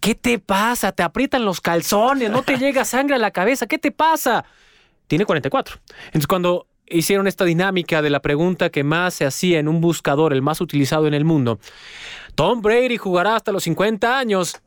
¿qué 0.00 0.14
te 0.14 0.38
pasa? 0.38 0.92
Te 0.92 1.02
aprietan 1.02 1.44
los 1.44 1.60
calzones, 1.60 2.30
no 2.30 2.42
te 2.42 2.58
llega 2.58 2.84
sangre 2.84 3.16
a 3.16 3.18
la 3.18 3.30
cabeza, 3.30 3.66
¿qué 3.66 3.78
te 3.78 3.90
pasa? 3.90 4.44
Tiene 5.06 5.24
44. 5.24 5.76
Entonces, 6.06 6.26
cuando 6.26 6.66
hicieron 6.86 7.26
esta 7.26 7.44
dinámica 7.44 8.02
de 8.02 8.10
la 8.10 8.20
pregunta 8.20 8.70
que 8.70 8.84
más 8.84 9.14
se 9.14 9.24
hacía 9.24 9.58
en 9.58 9.68
un 9.68 9.80
buscador, 9.80 10.32
el 10.32 10.42
más 10.42 10.60
utilizado 10.60 11.06
en 11.06 11.14
el 11.14 11.24
mundo, 11.24 11.58
Tom 12.34 12.60
Brady 12.60 12.96
jugará 12.96 13.36
hasta 13.36 13.52
los 13.52 13.64
50 13.64 14.18
años, 14.18 14.60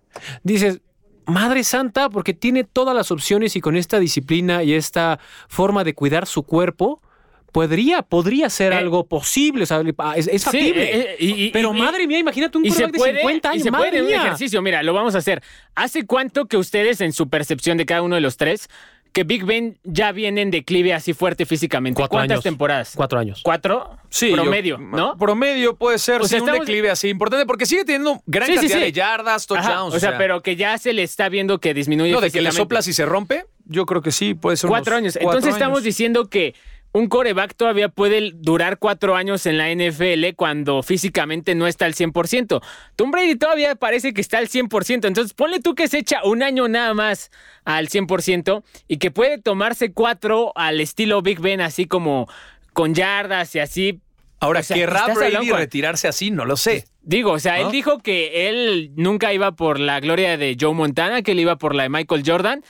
dices, 0.43 0.82
madre 1.28 1.63
santa, 1.63 2.10
porque 2.10 2.34
tiene 2.34 2.63
todas 2.63 2.96
las 2.96 3.12
opciones 3.12 3.56
y 3.56 3.62
con 3.62 3.76
esta 3.76 4.00
disciplina 4.00 4.63
y 4.63 4.74
esta 4.74 5.20
forma 5.48 5.84
de 5.84 5.93
cuidar 5.93 6.26
su 6.26 6.43
cuerpo, 6.43 7.02
podría, 7.51 8.01
podría 8.01 8.49
ser 8.49 8.73
Eh, 8.73 8.75
algo 8.77 9.05
posible, 9.07 9.63
o 9.63 9.65
sea, 9.65 9.81
es, 10.15 10.43
factible. 10.43 10.99
eh, 11.13 11.15
y- 11.19 11.45
y- 11.45 11.49
Pero 11.51 11.73
y- 11.73 11.79
madre 11.79 12.07
mía, 12.07 12.19
imagínate 12.19 12.57
un 12.57 12.65
y 12.65 12.69
se 12.71 12.83
quarterback 12.83 12.97
puede, 12.99 13.13
de 13.13 13.19
50 13.19 13.47
y 13.49 13.51
años, 13.53 13.63
se 13.63 13.71
puede 13.71 13.83
madre 13.86 14.01
un 14.01 14.07
mía. 14.07 14.17
ejercicio. 14.17 14.62
Mira, 14.62 14.83
lo 14.83 14.93
vamos 14.93 15.15
a 15.15 15.19
hacer. 15.19 15.41
¿Hace 15.75 16.05
cuánto 16.05 16.45
que 16.45 16.57
ustedes, 16.57 17.01
en 17.01 17.13
su 17.13 17.29
percepción 17.29 17.77
de 17.77 17.86
cada 17.86 18.01
uno 18.01 18.15
de 18.15 18.21
los 18.21 18.38
tres, 18.38 18.69
que 19.13 19.23
Big 19.23 19.45
Ben 19.45 19.77
ya 19.83 20.12
viene 20.12 20.41
en 20.43 20.51
declive 20.51 20.93
así 20.93 21.13
fuerte 21.13 21.47
físicamente? 21.47 21.97
Cuatro 21.97 22.17
¿Cuántas 22.17 22.36
años. 22.36 22.43
temporadas? 22.43 22.93
Cuatro 22.95 23.17
años. 23.17 23.39
¿Cuatro? 23.43 23.97
Sí, 24.10 24.29
yo- 24.29 24.36
Promedio, 24.36 24.77
¿no? 24.77 25.17
Promedio 25.17 25.75
puede 25.75 25.97
ser, 25.97 26.21
O 26.21 26.23
sí, 26.25 26.29
sea, 26.31 26.43
un 26.43 26.49
estamos- 26.49 26.67
declive 26.67 26.91
así 26.91 27.07
importante, 27.10 27.45
porque 27.47 27.65
sigue 27.65 27.83
teniendo 27.83 28.21
gran 28.27 28.45
Sí, 28.45 28.53
sí, 28.53 28.60
cantidad 28.60 28.77
sí. 28.79 28.83
de 28.83 28.91
yardas, 28.91 29.47
Ajá, 29.49 29.62
touchdowns. 29.63 29.95
o 29.95 29.99
sea, 29.99 30.17
pero 30.19 30.43
que 30.43 30.55
ya 30.55 30.77
se 30.77 30.93
le 30.93 31.01
está 31.01 31.29
viendo 31.29 31.60
que 31.60 31.73
disminuye. 31.73 32.12
No, 32.12 32.21
de 32.21 32.29
que 32.29 32.41
le 32.41 32.51
soplas 32.51 32.88
y 32.88 32.93
se 32.93 33.05
rompe, 33.05 33.45
yo 33.65 33.86
creo 33.88 34.03
que 34.03 34.12
sí, 34.12 34.36
puede 34.36 34.55
ser 34.57 34.67
Cuatro 34.69 34.93
unos 34.93 34.97
años. 34.99 35.13
cuatro 35.19 35.39
Entonces 35.39 35.53
estamos 35.55 35.81
diciendo 35.81 36.29
que 36.29 36.53
un 36.97 37.07
coreback 37.07 37.53
todavía 37.55 37.89
puede 37.89 38.31
durar 38.33 38.77
cuatro 38.79 39.15
años 39.15 39.45
en 39.45 39.57
la 39.57 39.69
NFL 39.69 40.36
cuando 40.36 40.81
físicamente 40.83 41.53
no 41.55 41.67
está 41.67 41.86
al 41.86 41.93
100%. 41.93 42.62
Tom 42.95 43.12
Brady 43.12 43.36
todavía 43.36 43.75
parece 43.75 44.13
que 44.13 44.21
está 44.21 44.38
al 44.39 44.47
100%. 44.49 45.05
Entonces 45.07 45.33
ponle 45.33 45.60
tú 45.60 45.75
que 45.75 45.88
se 45.88 45.99
echa 45.99 46.23
un 46.23 46.43
año 46.43 46.67
nada 46.67 46.93
más 46.93 47.29
al 47.65 47.89
100% 47.89 48.63
y 48.88 48.97
que 48.97 49.12
puede 49.12 49.38
tomarse 49.38 49.91
cuatro 49.91 50.51
al 50.55 50.79
estilo 50.81 51.21
Big 51.21 51.39
Ben, 51.39 51.62
así 51.62 51.86
como 51.86 52.27
con 52.73 52.93
yardas 52.95 53.53
y 53.55 53.60
así. 53.60 53.99
Ahora, 54.39 54.60
o 54.60 54.63
sea, 54.63 54.77
¿querrá 54.77 55.07
Brady 55.07 55.51
retirarse 55.51 56.07
así? 56.07 56.29
No 56.31 56.45
lo 56.45 56.57
sé. 56.57 56.86
Digo, 57.01 57.31
o 57.31 57.39
sea, 57.39 57.57
¿No? 57.60 57.65
él 57.67 57.71
dijo 57.71 57.99
que 57.99 58.49
él 58.49 58.91
nunca 58.95 59.33
iba 59.33 59.53
por 59.53 59.79
la 59.79 59.99
gloria 59.99 60.38
de 60.38 60.55
Joe 60.60 60.73
Montana, 60.73 61.21
que 61.21 61.31
él 61.31 61.39
iba 61.39 61.55
por 61.57 61.73
la 61.73 61.83
de 61.83 61.89
Michael 61.89 62.23
Jordan, 62.25 62.63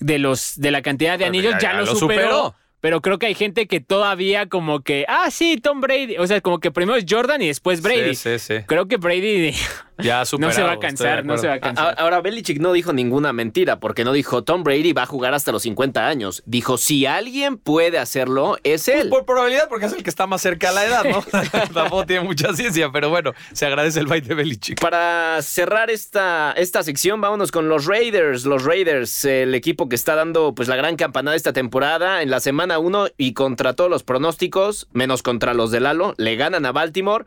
de 0.00 0.18
los 0.18 0.54
de 0.58 0.70
la 0.72 0.82
cantidad 0.82 1.18
de 1.18 1.26
anillos, 1.26 1.52
ya- 1.54 1.60
ya, 1.60 1.72
ya 1.72 1.78
lo, 1.78 1.84
lo 1.86 1.94
superó, 1.94 2.22
superó. 2.22 2.54
Pero 2.82 3.00
creo 3.00 3.20
que 3.20 3.26
hay 3.26 3.36
gente 3.36 3.68
que 3.68 3.78
todavía 3.78 4.48
como 4.48 4.80
que, 4.80 5.04
ah, 5.06 5.30
sí, 5.30 5.56
Tom 5.56 5.80
Brady. 5.80 6.16
O 6.18 6.26
sea, 6.26 6.40
como 6.40 6.58
que 6.58 6.72
primero 6.72 6.98
es 6.98 7.04
Jordan 7.08 7.40
y 7.40 7.46
después 7.46 7.80
Brady. 7.80 8.16
Sí, 8.16 8.38
sí, 8.38 8.56
sí. 8.58 8.64
Creo 8.66 8.88
que 8.88 8.96
Brady 8.96 9.54
Ya 10.02 10.20
no 10.20 10.26
superado, 10.26 10.54
se 10.54 10.62
va 10.62 10.72
a 10.72 10.78
cansar, 10.78 11.24
no 11.24 11.38
se 11.38 11.48
va 11.48 11.54
a 11.54 11.60
cansar. 11.60 11.94
Ahora, 11.98 12.20
Belichick 12.20 12.60
no 12.60 12.72
dijo 12.72 12.92
ninguna 12.92 13.32
mentira, 13.32 13.80
porque 13.80 14.04
no 14.04 14.12
dijo 14.12 14.44
Tom 14.44 14.62
Brady 14.64 14.92
va 14.92 15.02
a 15.02 15.06
jugar 15.06 15.34
hasta 15.34 15.52
los 15.52 15.62
50 15.62 16.06
años. 16.06 16.42
Dijo, 16.46 16.78
si 16.78 17.06
alguien 17.06 17.56
puede 17.56 17.98
hacerlo, 17.98 18.56
es 18.64 18.84
Pues 18.84 18.88
él. 18.88 19.08
por 19.08 19.24
probabilidad, 19.24 19.68
porque 19.68 19.86
es 19.86 19.92
el 19.92 20.02
que 20.02 20.10
está 20.10 20.26
más 20.26 20.42
cerca 20.42 20.70
a 20.70 20.72
la 20.72 20.84
edad, 20.84 21.04
¿no? 21.04 21.22
Tampoco 21.74 22.06
tiene 22.06 22.24
mucha 22.24 22.52
ciencia, 22.54 22.90
pero 22.92 23.10
bueno, 23.10 23.32
se 23.52 23.66
agradece 23.66 24.00
el 24.00 24.06
bite 24.06 24.28
de 24.28 24.34
Belichick. 24.34 24.80
Para 24.80 25.40
cerrar 25.42 25.90
esta, 25.90 26.52
esta 26.56 26.82
sección, 26.82 27.20
vámonos 27.20 27.52
con 27.52 27.68
los 27.68 27.86
Raiders. 27.86 28.44
Los 28.44 28.64
Raiders, 28.64 29.24
el 29.24 29.54
equipo 29.54 29.88
que 29.88 29.96
está 29.96 30.14
dando 30.14 30.54
pues 30.54 30.68
la 30.68 30.76
gran 30.76 30.96
campanada 30.96 31.36
esta 31.36 31.52
temporada 31.52 32.22
en 32.22 32.30
la 32.30 32.40
semana 32.40 32.78
1 32.78 33.08
y 33.16 33.32
contra 33.34 33.74
todos 33.74 33.90
los 33.90 34.02
pronósticos, 34.02 34.88
menos 34.92 35.22
contra 35.22 35.54
los 35.54 35.70
de 35.70 35.80
Lalo, 35.80 36.14
le 36.16 36.36
ganan 36.36 36.66
a 36.66 36.72
Baltimore. 36.72 37.24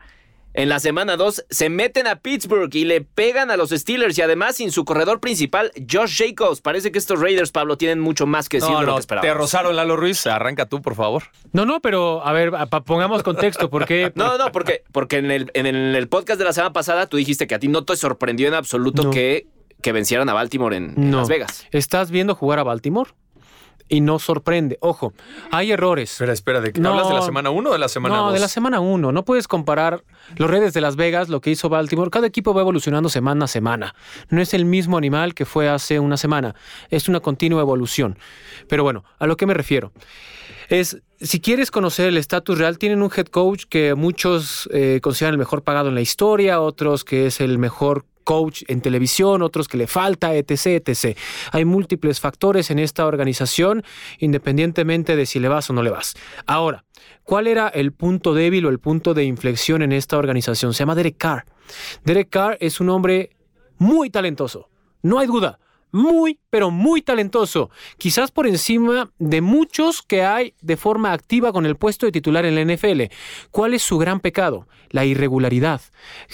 En 0.56 0.68
la 0.70 0.80
semana 0.80 1.16
2 1.16 1.44
se 1.50 1.68
meten 1.68 2.06
a 2.06 2.16
Pittsburgh 2.16 2.74
y 2.74 2.84
le 2.86 3.02
pegan 3.02 3.50
a 3.50 3.56
los 3.58 3.70
Steelers 3.70 4.16
y 4.18 4.22
además 4.22 4.56
sin 4.56 4.72
su 4.72 4.84
corredor 4.86 5.20
principal, 5.20 5.70
Josh 5.90 6.16
Jacobs. 6.18 6.62
Parece 6.62 6.90
que 6.90 6.98
estos 6.98 7.20
Raiders, 7.20 7.52
Pablo, 7.52 7.76
tienen 7.76 8.00
mucho 8.00 8.26
más 8.26 8.48
que 8.48 8.56
decir 8.56 8.72
No, 8.72 8.80
de 8.80 8.86
lo 8.86 8.92
no, 8.92 8.96
que 8.96 9.00
esperábamos. 9.00 9.34
te 9.34 9.38
rozaron 9.38 9.76
Lalo 9.76 9.96
Ruiz. 9.96 10.26
Arranca 10.26 10.66
tú, 10.66 10.80
por 10.80 10.94
favor. 10.94 11.24
No, 11.52 11.66
no, 11.66 11.80
pero 11.80 12.26
a 12.26 12.32
ver, 12.32 12.52
pongamos 12.86 13.22
contexto, 13.22 13.68
porque 13.68 14.12
No, 14.16 14.38
no, 14.38 14.50
porque, 14.50 14.82
porque 14.92 15.18
en, 15.18 15.30
el, 15.30 15.50
en 15.54 15.66
el 15.66 16.08
podcast 16.08 16.38
de 16.38 16.46
la 16.46 16.54
semana 16.54 16.72
pasada 16.72 17.06
tú 17.06 17.18
dijiste 17.18 17.46
que 17.46 17.54
a 17.54 17.58
ti 17.58 17.68
no 17.68 17.84
te 17.84 17.94
sorprendió 17.94 18.48
en 18.48 18.54
absoluto 18.54 19.04
No. 19.04 19.10
que, 19.10 19.46
que 19.82 19.92
vencieran 19.92 20.28
a 20.30 20.32
Baltimore 20.32 20.74
en. 20.74 21.12
Las 21.14 21.28
Vegas. 21.28 21.66
Estás 21.70 22.10
viendo 22.10 22.34
jugar 22.34 22.58
a 22.60 22.62
Baltimore 22.62 23.10
y 23.88 24.00
no 24.00 24.18
sorprende. 24.18 24.78
Ojo, 24.80 25.12
hay 25.50 25.72
errores. 25.72 26.12
Espera, 26.12 26.32
espera, 26.32 26.60
¿de 26.60 26.72
qué 26.72 26.80
No. 26.80 26.90
hablas 26.90 27.08
de 27.08 27.14
la 27.14 27.22
semana 27.22 27.50
1 27.50 27.70
o 27.70 27.72
de 27.72 27.78
la 27.78 27.88
semana 27.88 28.16
2? 28.16 28.26
No, 28.26 28.32
de 28.32 28.40
la 28.40 28.48
semana 28.48 28.80
1. 28.80 29.12
No 29.12 29.24
puedes 29.24 29.48
comparar 29.48 30.04
los 30.36 30.50
redes 30.50 30.72
de 30.74 30.80
Las 30.80 30.96
Vegas, 30.96 31.28
lo 31.28 31.40
que 31.40 31.50
hizo 31.50 31.68
Baltimore. 31.68 32.10
Cada 32.10 32.26
equipo 32.26 32.52
va 32.54 32.62
evolucionando 32.62 33.08
semana 33.08 33.44
a 33.44 33.48
semana. 33.48 33.94
No 34.28 34.40
es 34.40 34.54
el 34.54 34.64
mismo 34.64 34.98
animal 34.98 35.34
que 35.34 35.44
fue 35.44 35.68
hace 35.68 36.00
una 36.00 36.16
semana. 36.16 36.54
Es 36.90 37.08
una 37.08 37.20
continua 37.20 37.60
evolución. 37.62 38.18
Pero 38.68 38.82
bueno, 38.82 39.04
a 39.18 39.26
lo 39.26 39.36
que 39.36 39.46
me 39.46 39.54
refiero 39.54 39.92
es, 40.68 41.00
si 41.20 41.40
quieres 41.40 41.70
conocer 41.70 42.08
el 42.08 42.16
estatus 42.16 42.58
real, 42.58 42.78
tienen 42.78 43.02
un 43.02 43.10
head 43.16 43.26
coach 43.26 43.64
que 43.68 43.94
muchos 43.94 44.68
eh, 44.72 44.98
consideran 45.02 45.34
el 45.34 45.38
mejor 45.38 45.62
pagado 45.62 45.88
en 45.88 45.94
la 45.94 46.00
historia, 46.00 46.60
otros 46.60 47.04
que 47.04 47.26
es 47.26 47.40
el 47.40 47.58
mejor 47.58 48.04
coach 48.26 48.64
en 48.66 48.80
televisión, 48.80 49.40
otros 49.40 49.68
que 49.68 49.78
le 49.78 49.86
falta, 49.86 50.34
etc., 50.34 50.82
etc. 50.84 51.16
Hay 51.52 51.64
múltiples 51.64 52.18
factores 52.18 52.72
en 52.72 52.80
esta 52.80 53.06
organización, 53.06 53.84
independientemente 54.18 55.14
de 55.14 55.26
si 55.26 55.38
le 55.38 55.48
vas 55.48 55.70
o 55.70 55.72
no 55.72 55.82
le 55.84 55.90
vas. 55.90 56.14
Ahora, 56.44 56.84
¿cuál 57.22 57.46
era 57.46 57.68
el 57.68 57.92
punto 57.92 58.34
débil 58.34 58.66
o 58.66 58.68
el 58.68 58.80
punto 58.80 59.14
de 59.14 59.22
inflexión 59.24 59.80
en 59.82 59.92
esta 59.92 60.18
organización? 60.18 60.74
Se 60.74 60.80
llama 60.80 60.96
Derek 60.96 61.16
Carr. 61.16 61.44
Derek 62.04 62.28
Carr 62.28 62.58
es 62.60 62.80
un 62.80 62.90
hombre 62.90 63.30
muy 63.78 64.10
talentoso, 64.10 64.68
no 65.02 65.20
hay 65.20 65.28
duda. 65.28 65.60
Muy, 65.96 66.38
pero 66.50 66.70
muy 66.70 67.00
talentoso. 67.00 67.70
Quizás 67.96 68.30
por 68.30 68.46
encima 68.46 69.10
de 69.18 69.40
muchos 69.40 70.02
que 70.02 70.22
hay 70.22 70.52
de 70.60 70.76
forma 70.76 71.14
activa 71.14 71.54
con 71.54 71.64
el 71.64 71.76
puesto 71.76 72.04
de 72.04 72.12
titular 72.12 72.44
en 72.44 72.54
la 72.54 72.74
NFL. 72.74 73.04
¿Cuál 73.50 73.72
es 73.72 73.82
su 73.82 73.96
gran 73.96 74.20
pecado? 74.20 74.68
La 74.90 75.06
irregularidad. 75.06 75.80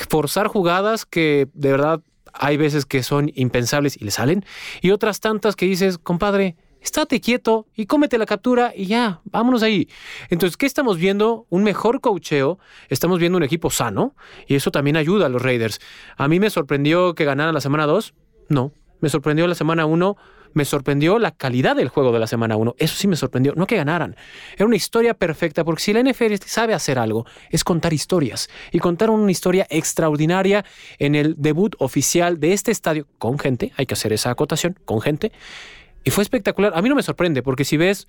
Forzar 0.09 0.49
jugadas 0.49 1.07
que 1.07 1.47
de 1.55 1.71
verdad 1.71 2.01
hay 2.33 2.57
veces 2.57 2.87
que 2.87 3.05
son 3.05 3.31
impensables 3.37 3.97
y 3.97 4.05
le 4.05 4.11
salen. 4.11 4.45
Y 4.81 4.91
otras 4.91 5.21
tantas 5.21 5.55
que 5.55 5.67
dices, 5.67 5.97
compadre, 5.97 6.57
estate 6.81 7.21
quieto 7.21 7.69
y 7.77 7.87
cómete 7.87 8.19
la 8.19 8.27
captura 8.27 8.73
y 8.75 8.87
ya, 8.87 9.21
vámonos 9.27 9.63
ahí. 9.63 9.89
Entonces, 10.29 10.57
¿qué 10.57 10.67
estamos 10.67 10.97
viendo? 10.99 11.47
Un 11.51 11.63
mejor 11.63 12.01
cocheo, 12.01 12.59
estamos 12.89 13.21
viendo 13.21 13.39
un 13.39 13.45
equipo 13.45 13.71
sano 13.71 14.17
y 14.49 14.57
eso 14.57 14.73
también 14.73 14.97
ayuda 14.97 15.27
a 15.27 15.29
los 15.29 15.41
Raiders. 15.41 15.79
A 16.17 16.27
mí 16.27 16.41
me 16.41 16.51
sorprendió 16.51 17.15
que 17.15 17.25
ganaran 17.25 17.55
la 17.55 17.61
semana 17.61 17.87
2, 17.87 18.13
no. 18.49 18.73
Me 19.03 19.09
sorprendió 19.09 19.49
la 19.49 19.57
semana 19.57 19.85
1, 19.85 20.17
me 20.55 20.65
sorprendió 20.65 21.19
la 21.19 21.33
calidad 21.33 21.75
del 21.75 21.89
juego 21.89 22.13
de 22.13 22.21
la 22.21 22.29
semana 22.29 22.57
1. 22.57 22.77
Eso 22.79 22.95
sí 22.97 23.09
me 23.09 23.17
sorprendió, 23.17 23.53
no 23.57 23.67
que 23.67 23.77
ganaran. 23.77 24.15
Era 24.55 24.65
una 24.65 24.77
historia 24.77 25.15
perfecta, 25.15 25.65
porque 25.65 25.83
si 25.83 25.93
la 25.93 26.01
NFL 26.03 26.35
sabe 26.47 26.73
hacer 26.73 27.01
algo, 27.01 27.27
es 27.51 27.65
contar 27.65 27.93
historias. 27.93 28.49
Y 28.71 28.79
contar 28.79 29.11
una 29.11 29.31
historia 29.31 29.67
extraordinaria 29.71 30.65
en 31.01 31.17
el 31.17 31.35
debut 31.37 31.75
oficial 31.81 32.39
de 32.39 32.53
este 32.53 32.71
estadio, 32.71 33.09
con 33.19 33.41
gente, 33.41 33.73
hay 33.77 33.87
que 33.87 33.95
hacer 33.95 34.13
esa 34.13 34.31
acotación, 34.31 34.79
con 34.85 35.01
gente. 35.01 35.33
Y 36.05 36.11
fue 36.11 36.23
espectacular. 36.23 36.73
A 36.75 36.81
mí 36.81 36.89
no 36.89 36.95
me 36.95 37.03
sorprende, 37.03 37.43
porque 37.43 37.65
si 37.65 37.77
ves 37.77 38.07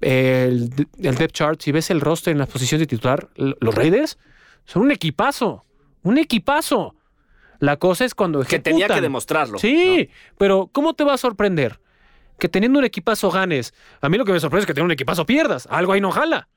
el, 0.00 0.70
el 1.00 1.14
depth 1.14 1.32
chart, 1.32 1.62
si 1.62 1.70
ves 1.70 1.90
el 1.90 2.00
roster 2.00 2.32
en 2.32 2.38
la 2.38 2.46
posición 2.46 2.80
de 2.80 2.88
titular, 2.88 3.28
los 3.36 3.74
Raiders 3.74 4.18
son 4.64 4.82
un 4.82 4.90
equipazo. 4.90 5.64
Un 6.02 6.18
equipazo. 6.18 6.96
La 7.64 7.78
cosa 7.78 8.04
es 8.04 8.14
cuando 8.14 8.42
Que 8.42 8.58
tenía 8.58 8.88
que 8.88 9.00
demostrarlo. 9.00 9.58
Sí, 9.58 10.10
pero 10.36 10.68
¿cómo 10.70 10.92
te 10.92 11.02
va 11.02 11.14
a 11.14 11.18
sorprender? 11.18 11.80
Que 12.38 12.48
teniendo 12.48 12.78
un 12.78 12.84
equipazo 12.84 13.30
ganes. 13.30 13.72
A 14.02 14.08
mí 14.08 14.18
lo 14.18 14.24
que 14.26 14.32
me 14.32 14.40
sorprende 14.40 14.62
es 14.62 14.66
que 14.66 14.74
teniendo 14.74 14.88
un 14.88 14.92
equipazo 14.92 15.24
pierdas. 15.24 15.66
Algo 15.70 15.92
ahí 15.92 16.00
no 16.00 16.10
jala. 16.10 16.48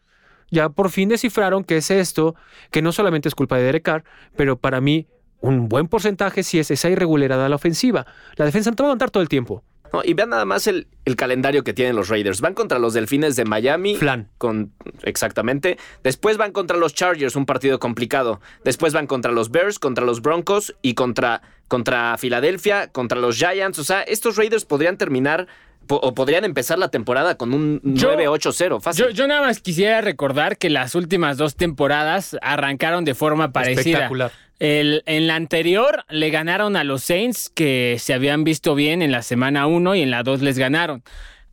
Ya 0.52 0.70
por 0.70 0.89
fin 0.89 1.08
descifraron 1.08 1.63
qué 1.63 1.78
es 1.78 1.91
esto, 1.91 2.36
que 2.72 2.82
no 2.82 2.91
solamente 2.91 3.30
es 3.30 3.36
culpa 3.36 3.58
de 3.58 3.63
Derek 3.63 3.84
Carr, 3.84 4.04
pero 4.36 4.58
para 4.58 4.82
mí 4.82 5.08
un 5.39 5.70
buen 5.70 5.88
porcentaje 5.88 6.43
sí 6.43 6.60
es 6.60 6.72
esa 6.72 6.89
irregularidad 6.89 7.43
a 7.46 7.50
la 7.50 7.56
ofensiva. 7.56 8.06
La 8.36 8.46
defensa 8.46 8.70
no 8.70 8.76
te 8.76 8.84
va 8.84 8.88
a 8.88 8.91
aguantar 8.91 9.12
todo 9.12 9.24
el 9.24 9.30
tiempo. 9.30 9.63
No, 9.93 10.02
y 10.04 10.13
vean 10.13 10.30
nada 10.30 10.45
más 10.45 10.67
el, 10.67 10.88
el 11.06 11.15
calendario 11.15 11.63
que 11.63 11.73
tienen 11.73 11.95
los 11.95 12.10
Raiders. 12.10 12.41
Van 12.41 12.54
contra 12.54 12.80
los 12.80 12.93
Delfines 12.93 13.36
de 13.36 13.45
Miami. 13.45 13.95
Flan. 13.95 14.30
Con, 14.38 14.73
exactamente. 15.04 15.78
Después 16.04 16.38
van 16.38 16.52
contra 16.52 16.78
los 16.78 16.93
Chargers, 16.93 17.36
un 17.36 17.45
partido 17.45 17.80
complicado. 17.80 18.41
Después 18.63 18.93
van 18.93 19.08
contra 19.08 19.32
los 19.32 19.52
Bears, 19.52 19.80
contra 19.80 20.06
los 20.06 20.21
Broncos 20.21 20.76
y 20.82 20.93
contra, 20.93 21.41
contra 21.67 22.17
Filadelfia, 22.17 22.88
contra 22.91 23.19
los 23.19 23.38
Giants. 23.38 23.80
O 23.80 23.84
sea, 23.84 24.02
estos 24.04 24.36
Raiders 24.36 24.65
podrían 24.65 24.97
terminar 24.97 25.47
o 25.89 26.13
podrían 26.13 26.45
empezar 26.45 26.78
la 26.80 26.89
temporada 26.89 27.36
con 27.36 27.54
un 27.54 27.82
Yo- 27.84 28.13
9-8-0. 28.15 28.80
Fácil. 28.82 29.06
Yo, 29.06 29.10
yo 29.12 29.28
nada 29.28 29.41
más 29.41 29.60
quisiera 29.60 30.02
recordar 30.02 30.58
que 30.58 30.69
las 30.69 30.95
últimas 30.95 31.38
dos 31.38 31.56
temporadas 31.56 32.38
arrancaron 32.41 33.06
de 33.06 33.15
forma 33.15 33.52
parecida. 33.52 33.82
Espectacular. 33.82 34.32
El- 34.60 35.04
en 35.06 35.28
la 35.28 35.36
anterior 35.36 36.04
le 36.10 36.30
ganaron 36.32 36.76
a 36.76 36.84
los 36.84 37.04
Saints, 37.04 37.50
que 37.54 37.97
se 38.00 38.13
habían 38.13 38.43
visto 38.43 38.73
bien 38.76 39.02
en 39.02 39.12
la 39.12 39.21
semana 39.21 39.67
1 39.67 39.95
y 39.95 40.02
en 40.02 40.10
la 40.12 40.23
2 40.23 40.41
les 40.41 40.58
ganaron. 40.58 41.04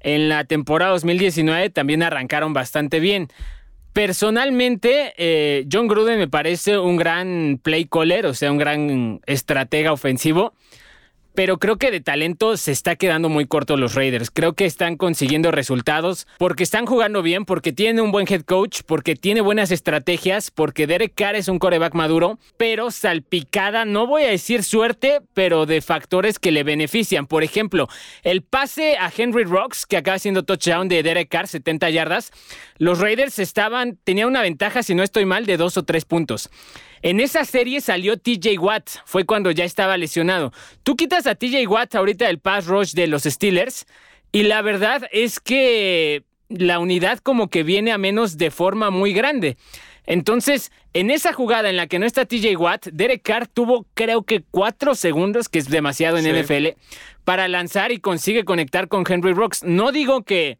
En 0.00 0.28
la 0.28 0.44
temporada 0.44 0.92
2019 0.92 1.70
también 1.70 2.02
arrancaron 2.02 2.52
bastante 2.52 3.00
bien. 3.00 3.28
Personalmente, 4.04 5.14
eh, 5.16 5.66
John 5.72 5.86
Gruden 5.88 6.18
me 6.18 6.28
parece 6.28 6.76
un 6.78 6.96
gran 6.96 7.58
play 7.62 7.86
caller, 7.86 8.26
o 8.26 8.34
sea, 8.34 8.50
un 8.52 8.58
gran 8.58 9.20
estratega 9.24 9.92
ofensivo. 9.92 10.52
Pero 11.34 11.58
creo 11.58 11.76
que 11.76 11.90
de 11.90 12.00
talento 12.00 12.56
se 12.56 12.72
está 12.72 12.96
quedando 12.96 13.28
muy 13.28 13.46
corto 13.46 13.76
los 13.76 13.94
Raiders. 13.94 14.30
Creo 14.30 14.54
que 14.54 14.64
están 14.64 14.96
consiguiendo 14.96 15.50
resultados 15.50 16.26
porque 16.38 16.62
están 16.62 16.86
jugando 16.86 17.22
bien, 17.22 17.44
porque 17.44 17.72
tiene 17.72 18.00
un 18.00 18.12
buen 18.12 18.26
head 18.28 18.42
coach, 18.42 18.82
porque 18.86 19.16
tiene 19.16 19.40
buenas 19.40 19.70
estrategias, 19.70 20.50
porque 20.50 20.86
Derek 20.86 21.12
Carr 21.14 21.36
es 21.36 21.48
un 21.48 21.58
coreback 21.58 21.94
maduro, 21.94 22.38
pero 22.56 22.90
salpicada, 22.90 23.84
no 23.84 24.06
voy 24.06 24.22
a 24.22 24.30
decir 24.30 24.62
suerte, 24.62 25.20
pero 25.34 25.66
de 25.66 25.80
factores 25.80 26.38
que 26.38 26.52
le 26.52 26.62
benefician. 26.62 27.26
Por 27.26 27.42
ejemplo, 27.42 27.88
el 28.22 28.42
pase 28.42 28.96
a 28.96 29.12
Henry 29.14 29.44
Rocks, 29.44 29.86
que 29.86 29.96
acaba 29.96 30.18
siendo 30.18 30.44
touchdown 30.44 30.88
de 30.88 31.02
Derek 31.02 31.28
Carr, 31.28 31.48
70 31.48 31.90
yardas, 31.90 32.32
los 32.78 33.00
Raiders 33.00 33.38
estaban, 33.38 33.98
tenían 34.04 34.28
una 34.28 34.42
ventaja, 34.42 34.82
si 34.82 34.94
no 34.94 35.02
estoy 35.02 35.24
mal, 35.24 35.46
de 35.46 35.56
dos 35.56 35.76
o 35.76 35.82
tres 35.82 36.04
puntos. 36.04 36.50
En 37.04 37.20
esa 37.20 37.44
serie 37.44 37.82
salió 37.82 38.16
TJ 38.16 38.58
Watt, 38.58 38.88
fue 39.04 39.26
cuando 39.26 39.50
ya 39.50 39.66
estaba 39.66 39.98
lesionado. 39.98 40.54
Tú 40.84 40.96
quitas 40.96 41.26
a 41.26 41.34
TJ 41.34 41.66
Watt 41.66 41.94
ahorita 41.94 42.24
del 42.26 42.38
pass 42.38 42.66
rush 42.66 42.94
de 42.94 43.06
los 43.08 43.24
Steelers 43.24 43.84
y 44.32 44.44
la 44.44 44.62
verdad 44.62 45.06
es 45.12 45.38
que 45.38 46.22
la 46.48 46.78
unidad 46.78 47.18
como 47.18 47.50
que 47.50 47.62
viene 47.62 47.92
a 47.92 47.98
menos 47.98 48.38
de 48.38 48.50
forma 48.50 48.88
muy 48.88 49.12
grande. 49.12 49.58
Entonces, 50.06 50.72
en 50.94 51.10
esa 51.10 51.34
jugada 51.34 51.68
en 51.68 51.76
la 51.76 51.88
que 51.88 51.98
no 51.98 52.06
está 52.06 52.24
TJ 52.24 52.56
Watt, 52.56 52.86
Derek 52.86 53.20
Carr 53.20 53.48
tuvo 53.48 53.84
creo 53.92 54.22
que 54.22 54.42
cuatro 54.50 54.94
segundos, 54.94 55.50
que 55.50 55.58
es 55.58 55.68
demasiado 55.68 56.16
en 56.16 56.24
NFL, 56.24 56.68
para 57.24 57.48
lanzar 57.48 57.92
y 57.92 57.98
consigue 57.98 58.46
conectar 58.46 58.88
con 58.88 59.04
Henry 59.06 59.34
Rocks. 59.34 59.62
No 59.62 59.92
digo 59.92 60.22
que 60.22 60.56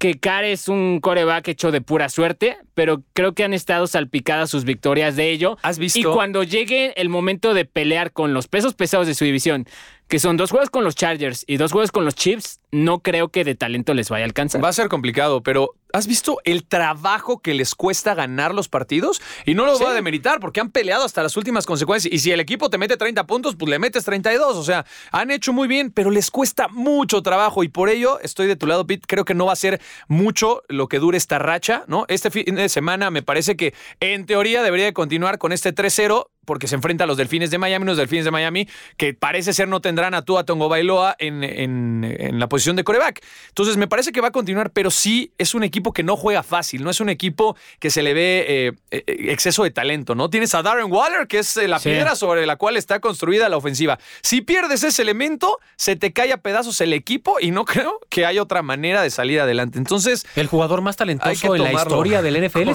que 0.00 0.18
Carr 0.18 0.44
es 0.44 0.66
un 0.66 0.98
coreback 1.00 1.48
hecho 1.48 1.70
de 1.70 1.82
pura 1.82 2.08
suerte, 2.08 2.56
pero 2.72 3.02
creo 3.12 3.34
que 3.34 3.44
han 3.44 3.52
estado 3.52 3.86
salpicadas 3.86 4.48
sus 4.48 4.64
victorias 4.64 5.14
de 5.14 5.30
ello. 5.30 5.58
¿Has 5.62 5.78
visto? 5.78 5.98
Y 5.98 6.04
cuando 6.04 6.42
llegue 6.42 6.98
el 6.98 7.10
momento 7.10 7.52
de 7.52 7.66
pelear 7.66 8.10
con 8.10 8.32
los 8.32 8.48
pesos 8.48 8.72
pesados 8.72 9.06
de 9.06 9.14
su 9.14 9.26
división, 9.26 9.66
que 10.08 10.18
son 10.18 10.38
dos 10.38 10.52
juegos 10.52 10.70
con 10.70 10.84
los 10.84 10.94
Chargers 10.96 11.44
y 11.46 11.58
dos 11.58 11.72
juegos 11.72 11.92
con 11.92 12.06
los 12.06 12.14
Chiefs, 12.14 12.60
no 12.72 13.00
creo 13.00 13.28
que 13.28 13.44
de 13.44 13.54
talento 13.54 13.92
les 13.92 14.08
vaya 14.08 14.24
a 14.24 14.28
alcanzar. 14.28 14.64
Va 14.64 14.70
a 14.70 14.72
ser 14.72 14.88
complicado, 14.88 15.42
pero 15.42 15.74
¿has 15.92 16.06
visto 16.06 16.38
el 16.44 16.64
trabajo 16.64 17.40
que 17.40 17.54
les 17.54 17.74
cuesta 17.74 18.14
ganar 18.14 18.54
los 18.54 18.68
partidos? 18.68 19.20
Y 19.46 19.54
no 19.54 19.66
lo 19.66 19.78
voy 19.78 19.88
a 19.88 19.94
demeritar 19.94 20.40
porque 20.40 20.60
han 20.60 20.70
peleado 20.70 21.04
hasta 21.04 21.22
las 21.22 21.36
últimas 21.36 21.66
consecuencias. 21.66 22.12
Y 22.12 22.18
si 22.18 22.32
el 22.32 22.40
equipo 22.40 22.70
te 22.70 22.78
mete 22.78 22.96
30 22.96 23.26
puntos, 23.26 23.56
pues 23.56 23.70
le 23.70 23.78
metes 23.78 24.04
32. 24.04 24.56
O 24.56 24.64
sea, 24.64 24.84
han 25.12 25.30
hecho 25.30 25.52
muy 25.52 25.68
bien, 25.68 25.90
pero 25.90 26.10
les 26.10 26.30
cuesta 26.30 26.68
mucho 26.68 27.22
trabajo. 27.22 27.64
Y 27.64 27.68
por 27.68 27.88
ello 27.88 28.20
estoy 28.20 28.46
de 28.46 28.56
tu 28.56 28.66
lado, 28.66 28.86
Pete. 28.86 29.04
Creo 29.06 29.24
que 29.24 29.34
no 29.34 29.46
va 29.46 29.52
a 29.52 29.56
ser 29.56 29.80
mucho 30.08 30.62
lo 30.68 30.88
que 30.88 30.98
dure 30.98 31.18
esta 31.18 31.38
racha, 31.38 31.84
¿no? 31.86 32.04
Este 32.08 32.30
fin 32.30 32.54
de 32.54 32.68
semana 32.68 33.10
me 33.10 33.22
parece 33.22 33.56
que 33.56 33.74
en 34.00 34.26
teoría 34.26 34.62
debería 34.62 34.86
de 34.86 34.92
continuar 34.92 35.38
con 35.38 35.52
este 35.52 35.74
3-0 35.74 36.26
porque 36.50 36.66
se 36.66 36.74
enfrenta 36.74 37.04
a 37.04 37.06
los 37.06 37.16
Delfines 37.16 37.52
de 37.52 37.58
Miami, 37.58 37.84
los 37.86 37.96
Delfines 37.96 38.24
de 38.24 38.32
Miami, 38.32 38.66
que 38.96 39.14
parece 39.14 39.52
ser 39.52 39.68
no 39.68 39.80
tendrán 39.80 40.14
a 40.14 40.22
Tua 40.24 40.42
Tongo 40.44 40.68
Bailoa 40.68 41.14
en, 41.20 41.44
en, 41.44 42.02
en, 42.02 42.40
la 42.40 42.48
posición 42.48 42.74
de 42.74 42.82
coreback. 42.82 43.24
Entonces, 43.50 43.76
me 43.76 43.86
parece 43.86 44.10
que 44.10 44.20
va 44.20 44.28
a 44.28 44.30
continuar, 44.32 44.72
pero 44.72 44.90
sí 44.90 45.30
es 45.38 45.54
un 45.54 45.62
equipo 45.62 45.92
que 45.92 46.02
no 46.02 46.16
juega 46.16 46.42
fácil, 46.42 46.82
no 46.82 46.90
es 46.90 46.98
un 46.98 47.08
equipo 47.08 47.56
que 47.78 47.88
se 47.90 48.02
le 48.02 48.14
ve 48.14 48.44
eh, 48.48 48.72
eh, 48.90 49.04
exceso 49.30 49.62
de 49.62 49.70
talento, 49.70 50.16
¿no? 50.16 50.28
Tienes 50.28 50.52
a 50.56 50.62
Darren 50.62 50.90
Waller, 50.90 51.28
que 51.28 51.38
es 51.38 51.56
eh, 51.56 51.68
la 51.68 51.78
Sí. 51.78 51.90
piedra 51.90 52.16
sobre 52.16 52.44
la 52.46 52.56
cual 52.56 52.76
está 52.76 52.98
construida 52.98 53.48
la 53.48 53.56
ofensiva. 53.56 54.00
Si 54.20 54.40
pierdes 54.40 54.82
ese 54.82 55.02
elemento, 55.02 55.56
se 55.76 55.94
te 55.94 56.12
cae 56.12 56.32
a 56.32 56.38
pedazos 56.38 56.80
el 56.80 56.92
equipo 56.94 57.36
y 57.40 57.52
no 57.52 57.64
creo 57.64 58.00
que 58.08 58.26
haya 58.26 58.42
otra 58.42 58.62
manera 58.62 59.02
de 59.02 59.10
salir 59.10 59.38
adelante. 59.38 59.78
Entonces, 59.78 60.26
El 60.34 60.48
jugador 60.48 60.80
más 60.82 60.96
talentoso 60.96 61.54
en 61.54 61.62
la 61.62 61.72
historia 61.74 62.22
del 62.22 62.44
NFL. 62.44 62.70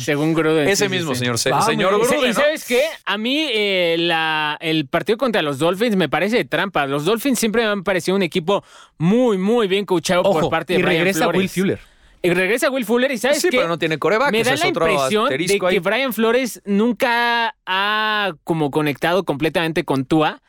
Según 0.00 0.34
Gruden. 0.34 0.66
ese 0.68 0.88
mismo, 0.88 1.14
sí. 1.14 1.20
señor, 1.20 1.38
se- 1.38 1.50
Vamos, 1.50 1.66
señor 1.66 1.94
Gruden, 2.00 2.30
¿Y 2.30 2.34
sabes 2.34 2.64
qué? 2.64 2.82
A 3.04 3.18
mí 3.18 3.46
eh, 3.52 3.96
la- 3.98 4.56
el 4.60 4.86
partido 4.86 5.18
contra 5.18 5.42
los 5.42 5.58
Dolphins 5.58 5.96
me 5.96 6.08
parece 6.08 6.36
de 6.36 6.44
trampa. 6.44 6.86
Los 6.86 7.04
Dolphins 7.04 7.38
siempre 7.38 7.62
me 7.62 7.68
han 7.68 7.84
parecido 7.84 8.16
un 8.16 8.22
equipo 8.22 8.64
muy, 8.98 9.38
muy 9.38 9.68
bien 9.68 9.84
coachado 9.84 10.22
por 10.22 10.48
parte 10.50 10.72
de 10.74 10.80
y 10.80 10.82
Brian 10.82 10.98
regresa 10.98 11.24
Flores. 11.24 11.38
Will 11.38 11.48
Fuller. 11.48 11.78
Y 12.22 12.30
regresa 12.30 12.70
Will 12.70 12.84
Fuller 12.84 13.10
y 13.12 13.18
¿sabes 13.18 13.40
Sí, 13.40 13.48
qué? 13.50 13.58
pero 13.58 13.68
no 13.68 13.78
tiene 13.78 13.98
coreback. 13.98 14.32
Me 14.32 14.40
ese 14.40 14.50
da 14.50 14.54
es 14.54 14.60
la 14.60 14.68
otro 14.70 14.88
impresión 14.88 15.28
de 15.28 15.58
que 15.58 15.66
ahí. 15.66 15.78
Brian 15.78 16.12
Flores 16.12 16.60
nunca 16.64 17.54
ha 17.66 18.32
como 18.42 18.70
conectado 18.70 19.24
completamente 19.24 19.84
con 19.84 20.04
Tua. 20.06 20.40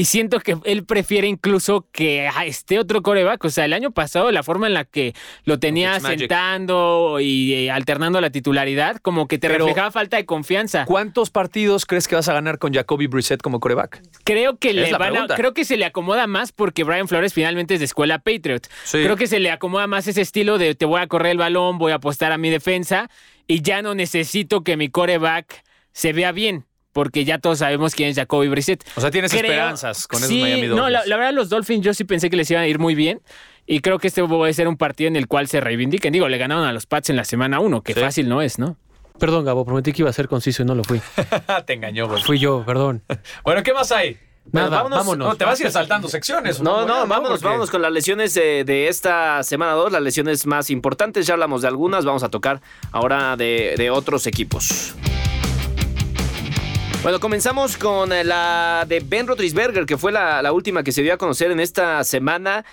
Y 0.00 0.06
siento 0.06 0.40
que 0.40 0.56
él 0.64 0.86
prefiere 0.86 1.26
incluso 1.28 1.86
que 1.92 2.26
ah, 2.34 2.46
esté 2.46 2.78
otro 2.78 3.02
coreback. 3.02 3.44
O 3.44 3.50
sea, 3.50 3.66
el 3.66 3.74
año 3.74 3.90
pasado 3.90 4.30
la 4.30 4.42
forma 4.42 4.66
en 4.66 4.72
la 4.72 4.86
que 4.86 5.12
lo 5.44 5.58
tenía 5.58 6.00
sentando 6.00 7.18
y 7.20 7.52
eh, 7.52 7.70
alternando 7.70 8.18
la 8.22 8.30
titularidad, 8.30 8.96
como 8.96 9.28
que 9.28 9.36
te 9.36 9.48
Pero- 9.48 9.66
reflejaba 9.66 9.90
falta 9.90 10.16
de 10.16 10.24
confianza. 10.24 10.86
¿Cuántos 10.86 11.28
partidos 11.28 11.84
crees 11.84 12.08
que 12.08 12.14
vas 12.14 12.30
a 12.30 12.32
ganar 12.32 12.58
con 12.58 12.72
Jacoby 12.72 13.08
Brissett 13.08 13.42
como 13.42 13.60
coreback? 13.60 14.00
Creo 14.24 14.56
que 14.56 14.72
le 14.72 14.90
van 14.92 15.18
a- 15.18 15.26
creo 15.36 15.52
que 15.52 15.66
se 15.66 15.76
le 15.76 15.84
acomoda 15.84 16.26
más 16.26 16.50
porque 16.52 16.82
Brian 16.82 17.06
Flores 17.06 17.34
finalmente 17.34 17.74
es 17.74 17.80
de 17.80 17.84
escuela 17.84 18.20
Patriot. 18.20 18.68
Sí. 18.84 19.02
Creo 19.02 19.16
que 19.16 19.26
se 19.26 19.38
le 19.38 19.50
acomoda 19.50 19.86
más 19.86 20.06
ese 20.06 20.22
estilo 20.22 20.56
de 20.56 20.74
te 20.74 20.86
voy 20.86 21.02
a 21.02 21.08
correr 21.08 21.32
el 21.32 21.38
balón, 21.38 21.76
voy 21.76 21.92
a 21.92 21.96
apostar 21.96 22.32
a 22.32 22.38
mi 22.38 22.48
defensa 22.48 23.10
y 23.46 23.60
ya 23.60 23.82
no 23.82 23.94
necesito 23.94 24.64
que 24.64 24.78
mi 24.78 24.88
coreback 24.88 25.62
se 25.92 26.14
vea 26.14 26.32
bien. 26.32 26.64
Porque 26.92 27.24
ya 27.24 27.38
todos 27.38 27.58
sabemos 27.58 27.94
quién 27.94 28.08
es 28.08 28.16
Jacoby 28.16 28.48
Brissett. 28.48 28.84
O 28.96 29.00
sea, 29.00 29.10
tienes 29.10 29.30
Creo- 29.30 29.44
esperanzas 29.44 30.06
con 30.08 30.18
esos 30.18 30.28
sí, 30.28 30.40
Miami 30.40 30.62
Dolphins. 30.66 30.76
No, 30.76 30.90
la, 30.90 31.06
la 31.06 31.16
verdad, 31.16 31.32
los 31.32 31.48
Dolphins 31.48 31.84
yo 31.84 31.94
sí 31.94 32.04
pensé 32.04 32.30
que 32.30 32.36
les 32.36 32.50
iban 32.50 32.62
a 32.64 32.66
ir 32.66 32.78
muy 32.78 32.94
bien. 32.94 33.20
Y 33.66 33.80
creo 33.80 33.98
que 34.00 34.08
este 34.08 34.24
puede 34.24 34.52
ser 34.52 34.66
un 34.66 34.76
partido 34.76 35.06
en 35.08 35.14
el 35.16 35.28
cual 35.28 35.46
se 35.46 35.60
reivindiquen. 35.60 36.12
Digo, 36.12 36.28
le 36.28 36.38
ganaron 36.38 36.64
a 36.64 36.72
los 36.72 36.86
Pats 36.86 37.10
en 37.10 37.16
la 37.16 37.24
semana 37.24 37.60
1, 37.60 37.82
que 37.82 37.94
Sí. 37.94 38.00
fácil 38.00 38.28
no 38.28 38.42
es, 38.42 38.58
¿no? 38.58 38.76
Perdón, 39.20 39.44
Gabo, 39.44 39.64
prometí 39.64 39.92
que 39.92 40.02
iba 40.02 40.10
a 40.10 40.12
ser 40.12 40.26
conciso 40.28 40.62
y 40.62 40.66
no 40.66 40.74
lo 40.74 40.82
fui. 40.82 41.00
Te 41.66 41.74
engañó, 41.74 42.08
güey. 42.08 42.20
Fui 42.22 42.38
yo, 42.38 42.64
perdón. 42.66 43.02
Bueno, 43.44 43.62
¿qué 43.62 43.72
más 43.72 43.92
hay? 43.92 44.18
Nada, 44.50 44.68
vámonos. 44.70 44.98
vámonos. 44.98 45.28
No, 45.28 45.36
te 45.36 45.44
vas 45.44 45.60
a 45.60 45.62
ir 45.64 45.70
saltando 45.70 46.08
secciones. 46.08 46.60
No, 46.60 46.84
no, 46.86 47.06
vámonos, 47.06 47.32
porque- 47.32 47.44
vámonos 47.44 47.70
con 47.70 47.82
las 47.82 47.92
lesiones 47.92 48.34
de, 48.34 48.64
de 48.64 48.88
esta 48.88 49.42
semana 49.44 49.72
2, 49.72 49.92
las 49.92 50.02
lesiones 50.02 50.44
más 50.46 50.70
importantes. 50.70 51.26
Ya 51.26 51.34
hablamos 51.34 51.62
de 51.62 51.68
algunas, 51.68 52.04
vamos 52.04 52.24
a 52.24 52.30
tocar 52.30 52.60
ahora 52.90 53.36
de, 53.36 53.74
de 53.76 53.90
otros 53.90 54.26
equipos. 54.26 54.94
Bueno, 57.02 57.18
comenzamos 57.18 57.78
con 57.78 58.12
eh, 58.12 58.24
la 58.24 58.84
de 58.86 59.00
Ben 59.00 59.26
Roethlisberger, 59.26 59.86
que 59.86 59.96
fue 59.96 60.12
la, 60.12 60.42
la 60.42 60.52
última 60.52 60.82
que 60.82 60.92
se 60.92 61.02
dio 61.02 61.14
a 61.14 61.16
conocer 61.16 61.50
en 61.50 61.58
esta 61.58 62.04
semana. 62.04 62.66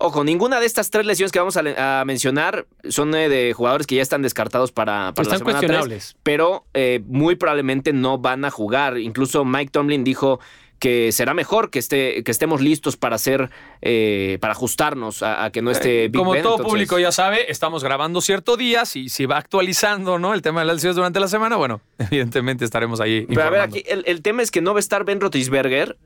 Ojo, 0.00 0.24
ninguna 0.24 0.58
de 0.58 0.66
estas 0.66 0.90
tres 0.90 1.06
lesiones 1.06 1.30
que 1.30 1.38
vamos 1.38 1.56
a, 1.56 2.04
mencionar 2.04 2.66
son 2.88 3.14
eh, 3.14 3.28
de 3.28 3.52
jugadores 3.52 3.86
que 3.86 3.94
ya 3.94 4.02
están 4.02 4.20
descartados 4.22 4.72
para, 4.72 5.12
para 5.14 5.28
la 5.28 5.34
Están 5.34 5.38
semana 5.38 5.58
tres, 5.60 5.68
cuestionables. 5.70 6.16
pero 6.24 6.66
eh, 6.74 7.00
muy 7.06 7.36
probablemente 7.36 7.92
no 7.92 8.18
van 8.18 8.44
a 8.44 8.50
jugar. 8.50 8.98
Incluso 8.98 9.44
Mike 9.44 9.70
Tomlin 9.70 10.02
dijo 10.02 10.40
que 10.78 11.10
será 11.12 11.34
mejor 11.34 11.70
que, 11.70 11.78
esté, 11.78 12.22
que 12.22 12.30
estemos 12.30 12.60
listos 12.60 12.96
para 12.96 13.16
hacer, 13.16 13.50
eh, 13.82 14.38
para 14.40 14.52
ajustarnos 14.52 15.22
a, 15.22 15.44
a 15.44 15.50
que 15.50 15.60
no 15.62 15.70
esté 15.70 16.08
Big 16.08 16.16
Como 16.18 16.32
Ben. 16.32 16.42
todo 16.42 16.54
entonces- 16.54 16.72
público 16.72 16.98
ya 16.98 17.10
sabe, 17.12 17.50
estamos 17.50 17.82
grabando 17.82 18.20
cierto 18.20 18.56
día. 18.56 18.84
Si, 18.84 19.08
si 19.08 19.26
va 19.26 19.38
actualizando 19.38 20.18
¿no? 20.18 20.34
el 20.34 20.42
tema 20.42 20.60
de 20.60 20.66
las 20.66 20.76
lesiones 20.76 20.96
durante 20.96 21.18
la 21.20 21.28
semana, 21.28 21.56
bueno, 21.56 21.80
evidentemente 21.98 22.64
estaremos 22.64 23.00
ahí. 23.00 23.26
Pero 23.28 23.42
a 23.42 23.50
ver, 23.50 23.60
aquí 23.60 23.82
el, 23.86 24.04
el 24.06 24.22
tema 24.22 24.42
es 24.42 24.50
que 24.50 24.60
no 24.60 24.72
va 24.72 24.78
a 24.78 24.80
estar 24.80 25.04
Ben 25.04 25.20
Roethlisberger. 25.20 25.96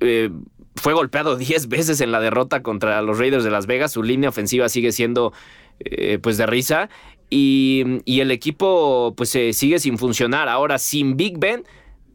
Eh, 0.00 0.30
fue 0.76 0.92
golpeado 0.94 1.36
10 1.36 1.68
veces 1.68 2.00
en 2.00 2.12
la 2.12 2.20
derrota 2.20 2.62
contra 2.62 3.02
los 3.02 3.18
Raiders 3.18 3.42
de 3.44 3.50
Las 3.50 3.66
Vegas. 3.66 3.92
Su 3.92 4.02
línea 4.02 4.28
ofensiva 4.28 4.68
sigue 4.68 4.92
siendo 4.92 5.32
eh, 5.80 6.18
pues 6.22 6.36
de 6.38 6.46
risa. 6.46 6.88
Y, 7.30 7.84
y 8.06 8.20
el 8.20 8.30
equipo 8.30 9.12
pues 9.16 9.34
eh, 9.34 9.52
sigue 9.52 9.78
sin 9.80 9.98
funcionar. 9.98 10.48
Ahora, 10.48 10.78
sin 10.78 11.16
Big 11.16 11.38
Ben, 11.38 11.64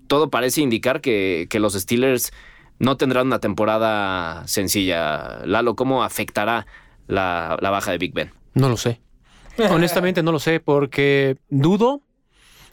todo 0.07 0.29
parece 0.29 0.61
indicar 0.61 1.01
que, 1.01 1.47
que 1.49 1.59
los 1.59 1.73
Steelers 1.73 2.31
no 2.79 2.97
tendrán 2.97 3.27
una 3.27 3.39
temporada 3.39 4.45
sencilla. 4.47 5.39
Lalo, 5.45 5.75
¿cómo 5.75 6.03
afectará 6.03 6.65
la, 7.07 7.57
la 7.61 7.69
baja 7.69 7.91
de 7.91 7.97
Big 7.97 8.13
Ben? 8.13 8.31
No 8.53 8.69
lo 8.69 8.77
sé. 8.77 8.99
Honestamente 9.69 10.23
no 10.23 10.31
lo 10.31 10.39
sé 10.39 10.59
porque 10.59 11.37
dudo, 11.49 12.01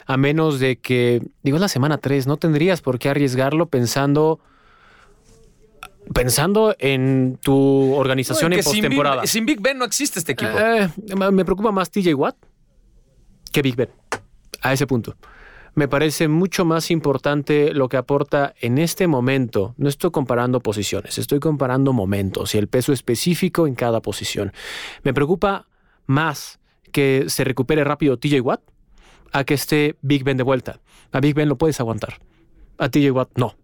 a 0.07 0.17
menos 0.17 0.59
de 0.59 0.79
que, 0.79 1.21
digo, 1.43 1.57
es 1.57 1.61
la 1.61 1.67
semana 1.67 1.99
3, 1.99 2.25
no 2.27 2.37
tendrías 2.37 2.81
por 2.81 2.97
qué 2.99 3.09
arriesgarlo 3.09 3.67
pensando 3.67 4.39
pensando 6.13 6.75
en 6.79 7.37
tu 7.41 7.93
organización 7.93 8.49
No, 8.49 8.55
en 8.55 8.59
que 8.59 8.63
sin 8.63 8.73
Big, 8.73 8.81
postemporada. 8.83 9.27
sin 9.27 9.45
Big 9.45 9.61
Ben 9.61 9.77
no 9.77 9.85
existe 9.85 10.19
este 10.19 10.33
equipo. 10.33 10.51
Eh, 10.57 10.89
me 11.31 11.45
preocupa 11.45 11.71
más 11.71 11.89
TJ 11.91 12.13
Watt 12.15 12.35
que 13.51 13.61
Big 13.61 13.75
Ben. 13.75 13.89
A 14.61 14.73
ese 14.73 14.87
punto. 14.87 15.15
Me 15.73 15.87
parece 15.87 16.27
mucho 16.27 16.65
más 16.65 16.91
importante 16.91 17.73
lo 17.73 17.87
que 17.87 17.97
aporta 17.97 18.53
en 18.59 18.77
este 18.77 19.07
momento. 19.07 19.73
No 19.77 19.87
estoy 19.87 20.11
comparando 20.11 20.59
posiciones, 20.59 21.17
estoy 21.17 21.39
comparando 21.39 21.93
momentos 21.93 22.53
y 22.55 22.57
el 22.57 22.67
peso 22.67 22.91
específico 22.91 23.67
en 23.67 23.75
cada 23.75 24.01
posición. 24.01 24.51
Me 25.03 25.13
preocupa 25.13 25.67
más 26.07 26.59
que 26.91 27.25
se 27.27 27.45
recupere 27.45 27.85
rápido 27.85 28.17
TJ 28.17 28.41
Watt 28.41 28.61
a 29.31 29.45
que 29.45 29.53
esté 29.53 29.95
Big 30.01 30.25
Ben 30.25 30.35
de 30.35 30.43
vuelta. 30.43 30.81
A 31.13 31.21
Big 31.21 31.35
Ben 31.35 31.47
lo 31.47 31.57
puedes 31.57 31.79
aguantar. 31.79 32.19
A 32.77 32.89
TJ 32.89 33.11
Watt 33.11 33.29
no. 33.35 33.55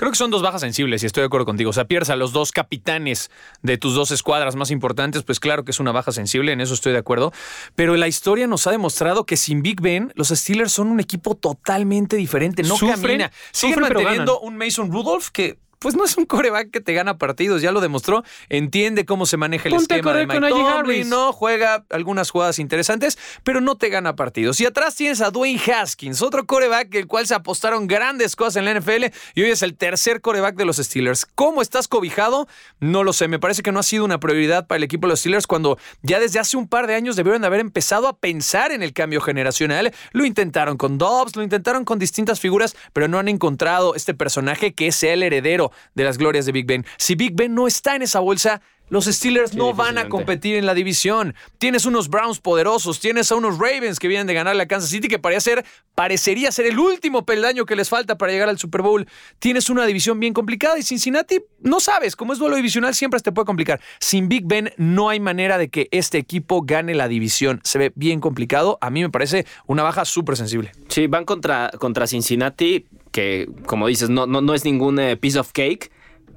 Creo 0.00 0.12
que 0.12 0.16
son 0.16 0.30
dos 0.30 0.40
bajas 0.40 0.62
sensibles 0.62 1.02
y 1.02 1.06
estoy 1.06 1.20
de 1.20 1.26
acuerdo 1.26 1.44
contigo. 1.44 1.68
O 1.68 1.72
sea, 1.74 1.84
pierdes 1.84 2.08
a 2.08 2.16
los 2.16 2.32
dos 2.32 2.52
capitanes 2.52 3.30
de 3.60 3.76
tus 3.76 3.94
dos 3.94 4.10
escuadras 4.12 4.56
más 4.56 4.70
importantes, 4.70 5.24
pues 5.24 5.38
claro 5.40 5.62
que 5.62 5.72
es 5.72 5.78
una 5.78 5.92
baja 5.92 6.10
sensible, 6.10 6.52
en 6.52 6.62
eso 6.62 6.72
estoy 6.72 6.92
de 6.92 6.98
acuerdo. 6.98 7.34
Pero 7.74 7.94
la 7.96 8.08
historia 8.08 8.46
nos 8.46 8.66
ha 8.66 8.70
demostrado 8.70 9.26
que 9.26 9.36
sin 9.36 9.60
Big 9.60 9.82
Ben, 9.82 10.10
los 10.14 10.28
Steelers 10.28 10.72
son 10.72 10.88
un 10.88 11.00
equipo 11.00 11.34
totalmente 11.34 12.16
diferente. 12.16 12.62
No 12.62 12.78
Sufren, 12.78 12.98
camina. 12.98 13.30
Siguen 13.52 13.74
sufren, 13.74 13.92
manteniendo 13.92 14.40
un 14.40 14.56
Mason 14.56 14.90
Rudolph 14.90 15.28
que 15.34 15.58
pues 15.80 15.96
no 15.96 16.04
es 16.04 16.16
un 16.18 16.26
coreback 16.26 16.70
que 16.70 16.80
te 16.80 16.92
gana 16.92 17.16
partidos, 17.16 17.62
ya 17.62 17.72
lo 17.72 17.80
demostró, 17.80 18.22
entiende 18.50 19.06
cómo 19.06 19.24
se 19.24 19.38
maneja 19.38 19.68
el 19.68 19.74
Ponte 19.74 19.94
esquema 19.94 20.12
de 20.14 20.26
con 20.26 20.40
Mike 20.42 20.48
Tomlin, 20.50 21.08
no 21.08 21.32
juega 21.32 21.84
algunas 21.88 22.30
jugadas 22.30 22.58
interesantes, 22.58 23.18
pero 23.44 23.62
no 23.62 23.76
te 23.76 23.88
gana 23.88 24.14
partidos. 24.14 24.60
Y 24.60 24.66
atrás 24.66 24.94
tienes 24.94 25.22
a 25.22 25.30
Dwayne 25.30 25.58
Haskins, 25.58 26.20
otro 26.20 26.44
coreback 26.44 26.94
el 26.94 27.06
cual 27.06 27.26
se 27.26 27.34
apostaron 27.34 27.86
grandes 27.86 28.36
cosas 28.36 28.56
en 28.56 28.66
la 28.66 28.78
NFL 28.78 29.06
y 29.34 29.42
hoy 29.42 29.50
es 29.50 29.62
el 29.62 29.74
tercer 29.74 30.20
coreback 30.20 30.54
de 30.54 30.66
los 30.66 30.76
Steelers. 30.76 31.24
¿Cómo 31.24 31.62
estás 31.62 31.88
cobijado? 31.88 32.46
No 32.78 33.02
lo 33.02 33.14
sé, 33.14 33.26
me 33.28 33.38
parece 33.38 33.62
que 33.62 33.72
no 33.72 33.80
ha 33.80 33.82
sido 33.82 34.04
una 34.04 34.20
prioridad 34.20 34.66
para 34.66 34.76
el 34.76 34.84
equipo 34.84 35.06
de 35.06 35.12
los 35.12 35.20
Steelers 35.20 35.46
cuando 35.46 35.78
ya 36.02 36.20
desde 36.20 36.40
hace 36.40 36.58
un 36.58 36.68
par 36.68 36.88
de 36.88 36.94
años 36.94 37.16
debieron 37.16 37.40
de 37.40 37.46
haber 37.46 37.60
empezado 37.60 38.06
a 38.06 38.18
pensar 38.18 38.70
en 38.70 38.82
el 38.82 38.92
cambio 38.92 39.22
generacional. 39.22 39.94
Lo 40.12 40.26
intentaron 40.26 40.76
con 40.76 40.98
Dobbs, 40.98 41.36
lo 41.36 41.42
intentaron 41.42 41.86
con 41.86 41.98
distintas 41.98 42.38
figuras, 42.38 42.76
pero 42.92 43.08
no 43.08 43.18
han 43.18 43.28
encontrado 43.28 43.94
este 43.94 44.12
personaje 44.12 44.74
que 44.74 44.92
sea 44.92 45.14
el 45.14 45.22
heredero 45.22 45.69
de 45.94 46.04
las 46.04 46.18
glorias 46.18 46.46
de 46.46 46.52
Big 46.52 46.66
Ben. 46.66 46.84
Si 46.96 47.14
Big 47.14 47.34
Ben 47.34 47.54
no 47.54 47.66
está 47.66 47.96
en 47.96 48.02
esa 48.02 48.20
bolsa, 48.20 48.62
los 48.90 49.06
Steelers 49.06 49.54
no 49.54 49.72
van 49.72 49.98
a 49.98 50.08
competir 50.08 50.56
en 50.56 50.66
la 50.66 50.74
división. 50.74 51.34
Tienes 51.58 51.86
unos 51.86 52.08
Browns 52.08 52.40
poderosos, 52.40 53.00
tienes 53.00 53.30
a 53.32 53.36
unos 53.36 53.58
Ravens 53.58 53.98
que 53.98 54.08
vienen 54.08 54.26
de 54.26 54.34
ganar 54.34 54.56
la 54.56 54.66
Kansas 54.66 54.90
City, 54.90 55.08
que 55.08 55.18
parecería 55.18 56.52
ser 56.52 56.66
el 56.66 56.78
último 56.78 57.24
peldaño 57.24 57.64
que 57.64 57.76
les 57.76 57.88
falta 57.88 58.18
para 58.18 58.32
llegar 58.32 58.48
al 58.48 58.58
Super 58.58 58.82
Bowl. 58.82 59.06
Tienes 59.38 59.70
una 59.70 59.86
división 59.86 60.18
bien 60.18 60.34
complicada 60.34 60.78
y 60.78 60.82
Cincinnati, 60.82 61.40
no 61.60 61.80
sabes, 61.80 62.16
como 62.16 62.32
es 62.32 62.38
duelo 62.38 62.56
divisional, 62.56 62.94
siempre 62.94 63.20
te 63.20 63.32
puede 63.32 63.46
complicar. 63.46 63.80
Sin 64.00 64.28
Big 64.28 64.44
Ben 64.44 64.72
no 64.76 65.08
hay 65.08 65.20
manera 65.20 65.56
de 65.56 65.68
que 65.68 65.88
este 65.92 66.18
equipo 66.18 66.62
gane 66.62 66.94
la 66.94 67.08
división. 67.08 67.60
Se 67.62 67.78
ve 67.78 67.92
bien 67.94 68.20
complicado. 68.20 68.78
A 68.80 68.90
mí 68.90 69.02
me 69.02 69.10
parece 69.10 69.46
una 69.66 69.82
baja 69.82 70.04
súper 70.04 70.36
sensible. 70.36 70.72
Sí, 70.88 71.06
van 71.06 71.24
contra, 71.24 71.70
contra 71.78 72.06
Cincinnati, 72.06 72.86
que 73.12 73.48
como 73.66 73.86
dices, 73.86 74.10
no, 74.10 74.26
no, 74.26 74.40
no 74.40 74.54
es 74.54 74.64
ningún 74.64 74.98
eh, 74.98 75.16
piece 75.16 75.38
of 75.38 75.52
cake. 75.52 75.90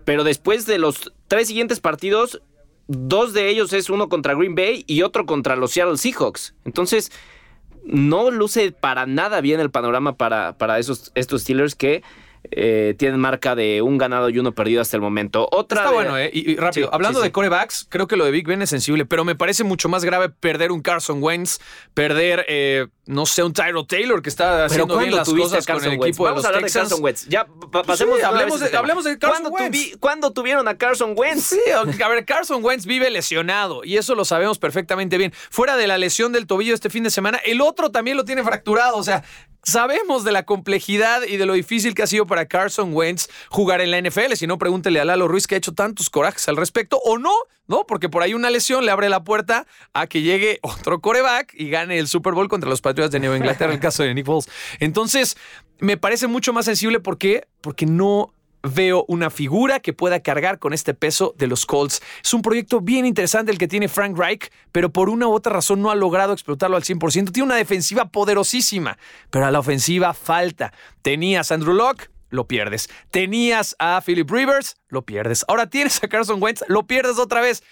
Pero 0.06 0.24
después 0.24 0.66
de 0.66 0.78
los 0.78 1.14
tres 1.28 1.48
siguientes 1.48 1.80
partidos, 1.80 2.42
dos 2.88 3.34
de 3.34 3.50
ellos 3.50 3.74
es 3.74 3.90
uno 3.90 4.10
contra 4.10 4.36
Green 4.36 4.56
Bay 4.56 4.84
y 4.88 5.02
otro 5.02 5.26
contra 5.26 5.56
los 5.56 5.72
Seattle 5.72 5.98
Seahawks. 5.98 6.56
Entonces, 6.66 7.12
no 7.86 8.32
luce 8.32 8.72
para 8.72 9.06
nada 9.06 9.42
bien 9.42 9.60
el 9.60 9.72
panorama 9.72 10.16
para, 10.16 10.58
para 10.58 10.80
esos, 10.80 11.12
estos 11.16 11.42
Steelers 11.42 11.76
que 11.76 12.04
eh, 12.52 12.94
tienen 12.98 13.20
marca 13.20 13.56
de 13.56 13.82
un 13.82 13.98
ganado 13.98 14.30
y 14.30 14.38
uno 14.40 14.52
perdido 14.54 14.82
hasta 14.82 14.98
el 14.98 15.02
momento. 15.02 15.48
Otra 15.52 15.80
Está 15.80 15.90
de- 15.90 15.96
bueno, 15.96 16.18
¿eh? 16.18 16.30
Y, 16.34 16.52
y 16.52 16.56
rápido, 16.56 16.88
Sí, 16.88 16.92
hablando 16.94 17.20
sí, 17.20 17.24
de 17.24 17.28
sí. 17.30 17.32
corebacks, 17.32 17.86
creo 17.90 18.08
que 18.08 18.16
lo 18.18 18.26
de 18.26 18.32
Big 18.32 18.46
Ben 18.48 18.62
es 18.62 18.70
sensible, 18.70 19.06
pero 19.06 19.24
me 19.26 19.36
parece 19.36 19.64
mucho 19.64 19.90
más 19.90 20.04
grave 20.04 20.30
perder 20.30 20.72
un 20.72 20.82
Carson 20.82 21.24
Wentz, 21.24 21.60
perder, 21.94 22.46
eh, 22.50 22.88
no 23.06 23.26
sé, 23.26 23.44
un 23.44 23.54
Tyro 23.54 23.86
Taylor 23.86 24.22
que 24.22 24.30
está 24.30 24.66
haciendo 24.66 24.98
bien 24.98 25.12
¿cuándo 25.12 25.18
las 25.18 25.30
cosas 25.30 25.66
con 25.66 25.84
el 25.84 25.90
Wentz? 25.92 26.06
equipo 26.08 26.24
de 26.26 26.30
Vamos 26.32 26.38
los 26.40 26.46
a 26.46 26.48
hablar 26.50 26.64
Texans. 26.64 26.90
de 26.90 26.90
Carson 26.90 27.04
Wentz. 27.04 27.26
Ya, 27.28 27.46
pa- 27.72 27.84
pasemos 27.84 28.16
de 28.16 28.20
una 28.22 28.30
hablemos 28.30 28.60
de- 28.60 28.78
hablemos 28.78 29.04
de 29.06 29.18
Carson 29.18 29.42
¿Cuándo, 29.44 29.50
Wentz. 29.58 29.78
tuvi- 29.78 30.00
¿Cuándo 30.00 30.32
tuvieron 30.34 30.68
a 30.68 30.78
Carson 30.78 31.14
Wentz? 31.16 31.44
Sí, 31.44 31.60
a 31.72 32.08
ver, 32.10 32.26
Carson 32.26 32.64
Wentz 32.64 32.86
vive 32.86 33.10
lesionado 33.10 33.84
y 33.84 33.98
eso 33.98 34.16
lo 34.16 34.26
sabemos 34.26 34.60
perfectamente 34.60 35.18
bien. 35.18 35.34
Fuera 35.50 35.76
de 35.78 35.88
la 35.88 35.98
lesión 35.98 36.32
del 36.34 36.46
tobillo 36.48 36.74
este 36.74 36.90
fin 36.90 37.04
de 37.04 37.10
semana, 37.12 37.40
el 37.46 37.62
otro 37.62 37.90
también 37.92 38.18
lo 38.18 38.26
tiene 38.26 38.44
fracturado. 38.44 38.98
O 38.98 39.04
sea, 39.04 39.24
sabemos 39.64 40.24
de 40.24 40.32
la 40.32 40.44
complejidad 40.44 41.24
y 41.24 41.38
de 41.38 41.46
lo 41.46 41.54
difícil 41.54 41.96
que 41.96 42.04
ha 42.04 42.08
sido 42.08 42.26
para 42.34 42.48
Carson 42.48 42.96
Wentz 42.96 43.30
jugar 43.52 43.80
en 43.80 43.92
la 43.92 44.02
NFL. 44.02 44.34
Si 44.34 44.48
no, 44.48 44.58
pregúntele 44.58 45.00
a 45.00 45.06
Lalo 45.06 45.28
Ruiz 45.28 45.46
que 45.46 45.54
ha 45.54 45.58
hecho 45.60 45.74
tantos 45.74 46.10
corajes 46.10 46.48
al 46.48 46.58
respecto 46.58 46.98
o 46.98 47.20
no, 47.20 47.30
¿no? 47.68 47.86
Porque 47.86 48.10
por 48.10 48.24
ahí 48.24 48.34
una 48.34 48.50
lesión 48.50 48.88
le 48.88 48.92
abre 48.92 49.08
la 49.08 49.24
puerta 49.24 49.68
a 49.94 50.08
que 50.08 50.24
llegue 50.24 50.58
otro 50.64 51.00
coreback 51.00 51.54
y 51.54 51.70
gane 51.70 52.00
el 52.00 52.08
Super 52.08 52.34
Bowl 52.34 52.50
contra 52.50 52.68
los 52.68 52.82
Patriots 52.82 53.12
de 53.12 53.20
Nueva 53.20 53.38
Inglaterra, 53.38 53.70
en 53.70 53.76
el 53.76 53.80
caso 53.80 54.02
de 54.02 54.16
Nick 54.16 54.26
Foles. 54.26 54.50
Entonces, 54.80 55.38
me 55.78 55.96
parece 55.96 56.26
mucho 56.26 56.54
más 56.54 56.66
sensible 56.66 57.00
porque, 57.00 57.46
porque 57.62 57.86
no 57.86 58.34
veo 58.64 59.04
una 59.08 59.30
figura 59.30 59.80
que 59.80 59.94
pueda 59.94 60.22
cargar 60.22 60.58
con 60.58 60.74
este 60.74 60.94
peso 60.94 61.36
de 61.38 61.48
los 61.48 61.66
Colts. 61.66 62.02
Es 62.24 62.34
un 62.34 62.42
proyecto 62.42 62.80
bien 62.80 63.06
interesante 63.06 63.52
el 63.52 63.58
que 63.58 63.68
tiene 63.68 63.90
Frank 63.90 64.18
Reich, 64.18 64.50
pero 64.72 64.92
por 64.92 65.10
una 65.10 65.28
u 65.28 65.34
otra 65.34 65.54
razón 65.54 65.82
no 65.82 65.92
ha 65.92 65.96
logrado 65.96 66.34
explotarlo 66.34 66.78
al 66.78 66.84
100%. 66.84 67.32
Tiene 67.32 67.46
una 67.46 67.56
defensiva 67.58 68.06
poderosísima, 68.06 68.98
pero 69.30 69.46
a 69.46 69.52
la 69.52 69.60
ofensiva 69.60 70.14
falta. 70.14 70.74
Tenías 71.02 71.52
Andrew 71.52 71.74
Locke, 71.74 72.10
lo 72.34 72.48
pierdes. 72.48 72.90
Tenías 73.12 73.76
a 73.80 74.02
Philip 74.06 74.30
Rivers, 74.30 74.76
lo 74.90 75.04
pierdes. 75.04 75.46
Ahora 75.48 75.70
tienes 75.70 76.04
a 76.04 76.08
Carson 76.08 76.42
Wentz, 76.42 76.64
lo 76.68 76.88
pierdes 76.88 77.18
otra 77.20 77.42
vez. 77.42 77.64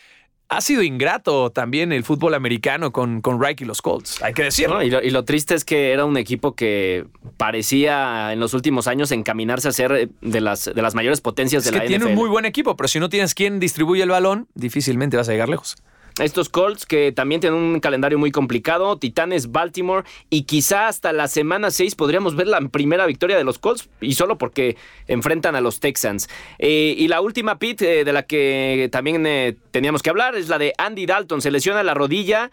Ha 0.50 0.60
sido 0.60 0.82
ingrato 0.84 1.50
también 1.50 1.94
el 1.94 2.04
fútbol 2.04 2.34
americano 2.34 2.92
con, 2.92 3.22
con 3.22 3.42
Reich 3.42 3.62
y 3.62 3.66
los 3.66 3.82
Colts, 3.82 4.22
hay 4.22 4.34
que 4.34 4.44
decirlo. 4.44 4.76
No, 4.76 4.84
y, 4.84 4.90
lo, 4.90 5.02
y 5.02 5.10
lo 5.10 5.24
triste 5.24 5.56
es 5.56 5.64
que 5.64 5.94
era 5.94 6.04
un 6.04 6.18
equipo 6.18 6.56
que 6.56 7.06
parecía 7.38 8.34
en 8.34 8.42
los 8.42 8.54
últimos 8.54 8.88
años 8.88 9.12
encaminarse 9.14 9.70
a 9.70 9.72
ser 9.72 10.10
de 10.20 10.42
las, 10.42 10.66
de 10.66 10.82
las 10.82 10.94
mayores 10.94 11.22
potencias 11.22 11.66
Es 11.66 11.72
de 11.72 11.78
que 11.78 11.84
la 11.84 11.88
tiene 11.88 12.04
un 12.06 12.12
NFL. 12.12 12.20
muy 12.20 12.30
buen 12.30 12.44
equipo, 12.46 12.76
pero 12.76 12.90
si 12.90 13.00
no 13.00 13.08
tienes 13.08 13.34
quien 13.34 13.62
distribuye 13.62 14.04
el 14.04 14.10
balón, 14.10 14.50
difícilmente 14.54 15.16
vas 15.16 15.30
a 15.30 15.32
llegar 15.32 15.48
lejos. 15.48 15.78
Estos 16.24 16.50
Colts 16.50 16.86
que 16.86 17.12
también 17.12 17.42
tienen 17.42 17.60
un 17.60 17.80
calendario 17.80 18.20
muy 18.20 18.32
complicado, 18.32 18.98
Titanes, 18.98 19.52
Baltimore 19.52 20.06
y 20.30 20.44
quizá 20.44 20.88
hasta 20.88 21.14
la 21.14 21.28
semana 21.28 21.72
6 21.72 21.96
podríamos 21.96 22.36
ver 22.36 22.48
la 22.48 22.62
primera 22.62 23.06
victoria 23.06 23.38
de 23.38 23.44
los 23.44 23.58
Colts 23.58 23.90
y 24.00 24.14
solo 24.14 24.38
porque 24.38 24.78
enfrentan 25.08 25.56
a 25.56 25.62
los 25.62 25.80
Texans. 25.80 26.30
Eh, 26.60 26.96
y 26.98 27.08
la 27.08 27.22
última 27.22 27.58
pit 27.58 27.82
eh, 27.82 28.04
de 28.04 28.14
la 28.14 28.24
que 28.24 28.90
también 28.92 29.26
eh, 29.26 29.56
teníamos 29.72 30.02
que 30.04 30.10
hablar 30.10 30.36
es 30.36 30.48
la 30.48 30.58
de 30.58 30.74
Andy 30.78 31.06
Dalton, 31.06 31.42
se 31.42 31.52
lesiona 31.52 31.84
la 31.84 31.94
rodilla. 31.94 32.52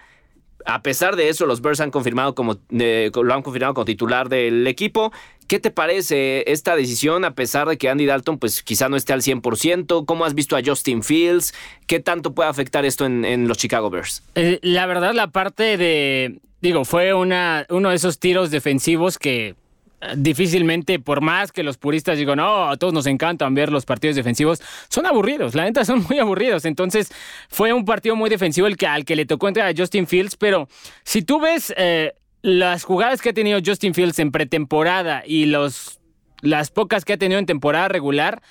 A 0.68 0.82
pesar 0.82 1.16
de 1.16 1.30
eso, 1.30 1.46
los 1.46 1.62
Bears 1.62 1.80
han 1.80 1.90
confirmado 1.90 2.34
como, 2.34 2.58
eh, 2.78 3.10
lo 3.14 3.34
han 3.34 3.40
confirmado 3.40 3.72
como 3.72 3.86
titular 3.86 4.28
del 4.28 4.66
equipo. 4.66 5.12
¿Qué 5.46 5.58
te 5.60 5.70
parece 5.70 6.44
esta 6.52 6.76
decisión 6.76 7.24
a 7.24 7.34
pesar 7.34 7.66
de 7.68 7.78
que 7.78 7.88
Andy 7.88 8.04
Dalton 8.04 8.38
pues 8.38 8.62
quizá 8.62 8.90
no 8.90 8.96
esté 8.96 9.14
al 9.14 9.22
100%? 9.22 10.04
¿Cómo 10.04 10.26
has 10.26 10.34
visto 10.34 10.58
a 10.58 10.60
Justin 10.62 11.02
Fields? 11.02 11.54
¿Qué 11.86 12.00
tanto 12.00 12.34
puede 12.34 12.50
afectar 12.50 12.84
esto 12.84 13.06
en, 13.06 13.48
los 13.48 13.56
Chicago 13.56 13.88
Bears? 13.88 14.22
Eh, 14.34 14.58
la 14.60 14.84
verdad, 14.84 15.14
la 15.14 15.28
parte 15.28 15.78
de. 15.78 16.38
Digo, 16.60 16.84
fue 16.84 17.14
una, 17.14 17.64
uno 17.70 17.88
de 17.88 17.96
esos 17.96 18.18
tiros 18.18 18.50
defensivos 18.50 19.18
que 19.18 19.54
difícilmente, 20.16 20.98
por 20.98 21.20
más 21.20 21.50
que 21.50 21.62
los 21.62 21.76
puristas 21.76 22.18
digan, 22.18 22.38
no, 22.38 22.70
a 22.70 22.76
todos 22.76 22.92
nos 22.92 23.06
encantan 23.06 23.54
ver 23.54 23.70
los 23.70 23.84
partidos 23.84 24.16
defensivos, 24.16 24.62
son 24.88 25.06
aburridos, 25.06 25.54
la 25.54 25.64
neta 25.64 25.84
son 25.84 26.04
muy 26.08 26.18
aburridos. 26.18 26.64
Entonces, 26.64 27.10
fue 27.48 27.72
un 27.72 27.84
partido 27.84 28.16
muy 28.16 28.30
defensivo 28.30 28.66
el 28.66 28.76
que, 28.76 28.86
al 28.86 29.04
que 29.04 29.16
le 29.16 29.26
tocó 29.26 29.48
entrar 29.48 29.68
a 29.68 29.74
Justin 29.76 30.06
Fields, 30.06 30.36
pero 30.36 30.68
si 31.04 31.22
tú 31.22 31.40
ves 31.40 31.74
eh, 31.76 32.14
las 32.42 32.84
jugadas 32.84 33.20
que 33.20 33.30
ha 33.30 33.34
tenido 33.34 33.58
Justin 33.64 33.94
Fields 33.94 34.18
en 34.18 34.30
pretemporada 34.30 35.22
y 35.26 35.46
los, 35.46 36.00
las 36.42 36.70
pocas 36.70 37.04
que 37.04 37.14
ha 37.14 37.18
tenido 37.18 37.38
en 37.40 37.46
temporada 37.46 37.88
regular, 37.88 38.42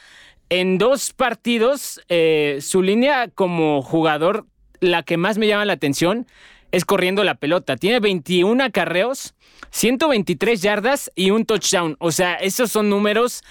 en 0.50 0.78
dos 0.78 1.14
partidos, 1.14 2.02
eh, 2.10 2.60
su 2.62 2.82
línea 2.82 3.30
como 3.34 3.82
jugador, 3.82 4.46
la 4.80 5.04
que 5.04 5.18
más 5.18 5.38
me 5.38 5.48
llama 5.48 5.66
la 5.66 5.74
atención 5.74 6.28
es 6.72 6.86
corriendo 6.86 7.24
la 7.24 7.36
pelota. 7.36 7.76
Tiene 7.78 8.00
21 8.00 8.64
acarreos, 8.64 9.34
123 9.72 10.62
yardas 10.62 11.12
y 11.16 11.32
un 11.32 11.46
touchdown. 11.46 11.96
O 12.00 12.12
sea, 12.12 12.36
esos 12.36 12.72
son 12.72 12.90
números 12.90 13.44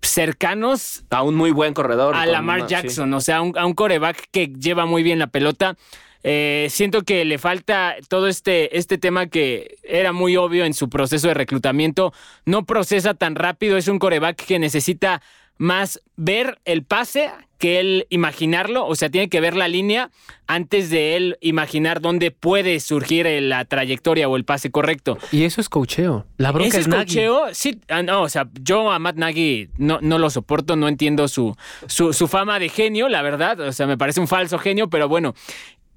cercanos 0.00 1.04
A 1.10 1.22
un 1.22 1.34
muy 1.36 1.50
buen 1.52 1.74
corredor. 1.74 2.14
a 2.16 2.26
Lamar 2.26 2.60
una- 2.60 2.68
sí. 2.68 2.74
Jackson, 2.74 3.12
o 3.14 3.20
sea, 3.20 3.40
un- 3.40 3.56
a 3.56 3.66
un 3.66 3.74
coreback 3.74 4.28
que 4.32 4.48
lleva 4.48 4.84
muy 4.86 5.02
bien 5.02 5.18
la 5.18 5.28
pelota. 5.28 5.76
Eh, 6.24 6.68
siento 6.70 7.02
que 7.02 7.24
le 7.24 7.38
falta 7.38 7.96
todo 8.08 8.28
este, 8.28 8.76
este 8.78 8.96
tema 8.98 9.26
que 9.26 9.78
era 9.82 10.12
muy 10.12 10.36
obvio 10.36 10.64
en 10.64 10.74
su 10.74 10.88
proceso 10.88 11.28
de 11.28 11.34
reclutamiento. 11.34 12.12
No 12.44 12.64
procesa 12.64 13.14
tan 13.14 13.34
rápido, 13.34 13.76
es 13.76 13.88
un 13.88 13.98
coreback 13.98 14.36
que 14.44 14.58
necesita 14.58 15.20
más 15.58 16.00
ver 16.16 16.58
el 16.64 16.84
pase 16.84 17.30
que 17.62 17.78
él 17.78 18.08
imaginarlo, 18.10 18.84
o 18.88 18.96
sea, 18.96 19.08
tiene 19.08 19.28
que 19.28 19.40
ver 19.40 19.54
la 19.54 19.68
línea 19.68 20.10
antes 20.48 20.90
de 20.90 21.14
él 21.14 21.38
imaginar 21.40 22.00
dónde 22.00 22.32
puede 22.32 22.80
surgir 22.80 23.24
la 23.40 23.64
trayectoria 23.66 24.28
o 24.28 24.34
el 24.34 24.44
pase 24.44 24.72
correcto. 24.72 25.16
Y 25.30 25.44
eso 25.44 25.60
es 25.60 25.68
cocheo. 25.68 26.26
La 26.38 26.50
bronca 26.50 26.70
¿Ese 26.70 26.80
es 26.80 26.88
es 26.88 26.92
cocheo? 26.92 27.42
Sí, 27.52 27.78
ah, 27.88 28.02
no, 28.02 28.22
o 28.22 28.28
sea, 28.28 28.48
yo 28.60 28.90
a 28.90 28.98
Matt 28.98 29.14
Nagy 29.14 29.68
no, 29.78 30.00
no 30.02 30.18
lo 30.18 30.28
soporto, 30.28 30.74
no 30.74 30.88
entiendo 30.88 31.28
su, 31.28 31.54
su, 31.86 32.12
su 32.12 32.26
fama 32.26 32.58
de 32.58 32.68
genio, 32.68 33.08
la 33.08 33.22
verdad. 33.22 33.60
O 33.60 33.70
sea, 33.70 33.86
me 33.86 33.96
parece 33.96 34.18
un 34.18 34.26
falso 34.26 34.58
genio, 34.58 34.90
pero 34.90 35.08
bueno, 35.08 35.32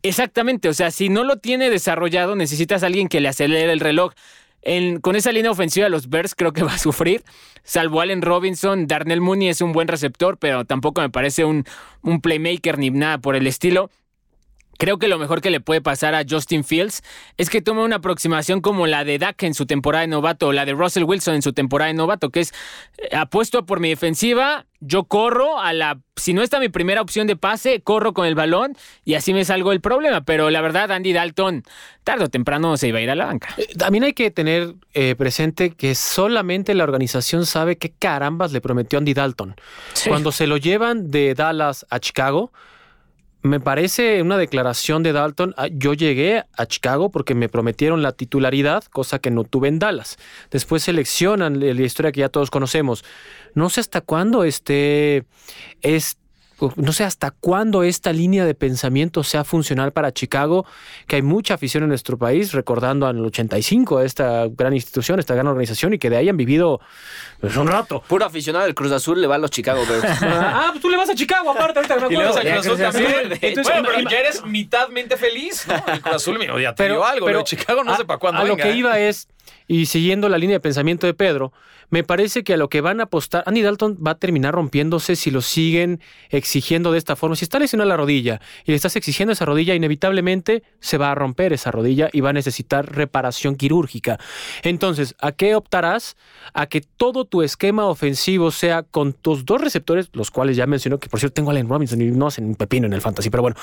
exactamente. 0.04 0.70
O 0.70 0.74
sea, 0.76 0.92
si 0.92 1.10
no 1.10 1.24
lo 1.24 1.38
tiene 1.38 1.72
desarrollado, 1.72 2.36
necesitas 2.36 2.84
a 2.84 2.86
alguien 2.86 3.08
que 3.08 3.22
le 3.22 3.30
acelere 3.30 3.72
el 3.72 3.80
reloj. 3.80 4.14
Con 5.02 5.16
esa 5.16 5.32
línea 5.32 5.52
ofensiva, 5.52 5.90
los 5.90 6.10
Bears 6.10 6.34
creo 6.36 6.52
que 6.52 6.64
va 6.64 6.74
a 6.74 6.80
sufrir. 6.80 7.24
Salvo 7.64 8.02
Allen 8.02 8.22
Robinson, 8.22 8.88
Darnell 8.88 9.22
Mooney 9.22 9.50
es 9.50 9.62
un 9.62 9.72
buen 9.72 9.88
receptor, 9.88 10.38
pero 10.38 10.66
tampoco 10.66 11.02
me 11.02 11.10
parece 11.10 11.46
un 11.46 11.64
playmaker 12.22 12.78
ni 12.78 12.90
nada 12.90 13.20
por 13.20 13.36
el 13.36 13.48
estilo. 13.48 13.90
Creo 14.78 14.98
que 14.98 15.08
lo 15.08 15.18
mejor 15.18 15.42
que 15.42 15.50
le 15.50 15.60
puede 15.60 15.82
pasar 15.82 16.16
a 16.16 16.24
Justin 16.28 16.64
Fields 16.64 17.04
es 17.38 17.50
que 17.50 17.62
tome 17.62 17.84
una 17.84 17.98
aproximación 17.98 18.62
como 18.62 18.88
la 18.88 19.04
de 19.04 19.18
Dak 19.18 19.44
en 19.44 19.54
su 19.54 19.66
temporada 19.66 20.02
de 20.02 20.08
novato 20.08 20.48
o 20.48 20.52
la 20.54 20.66
de 20.66 20.74
Russell 20.74 21.04
Wilson 21.04 21.36
en 21.36 21.42
su 21.42 21.54
temporada 21.54 21.88
de 21.88 21.94
novato, 21.94 22.30
que 22.30 22.42
es 22.42 22.54
eh, 22.98 23.16
apuesto 23.16 23.66
por 23.66 23.80
mi 23.80 23.90
defensiva, 23.90 24.66
yo 24.80 25.06
corro 25.06 25.60
a 25.60 25.74
la... 25.74 26.00
Si 26.16 26.34
no 26.34 26.42
está 26.42 26.60
mi 26.60 26.70
primera 26.70 27.02
opción 27.02 27.28
de 27.28 27.36
pase, 27.36 27.82
corro 27.82 28.14
con 28.14 28.26
el 28.26 28.36
balón 28.36 28.76
y 29.04 29.16
así 29.16 29.34
me 29.34 29.44
salgo 29.46 29.72
del 29.72 29.82
problema. 29.82 30.22
Pero 30.22 30.50
la 30.50 30.62
verdad, 30.62 30.92
Andy 30.92 31.14
Dalton, 31.14 31.64
tarde 32.04 32.26
o 32.26 32.30
temprano 32.30 32.78
se 32.78 32.90
iba 32.90 33.00
a 33.00 33.02
ir 33.02 33.10
a 33.10 33.16
la 33.16 33.26
banca. 33.26 33.50
Eh, 33.58 33.68
También 33.78 34.04
hay 34.04 34.14
que 34.14 34.32
tener 34.32 34.76
eh, 34.94 35.16
presente 35.16 35.72
que 35.72 35.96
solamente 35.96 36.74
la 36.74 36.84
organización 36.84 37.46
sabe 37.46 37.78
qué 37.78 37.92
carambas 37.92 38.52
le 38.52 38.62
prometió 38.62 39.00
Andy 39.00 39.14
Dalton. 39.14 39.56
Cuando 40.08 40.32
se 40.32 40.48
lo 40.48 40.58
llevan 40.58 41.10
de 41.10 41.34
Dallas 41.34 41.86
a 41.90 42.00
Chicago, 42.00 42.52
me 43.46 43.60
parece 43.60 44.22
una 44.24 44.38
declaración 44.38 45.04
de 45.04 45.14
Dalton. 45.14 45.54
ah, 45.58 45.68
Yo 45.72 45.94
llegué 45.94 46.44
a 46.58 46.66
Chicago 46.66 47.12
porque 47.12 47.36
me 47.36 47.48
prometieron 47.48 48.02
la 48.02 48.12
titularidad, 48.12 48.84
cosa 48.86 49.20
que 49.20 49.30
no 49.30 49.44
tuve 49.44 49.68
en 49.68 49.78
Dallas. 49.78 50.18
Después 50.50 50.84
seleccionan 50.84 51.60
la 51.60 51.82
historia 51.82 52.12
que 52.12 52.22
ya 52.22 52.30
todos 52.30 52.50
conocemos. 52.50 53.06
No 53.54 53.70
sé 53.70 53.82
hasta 53.82 54.02
cuándo 54.02 54.44
este 54.44 55.26
es 55.82 56.18
no 56.76 56.94
sé 56.94 57.04
hasta 57.04 57.32
cuándo 57.32 57.84
esta 57.84 58.14
línea 58.14 58.46
de 58.46 58.54
pensamiento 58.56 59.24
sea 59.24 59.44
funcional 59.44 59.92
para 59.92 60.14
Chicago, 60.14 60.66
que 61.08 61.18
hay 61.18 61.22
mucha 61.22 61.56
afición 61.56 61.84
en 61.84 61.90
nuestro 61.90 62.18
país, 62.18 62.54
recordando 62.54 63.08
al 63.08 63.24
85 63.26 63.98
a 63.98 64.06
esta 64.06 64.48
gran 64.50 64.74
institución, 64.74 65.20
esta 65.20 65.34
gran 65.34 65.48
organización, 65.48 65.94
y 65.94 66.00
que 66.00 66.10
de 66.10 66.18
ahí 66.18 66.30
han 66.30 66.38
vivido 66.38 66.80
pues, 67.42 67.56
un 67.58 67.68
rato. 67.68 68.02
Puro 68.08 68.26
aficionado 68.26 68.66
del 68.66 68.76
Cruz 68.76 68.92
Azul 68.92 69.20
le 69.22 69.28
va 69.28 69.36
a 69.36 69.38
los 69.38 69.52
Chicago 69.52 69.84
Bears. 69.90 70.06
ah, 70.22 70.68
pues 70.72 70.82
tú 70.82 70.90
le 70.90 70.98
vas 70.98 71.10
a 71.10 71.16
Chicago, 71.16 71.52
aparte, 71.52 71.80
ahorita 71.80 71.96
me 72.08 72.14
Y 72.14 72.18
le 72.18 72.26
vas 72.26 72.38
acuerdo. 72.38 72.50
a 72.60 72.62
Cruz 72.62 72.66
Azul 72.68 72.78
Ya, 72.78 72.90
Cruz 72.90 73.02
Azul. 73.02 73.14
también. 73.14 73.40
Entonces, 73.42 73.74
bueno, 73.74 73.88
pero 73.90 74.00
ima- 74.02 74.12
ya 74.12 74.20
eres 74.20 74.46
mitadmente 74.46 75.18
feliz, 75.18 75.66
¿no? 75.68 75.76
El 75.94 76.02
Cruz 76.02 76.16
Azul 76.16 76.40
me 76.40 76.50
odia, 76.52 76.70
te 76.74 76.84
Pero- 76.84 76.96
dio 76.96 77.06
algo, 77.06 77.26
pero 77.26 77.40
pero 77.40 77.46
Chicago 77.46 77.84
no 77.84 77.94
a- 77.94 77.98
sé 77.98 78.06
para 78.06 78.20
cuándo 78.20 78.42
A 78.42 78.46
lo 78.46 78.56
que 78.56 78.70
¿eh? 78.72 78.76
iba 78.78 78.98
es, 79.00 79.28
y 79.68 79.88
siguiendo 79.88 80.30
la 80.30 80.38
línea 80.38 80.56
de 80.56 80.60
pensamiento 80.62 81.06
de 81.08 81.14
Pedro, 81.14 81.52
me 81.90 82.04
parece 82.04 82.44
que 82.44 82.54
a 82.54 82.58
lo 82.58 82.70
que 82.70 82.82
van 82.82 83.00
a 83.00 83.04
apostar, 83.04 83.44
Andy 83.46 83.62
Dalton 83.62 83.98
va 84.06 84.12
a 84.12 84.16
terminar 84.16 84.54
rompiéndose 84.54 85.16
si 85.16 85.32
lo 85.32 85.42
siguen 85.42 86.00
exigiendo 86.30 86.92
de 86.92 86.98
esta 86.98 87.16
forma. 87.16 87.36
Si 87.36 87.46
está 87.46 87.60
lesionado 87.60 87.88
la 87.90 87.98
rodilla 87.98 88.42
y 88.66 88.72
le 88.72 88.76
estás 88.76 88.96
exigiendo 88.96 89.34
esa 89.34 89.46
rodilla, 89.46 89.76
inevitablemente 89.76 90.64
se 90.80 90.98
va 90.98 91.12
a 91.12 91.16
romper 91.16 91.54
esa 91.54 91.72
rodilla 91.72 92.10
y 92.12 92.22
va 92.22 92.30
a 92.30 92.34
necesitar 92.34 92.94
reparación 92.96 93.56
quirúrgica. 93.56 94.20
Entonces, 94.64 95.16
¿a 95.20 95.32
qué 95.32 95.56
optarás? 95.56 96.16
A 96.54 96.68
que 96.68 96.82
todo 96.82 97.26
tu 97.26 97.42
esquema 97.42 97.86
ofensivo 97.86 98.52
sea 98.52 98.84
con 98.84 99.14
tus 99.14 99.46
dos 99.46 99.62
receptores, 99.62 100.10
los 100.14 100.32
cuales 100.32 100.58
ya 100.58 100.66
mencionó, 100.68 101.00
que 101.00 101.10
por 101.10 101.20
cierto 101.20 101.34
tengo 101.36 101.50
a 101.50 101.54
Allen 101.54 101.70
Robinson 101.70 102.02
y 102.02 102.06
no 102.06 102.28
hacen 102.28 102.46
un 102.46 102.56
pepino 102.56 102.88
en 102.88 102.94
el 102.94 103.02
fantasy, 103.02 103.30
pero 103.30 103.42
bueno. 103.44 103.56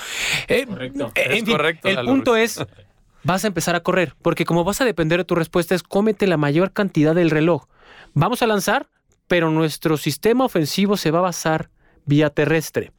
Eh, 0.49 0.67
Correcto. 0.67 1.13
eh, 1.15 1.23
Es 1.31 1.39
en 1.39 1.47
fin, 1.47 1.57
correcto, 1.57 1.89
el 1.89 2.05
punto 2.05 2.37
es, 2.37 2.65
vas 3.23 3.45
a 3.45 3.47
empezar 3.47 3.75
a 3.75 3.81
correr, 3.81 4.15
porque 4.23 4.45
como 4.45 4.65
vas 4.65 4.81
a 4.81 4.85
depender 4.85 5.19
de 5.19 5.25
tu 5.25 5.35
respuesta 5.35 5.75
es 5.75 5.83
cómete 5.83 6.27
la 6.27 6.37
mayor 6.37 6.73
cantidad 6.73 7.15
del 7.15 7.31
reloj. 7.31 7.65
Vamos 8.15 8.43
a 8.43 8.47
lanzar, 8.47 8.89
pero 9.27 9.51
nuestro 9.51 9.97
sistema 9.97 10.45
ofensivo 10.45 10.99
se 10.99 11.11
va 11.11 11.21
a 11.21 11.23
basar 11.23 11.71
vía 12.05 12.29
terrestre, 12.29 12.93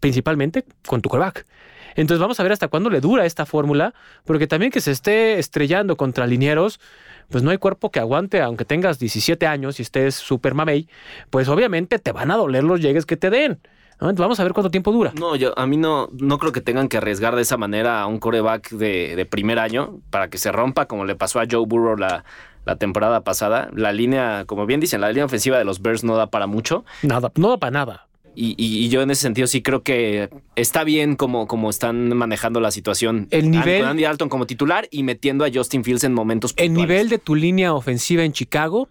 principalmente 0.00 0.64
con 0.86 1.02
tu 1.02 1.08
quarterback. 1.08 1.46
Entonces 1.94 2.20
vamos 2.20 2.40
a 2.40 2.42
ver 2.42 2.50
hasta 2.50 2.66
cuándo 2.66 2.90
le 2.90 3.00
dura 3.00 3.26
esta 3.26 3.46
fórmula, 3.46 3.94
porque 4.24 4.48
también 4.48 4.72
que 4.72 4.80
se 4.80 4.90
esté 4.90 5.38
estrellando 5.38 5.96
contra 5.96 6.26
linieros, 6.26 6.80
pues 7.28 7.44
no 7.44 7.50
hay 7.50 7.58
cuerpo 7.58 7.92
que 7.92 8.00
aguante, 8.00 8.40
aunque 8.40 8.64
tengas 8.64 8.98
17 8.98 9.46
años 9.46 9.78
y 9.78 9.82
estés 9.82 10.16
super 10.16 10.54
mamey, 10.54 10.88
pues 11.30 11.48
obviamente 11.48 12.00
te 12.00 12.10
van 12.10 12.32
a 12.32 12.36
doler 12.36 12.64
los 12.64 12.80
llegues 12.80 13.06
que 13.06 13.16
te 13.16 13.30
den. 13.30 13.60
Vamos 14.00 14.40
a 14.40 14.44
ver 14.44 14.52
cuánto 14.52 14.70
tiempo 14.70 14.92
dura. 14.92 15.12
No, 15.18 15.36
yo 15.36 15.56
a 15.58 15.66
mí 15.66 15.76
no, 15.76 16.08
no 16.18 16.38
creo 16.38 16.52
que 16.52 16.60
tengan 16.60 16.88
que 16.88 16.96
arriesgar 16.96 17.36
de 17.36 17.42
esa 17.42 17.56
manera 17.56 18.00
a 18.00 18.06
un 18.06 18.18
coreback 18.18 18.70
de, 18.70 19.14
de 19.16 19.26
primer 19.26 19.58
año 19.58 19.98
para 20.10 20.28
que 20.28 20.38
se 20.38 20.50
rompa, 20.52 20.86
como 20.86 21.04
le 21.04 21.14
pasó 21.16 21.40
a 21.40 21.44
Joe 21.50 21.64
Burrow 21.66 21.96
la, 21.96 22.24
la 22.64 22.76
temporada 22.76 23.22
pasada. 23.22 23.70
La 23.74 23.92
línea, 23.92 24.44
como 24.46 24.66
bien 24.66 24.80
dicen, 24.80 25.00
la 25.00 25.08
línea 25.08 25.24
ofensiva 25.24 25.58
de 25.58 25.64
los 25.64 25.82
Bears 25.82 26.04
no 26.04 26.16
da 26.16 26.28
para 26.28 26.46
mucho. 26.46 26.84
Nada, 27.02 27.30
no 27.36 27.50
da 27.50 27.58
para 27.58 27.70
nada. 27.70 28.06
Y, 28.36 28.50
y- 28.56 28.84
y 28.86 28.88
yo 28.90 29.02
en 29.02 29.10
ese 29.10 29.22
sentido 29.22 29.48
sí 29.48 29.60
creo 29.60 29.82
que 29.82 30.30
está 30.54 30.84
bien 30.84 31.16
como, 31.16 31.48
como 31.48 31.68
están 31.68 32.16
manejando 32.16 32.60
la 32.60 32.70
situación. 32.70 33.26
El 33.32 33.50
nivel- 33.50 33.80
Con 33.80 33.90
Andy 33.90 34.04
Dalton 34.04 34.28
como 34.28 34.46
titular 34.46 34.86
y 34.92 35.02
metiendo 35.02 35.44
a 35.44 35.48
Justin 35.52 35.82
Fields 35.82 36.04
en 36.04 36.14
momentos 36.14 36.52
El 36.56 36.68
puntuales. 36.68 36.88
nivel 36.88 37.08
de 37.08 37.18
tu 37.18 37.34
línea 37.34 37.74
ofensiva 37.74 38.22
en 38.22 38.32
Chicago 38.32 38.88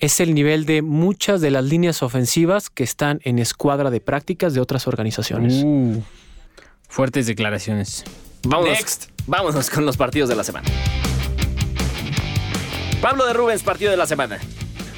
es 0.00 0.20
el 0.20 0.34
nivel 0.34 0.66
de 0.66 0.82
muchas 0.82 1.40
de 1.40 1.50
las 1.50 1.64
líneas 1.64 2.02
ofensivas 2.02 2.70
que 2.70 2.84
están 2.84 3.20
en 3.24 3.38
escuadra 3.38 3.90
de 3.90 4.00
prácticas 4.00 4.54
de 4.54 4.60
otras 4.60 4.86
organizaciones. 4.86 5.62
Uh, 5.64 6.02
fuertes 6.88 7.26
declaraciones. 7.26 8.04
Vámonos, 8.46 8.78
Next. 8.78 9.10
vámonos 9.26 9.70
con 9.70 9.86
los 9.86 9.96
partidos 9.96 10.28
de 10.28 10.36
la 10.36 10.44
semana. 10.44 10.68
Pablo 13.00 13.26
de 13.26 13.32
Rubens, 13.34 13.62
partido 13.62 13.90
de 13.90 13.96
la 13.96 14.06
semana. 14.06 14.38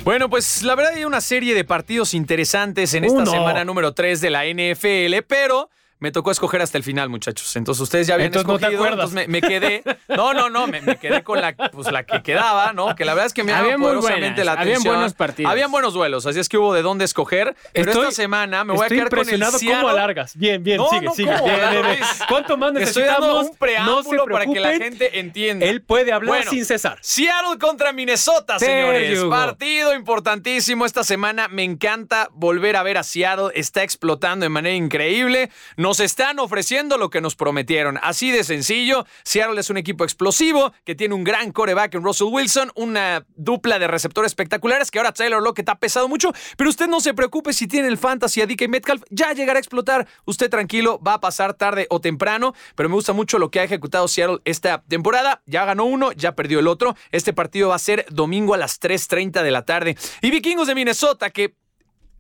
Bueno, 0.04 0.30
pues 0.30 0.62
la 0.62 0.76
verdad 0.76 0.94
hay 0.94 1.04
una 1.04 1.20
serie 1.20 1.54
de 1.54 1.64
partidos 1.64 2.14
interesantes 2.14 2.94
en 2.94 3.04
esta 3.04 3.22
Uno. 3.22 3.30
semana 3.30 3.64
número 3.64 3.92
3 3.92 4.20
de 4.20 4.30
la 4.30 4.44
NFL, 4.44 5.24
pero 5.26 5.68
me 5.98 6.12
tocó 6.12 6.30
escoger 6.30 6.60
hasta 6.60 6.76
el 6.76 6.84
final, 6.84 7.08
muchachos. 7.08 7.56
Entonces 7.56 7.80
ustedes 7.80 8.06
ya 8.06 8.14
habían 8.14 8.26
Entonces, 8.26 8.46
¿no 8.46 8.58
te 8.58 8.66
escogido, 8.66 8.86
entonces 8.92 9.14
me, 9.14 9.28
me 9.28 9.40
quedé. 9.40 9.82
No, 10.08 10.34
no, 10.34 10.50
no, 10.50 10.66
me, 10.66 10.80
me 10.82 10.96
quedé 10.98 11.22
con 11.22 11.40
la, 11.40 11.54
pues, 11.54 11.90
la 11.90 12.04
que 12.04 12.22
quedaba, 12.22 12.72
¿no? 12.74 12.94
Que 12.94 13.04
la 13.04 13.14
verdad 13.14 13.26
es 13.26 13.32
que 13.34 13.44
me 13.44 13.52
Habían 13.52 13.80
muy 13.80 13.86
poderosamente 13.88 14.26
buenas, 14.42 14.44
la 14.46 14.52
habían 14.52 14.68
atención. 14.74 14.94
buenos 14.94 15.14
partidos. 15.14 15.50
Habían 15.52 15.70
buenos 15.72 15.94
duelos, 15.94 16.26
así 16.26 16.38
es 16.38 16.48
que 16.48 16.58
hubo 16.58 16.74
de 16.74 16.82
dónde 16.82 17.04
escoger. 17.06 17.56
Pero 17.72 17.90
Estoy- 17.92 18.08
esta 18.08 18.16
semana 18.22 18.64
me 18.64 18.72
voy 18.74 18.82
a 18.82 18.84
Estoy 18.84 18.98
quedar 18.98 19.08
con 19.10 19.18
el 19.20 19.24
impresionado 19.34 19.80
cómo 19.80 19.88
alargas. 19.88 20.36
Bien, 20.36 20.62
bien, 20.62 20.76
No, 20.78 20.88
sigue, 20.90 21.00
no, 21.06 21.14
sigue. 21.14 21.32
¿cómo? 21.32 21.44
Bien, 21.46 21.58
bien, 21.60 21.70
bien. 21.72 21.86
Luis. 21.98 22.20
¿Cuánto 22.28 22.56
más 22.56 22.76
Estoy 22.76 23.02
dando 23.04 23.40
un 23.40 23.56
preámbulo 23.56 24.26
para 24.26 24.46
que 24.46 24.60
la 24.60 24.72
gente 24.72 25.18
entienda. 25.18 25.64
Él 25.66 25.82
puede 25.82 26.12
hablar 26.12 26.28
Bueno, 26.28 26.50
sin 26.50 26.64
cesar. 26.64 26.98
Seattle 27.00 27.58
contra 27.58 27.92
Minnesota, 27.92 28.58
señores. 28.58 29.24
Partido 29.24 29.94
importantísimo 29.94 30.84
esta 30.84 31.04
semana. 31.04 31.48
Me 31.48 31.62
encanta 31.64 32.28
volver 32.32 32.76
a 32.76 32.82
ver 32.82 32.98
a 32.98 33.02
Seattle. 33.02 33.50
Está 33.54 33.82
explotando 33.82 34.44
de 34.44 34.50
manera 34.50 34.74
increíble. 34.74 35.50
Nos 35.86 36.00
están 36.00 36.40
ofreciendo 36.40 36.98
lo 36.98 37.10
que 37.10 37.20
nos 37.20 37.36
prometieron. 37.36 37.96
Así 38.02 38.32
de 38.32 38.42
sencillo. 38.42 39.06
Seattle 39.22 39.60
es 39.60 39.70
un 39.70 39.76
equipo 39.76 40.02
explosivo 40.02 40.72
que 40.84 40.96
tiene 40.96 41.14
un 41.14 41.22
gran 41.22 41.52
coreback 41.52 41.94
en 41.94 42.02
Russell 42.02 42.26
Wilson, 42.26 42.72
una 42.74 43.24
dupla 43.36 43.78
de 43.78 43.86
receptores 43.86 44.30
espectaculares 44.30 44.90
que 44.90 44.98
ahora 44.98 45.12
Taylor 45.12 45.40
Lockett 45.40 45.68
ha 45.68 45.78
pesado 45.78 46.08
mucho. 46.08 46.32
Pero 46.56 46.70
usted 46.70 46.88
no 46.88 46.98
se 46.98 47.14
preocupe 47.14 47.52
si 47.52 47.68
tiene 47.68 47.86
el 47.86 47.98
fantasy 47.98 48.40
a 48.40 48.48
DK 48.48 48.66
Metcalf. 48.68 49.04
Ya 49.10 49.32
llegará 49.32 49.58
a 49.58 49.60
explotar. 49.60 50.08
Usted 50.24 50.50
tranquilo, 50.50 51.00
va 51.06 51.14
a 51.14 51.20
pasar 51.20 51.54
tarde 51.54 51.86
o 51.88 52.00
temprano. 52.00 52.52
Pero 52.74 52.88
me 52.88 52.96
gusta 52.96 53.12
mucho 53.12 53.38
lo 53.38 53.52
que 53.52 53.60
ha 53.60 53.62
ejecutado 53.62 54.08
Seattle 54.08 54.40
esta 54.44 54.82
temporada. 54.88 55.44
Ya 55.46 55.64
ganó 55.66 55.84
uno, 55.84 56.10
ya 56.10 56.34
perdió 56.34 56.58
el 56.58 56.66
otro. 56.66 56.96
Este 57.12 57.32
partido 57.32 57.68
va 57.68 57.76
a 57.76 57.78
ser 57.78 58.06
domingo 58.10 58.54
a 58.54 58.56
las 58.56 58.80
3:30 58.80 59.44
de 59.44 59.50
la 59.52 59.64
tarde. 59.64 59.96
Y 60.20 60.32
Vikingos 60.32 60.66
de 60.66 60.74
Minnesota 60.74 61.30
que 61.30 61.54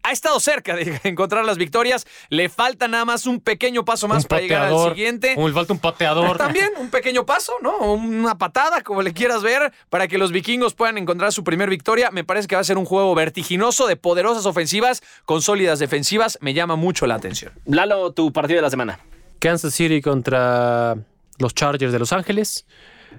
ha 0.06 0.12
estado 0.12 0.38
cerca 0.40 0.74
de 0.76 1.00
encontrar 1.04 1.44
las 1.44 1.58
victorias. 1.58 2.06
Le 2.28 2.48
falta 2.48 2.88
nada 2.88 3.04
más 3.04 3.26
un 3.26 3.40
pequeño 3.40 3.84
paso 3.84 4.08
más 4.08 4.24
Un 4.24 4.28
para 4.28 4.42
llegar 4.42 4.62
al 4.72 4.88
siguiente. 4.90 5.34
O 5.36 5.48
le 5.48 5.54
falta 5.54 5.72
un 5.72 5.78
pateador. 5.78 6.36
También 6.38 6.70
un 6.78 6.90
pequeño 6.90 7.26
paso, 7.26 7.54
¿no? 7.62 7.76
Una 7.78 8.38
patada, 8.38 8.82
como 8.82 9.02
le 9.02 9.12
quieras 9.12 9.42
ver, 9.42 9.72
para 9.90 10.08
que 10.08 10.18
los 10.18 10.32
vikingos 10.32 10.74
puedan 10.74 10.98
encontrar 10.98 11.32
su 11.32 11.42
primer 11.44 11.68
victoria. 11.70 12.10
Me 12.10 12.24
parece 12.24 12.46
que 12.48 12.54
va 12.54 12.60
a 12.60 12.64
ser 12.64 12.78
un 12.78 12.84
juego 12.84 13.14
vertiginoso 13.14 13.86
de 13.86 13.96
poderosas 13.96 14.46
ofensivas 14.46 15.02
con 15.24 15.42
sólidas 15.42 15.78
defensivas. 15.78 16.38
Me 16.40 16.54
llama 16.54 16.76
mucho 16.76 17.06
la 17.06 17.16
atención. 17.16 17.52
Lalo, 17.66 18.12
tu 18.12 18.32
partido 18.32 18.58
de 18.58 18.62
la 18.62 18.70
semana. 18.70 19.00
Kansas 19.38 19.74
City 19.74 20.00
contra 20.00 20.96
los 21.38 21.54
Chargers 21.54 21.92
de 21.92 21.98
Los 21.98 22.12
Ángeles. 22.12 22.66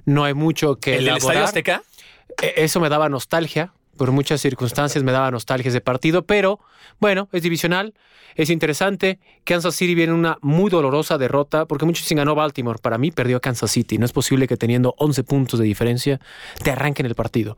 No 0.06 0.24
hay 0.24 0.34
mucho 0.34 0.78
que 0.80 0.96
¿El 0.98 1.06
del 1.06 1.18
Estadio 1.18 1.32
elaborar. 1.34 1.44
Azteca? 1.50 1.84
E- 2.42 2.54
Eso 2.64 2.80
me 2.80 2.90
daba 2.90 3.10
nostalgia. 3.10 3.74
Por 3.98 4.12
muchas 4.12 4.42
circunstancias 4.42 5.04
me 5.04 5.12
daba 5.12 5.32
nostalgia 5.32 5.70
ese 5.70 5.82
partido, 5.82 6.26
pero 6.26 6.60
bueno, 7.00 7.28
es 7.32 7.44
divisional, 7.44 7.94
es 8.36 8.50
interesante. 8.50 9.20
Kansas 9.44 9.76
City 9.76 9.96
viene 9.96 10.14
una 10.14 10.38
muy 10.42 10.70
dolorosa 10.70 11.18
derrota, 11.18 11.66
porque 11.66 11.86
dicen 11.86 12.18
ganó 12.18 12.36
Baltimore. 12.36 12.80
Para 12.82 12.98
mí 12.98 13.12
perdió 13.12 13.38
a 13.38 13.40
Kansas 13.40 13.72
City. 13.72 13.98
No 13.98 14.06
es 14.06 14.12
posible 14.12 14.48
que 14.48 14.58
teniendo 14.58 14.94
11 14.98 15.24
puntos 15.24 15.60
de 15.60 15.66
diferencia 15.66 16.20
te 16.64 16.72
arranquen 16.72 17.06
el 17.06 17.16
partido. 17.16 17.58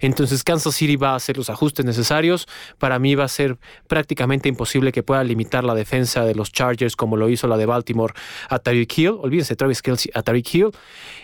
Entonces 0.00 0.44
Kansas 0.44 0.74
City 0.74 0.96
va 0.96 1.12
a 1.12 1.14
hacer 1.16 1.36
los 1.36 1.48
ajustes 1.48 1.84
necesarios. 1.84 2.46
Para 2.78 2.98
mí 2.98 3.14
va 3.14 3.24
a 3.24 3.28
ser 3.28 3.58
prácticamente 3.86 4.48
imposible 4.48 4.92
que 4.92 5.02
pueda 5.02 5.24
limitar 5.24 5.64
la 5.64 5.74
defensa 5.74 6.24
de 6.24 6.34
los 6.34 6.52
Chargers 6.52 6.96
como 6.96 7.16
lo 7.16 7.28
hizo 7.30 7.46
la 7.48 7.56
de 7.56 7.66
Baltimore 7.66 8.12
a 8.50 8.58
Tyreek 8.58 8.98
Hill. 8.98 9.16
Olvídense, 9.20 9.56
Travis 9.56 9.80
Kelsey 9.80 10.10
a 10.14 10.22
Tyreek 10.22 10.54
Hill. 10.54 10.70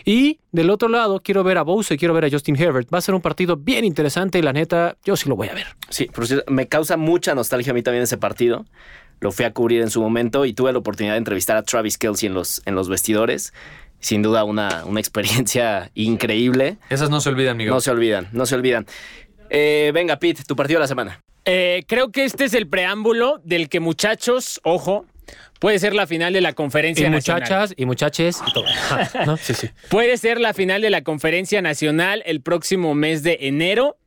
Y 0.03 0.39
del 0.51 0.69
otro 0.69 0.87
lado, 0.89 1.21
quiero 1.21 1.43
ver 1.43 1.57
a 1.57 1.63
Bose, 1.63 1.97
quiero 1.97 2.13
ver 2.13 2.25
a 2.25 2.29
Justin 2.29 2.55
Herbert. 2.55 2.87
Va 2.91 2.97
a 2.97 3.01
ser 3.01 3.13
un 3.13 3.21
partido 3.21 3.57
bien 3.57 3.85
interesante 3.85 4.41
la 4.41 4.53
neta, 4.55 4.97
yo 5.05 5.15
sí 5.15 5.29
lo 5.29 5.35
voy 5.35 5.49
a 5.49 5.53
ver. 5.53 5.67
Sí, 5.89 6.05
por 6.05 6.25
cierto, 6.25 6.51
me 6.51 6.67
causa 6.67 6.97
mucha 6.97 7.35
nostalgia 7.35 7.71
a 7.71 7.73
mí 7.73 7.83
también 7.83 8.03
ese 8.03 8.17
partido. 8.17 8.65
Lo 9.21 9.31
fui 9.31 9.45
a 9.45 9.53
cubrir 9.53 9.81
en 9.81 9.89
su 9.89 10.01
momento 10.01 10.45
y 10.45 10.53
tuve 10.53 10.73
la 10.73 10.79
oportunidad 10.79 11.13
de 11.13 11.19
entrevistar 11.19 11.55
a 11.55 11.63
Travis 11.63 11.97
Kelsey 11.97 12.27
en 12.27 12.33
los, 12.33 12.61
en 12.65 12.75
los 12.75 12.89
vestidores. 12.89 13.53
Sin 13.99 14.21
duda 14.21 14.43
una, 14.43 14.83
una 14.85 14.99
experiencia 14.99 15.89
increíble. 15.95 16.77
Esas 16.89 17.09
no 17.09 17.21
se 17.21 17.29
olvidan, 17.29 17.55
Miguel. 17.57 17.73
No 17.73 17.79
se 17.81 17.91
olvidan, 17.91 18.27
no 18.33 18.45
se 18.45 18.55
olvidan. 18.55 18.85
Eh, 19.49 19.91
venga, 19.93 20.17
Pete, 20.19 20.43
tu 20.43 20.55
partido 20.55 20.79
de 20.79 20.83
la 20.83 20.87
semana. 20.87 21.21
Eh, 21.45 21.83
creo 21.87 22.11
que 22.11 22.25
este 22.25 22.45
es 22.45 22.53
el 22.53 22.67
preámbulo 22.67 23.39
del 23.43 23.69
que, 23.69 23.79
muchachos, 23.79 24.59
ojo, 24.63 25.05
puede 25.59 25.79
ser 25.79 25.93
la 25.93 26.07
final 26.07 26.33
de 26.33 26.41
la 26.41 26.53
conferencia 26.53 27.07
Y 27.07 27.09
nacional. 27.09 27.41
muchachas, 27.43 27.73
y 27.77 27.85
muchaches, 27.85 28.41
y 28.47 28.51
todo. 28.53 28.65
¿no? 29.25 29.37
Sí, 29.37 29.53
sí. 29.53 29.69
Puede 29.89 30.17
ser 30.17 30.39
la 30.41 30.53
final 30.53 30.81
de 30.81 30.89
la 30.89 31.03
conferencia 31.03 31.61
nacional 31.61 32.21
el 32.25 32.41
próximo 32.41 32.95
mes 32.95 33.23
de 33.23 33.37
enero. 33.41 33.97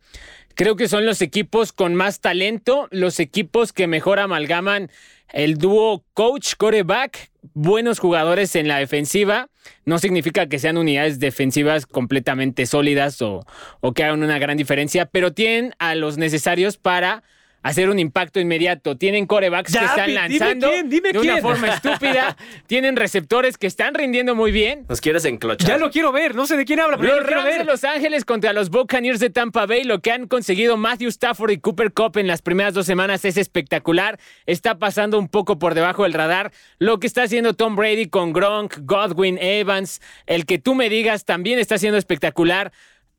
Creo 0.58 0.74
que 0.74 0.88
son 0.88 1.06
los 1.06 1.22
equipos 1.22 1.72
con 1.72 1.94
más 1.94 2.18
talento, 2.18 2.88
los 2.90 3.20
equipos 3.20 3.72
que 3.72 3.86
mejor 3.86 4.18
amalgaman 4.18 4.90
el 5.28 5.56
dúo 5.56 6.04
coach-coreback, 6.14 7.30
buenos 7.54 8.00
jugadores 8.00 8.56
en 8.56 8.66
la 8.66 8.78
defensiva. 8.78 9.50
No 9.84 10.00
significa 10.00 10.48
que 10.48 10.58
sean 10.58 10.76
unidades 10.76 11.20
defensivas 11.20 11.86
completamente 11.86 12.66
sólidas 12.66 13.22
o, 13.22 13.46
o 13.78 13.92
que 13.92 14.02
hagan 14.02 14.20
una 14.24 14.40
gran 14.40 14.56
diferencia, 14.56 15.06
pero 15.06 15.32
tienen 15.32 15.76
a 15.78 15.94
los 15.94 16.18
necesarios 16.18 16.76
para 16.76 17.22
hacer 17.62 17.90
un 17.90 17.98
impacto 17.98 18.40
inmediato. 18.40 18.96
Tienen 18.96 19.26
corebacks 19.26 19.72
Ya, 19.72 19.80
que 19.80 19.86
están 19.86 20.06
dime 20.06 20.20
lanzando 20.20 20.70
quién, 20.70 20.88
dime 20.88 21.12
de 21.12 21.18
una 21.18 21.32
quién. 21.32 21.42
forma 21.42 21.68
estúpida. 21.68 22.36
Tienen 22.66 22.96
receptores 22.96 23.58
que 23.58 23.66
están 23.66 23.94
rindiendo 23.94 24.34
muy 24.34 24.52
bien. 24.52 24.84
¿Nos 24.88 25.00
quieres 25.00 25.24
enclochar? 25.24 25.68
Ya 25.68 25.78
lo 25.78 25.90
quiero 25.90 26.12
ver, 26.12 26.34
no 26.34 26.46
sé 26.46 26.56
de 26.56 26.64
quién 26.64 26.80
habla, 26.80 26.96
pero 26.96 27.08
ya 27.08 27.14
Los 27.16 27.22
lo 27.22 27.26
quiero 27.26 27.40
Rams 27.42 27.52
de 27.52 27.58
ver. 27.58 27.66
Los 27.66 27.84
Ángeles 27.84 28.24
contra 28.24 28.52
los 28.52 28.70
Buccaneers 28.70 29.20
de 29.20 29.30
Tampa 29.30 29.66
Bay, 29.66 29.84
lo 29.84 30.00
que 30.00 30.12
han 30.12 30.26
conseguido 30.28 30.76
Matthew 30.76 31.08
Stafford 31.08 31.50
y 31.50 31.58
Cooper 31.58 31.92
Cup 31.92 32.16
en 32.18 32.26
las 32.26 32.42
primeras 32.42 32.74
dos 32.74 32.86
semanas 32.86 33.24
es 33.24 33.36
espectacular. 33.36 34.18
Está 34.46 34.78
pasando 34.78 35.18
un 35.18 35.28
poco 35.28 35.58
por 35.58 35.74
debajo 35.74 36.04
del 36.04 36.12
radar. 36.12 36.52
Lo 36.78 37.00
que 37.00 37.06
está 37.06 37.22
haciendo 37.24 37.54
Tom 37.54 37.76
Brady 37.76 38.06
con 38.08 38.32
Gronk, 38.32 38.76
Godwin, 38.82 39.38
Evans, 39.40 40.00
el 40.26 40.46
que 40.46 40.58
tú 40.58 40.74
me 40.74 40.88
digas 40.88 41.24
también 41.24 41.58
está 41.58 41.78
siendo 41.78 41.98
espectacular. 41.98 42.72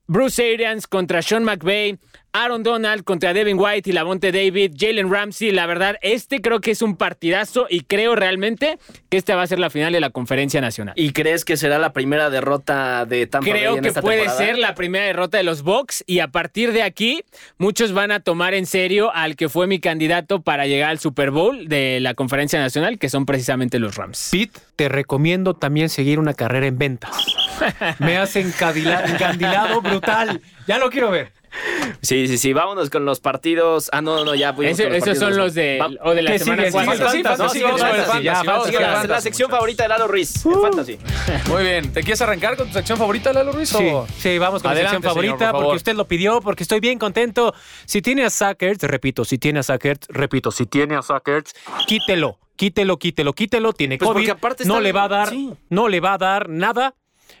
Bruce 0.06 0.42
Arians 0.54 0.88
contra 0.88 1.22
Sean 1.22 1.44
McVay, 1.44 1.96
Aaron 2.32 2.62
Donald 2.62 3.04
contra 3.04 3.32
Devin 3.32 3.58
White 3.58 3.90
y 3.90 3.92
Lavonte 3.92 4.30
David, 4.32 4.74
Jalen 4.78 5.10
Ramsey. 5.10 5.50
La 5.50 5.66
verdad, 5.66 5.96
este 6.02 6.40
creo 6.40 6.60
que 6.60 6.70
es 6.70 6.82
un 6.82 6.96
partidazo 6.96 7.66
y 7.68 7.80
creo 7.82 8.14
realmente 8.14 8.78
que 9.08 9.16
esta 9.16 9.34
va 9.36 9.42
a 9.42 9.46
ser 9.46 9.58
la 9.58 9.70
final 9.70 9.92
de 9.92 10.00
la 10.00 10.10
conferencia 10.10 10.60
nacional. 10.60 10.94
¿Y 10.96 11.12
crees 11.12 11.44
que 11.44 11.56
será 11.56 11.78
la 11.78 11.92
primera 11.92 12.30
derrota 12.30 13.04
de 13.04 13.26
Tampa 13.26 13.50
Bay 13.50 13.58
Creo 13.60 13.76
en 13.76 13.82
que 13.82 13.88
esta 13.88 14.00
puede 14.02 14.18
temporada? 14.18 14.46
ser 14.46 14.58
la 14.58 14.74
primera 14.74 15.04
derrota 15.06 15.38
de 15.38 15.44
los 15.44 15.62
Bucks 15.62 16.04
y 16.06 16.20
a 16.20 16.28
partir 16.28 16.72
de 16.72 16.82
aquí 16.82 17.24
muchos 17.58 17.92
van 17.92 18.12
a 18.12 18.20
tomar 18.20 18.54
en 18.54 18.66
serio 18.66 19.10
al 19.14 19.34
que 19.36 19.48
fue 19.48 19.66
mi 19.66 19.80
candidato 19.80 20.42
para 20.42 20.66
llegar 20.66 20.90
al 20.90 20.98
Super 21.00 21.30
Bowl 21.30 21.68
de 21.68 21.98
la 22.00 22.14
Conferencia 22.14 22.60
Nacional, 22.60 22.98
que 22.98 23.08
son 23.08 23.26
precisamente 23.26 23.78
los 23.78 23.96
Rams. 23.96 24.28
Pete, 24.30 24.60
te 24.76 24.88
recomiendo 24.88 25.54
también 25.54 25.88
seguir 25.88 26.18
una 26.18 26.34
carrera 26.34 26.66
en 26.66 26.78
ventas. 26.78 27.10
Me 27.98 28.16
has 28.16 28.36
encandilado 28.36 29.80
brutal. 29.82 30.40
Ya 30.66 30.78
lo 30.78 30.90
quiero 30.90 31.10
ver. 31.10 31.32
Sí, 32.02 32.28
sí, 32.28 32.38
sí. 32.38 32.52
Vámonos 32.52 32.90
con 32.90 33.04
los 33.04 33.20
partidos. 33.20 33.88
Ah, 33.92 34.00
no, 34.00 34.24
no, 34.24 34.34
ya. 34.34 34.50
Ese- 34.50 34.70
esos 34.70 34.88
partidos 34.90 35.18
son 35.18 35.36
los 35.36 35.54
de 35.54 35.78
Va- 35.80 35.90
o 36.08 36.14
de 36.14 36.22
la 36.22 36.32
¿Qué 36.32 36.38
semana 36.38 36.62
sigue? 36.62 36.72
cuatro. 36.72 36.92
Sigue 36.92 37.04
Fantasy, 37.04 37.22
Fantasy, 37.22 37.60
fantasy, 37.60 37.60
no, 37.60 37.68
el 37.68 37.78
fantasy, 37.80 38.22
ya, 38.24 38.32
la, 38.32 38.44
fantasy, 38.44 39.08
la 39.08 39.20
sección 39.20 39.46
muchachos. 39.48 39.50
favorita 39.58 39.82
de 39.82 39.88
Lalo 39.88 40.08
Ruiz. 40.08 40.46
el 40.46 40.52
fantasy. 40.60 40.98
Muy 41.48 41.62
bien. 41.62 41.92
¿Te 41.92 42.00
quieres 42.02 42.20
arrancar 42.22 42.56
con 42.56 42.68
tu 42.68 42.72
sección 42.74 42.98
favorita, 42.98 43.32
Lalo 43.32 43.52
Ruiz? 43.52 43.68
Sí, 43.68 43.88
o- 43.92 44.06
sí, 44.18 44.38
vamos 44.38 44.62
con 44.62 44.70
Adelante, 44.70 44.94
la 44.94 45.00
sección 45.00 45.02
señor, 45.02 45.14
favorita 45.14 45.36
por 45.38 45.46
favor. 45.52 45.64
porque 45.64 45.76
usted 45.76 45.94
lo 45.94 46.04
pidió, 46.08 46.40
porque 46.40 46.62
estoy 46.62 46.80
bien 46.80 46.98
contento. 46.98 47.54
Si 47.84 48.00
tiene 48.02 48.24
a 48.24 48.30
Sackers, 48.30 48.82
repito, 48.82 49.24
si 49.24 49.38
tiene 49.38 49.60
a 49.60 49.62
Sackers, 49.62 50.00
repito, 50.08 50.50
si 50.50 50.66
tiene 50.66 50.96
a 50.96 51.02
Sackers, 51.02 51.54
quítelo, 51.86 52.38
quítelo, 52.56 52.98
quítelo, 52.98 53.32
quítelo. 53.32 53.72
Tiene 53.72 53.98
Pues 53.98 54.08
COVID, 54.08 54.20
porque 54.20 54.30
aparte 54.30 54.64
no 54.64 54.80
le 54.80 54.92
va 54.92 55.04
a 55.04 55.08
dar, 55.08 55.28
sí. 55.30 55.50
no 55.68 55.88
le 55.88 56.00
va 56.00 56.14
a 56.14 56.18
dar 56.18 56.48
nada 56.48 56.94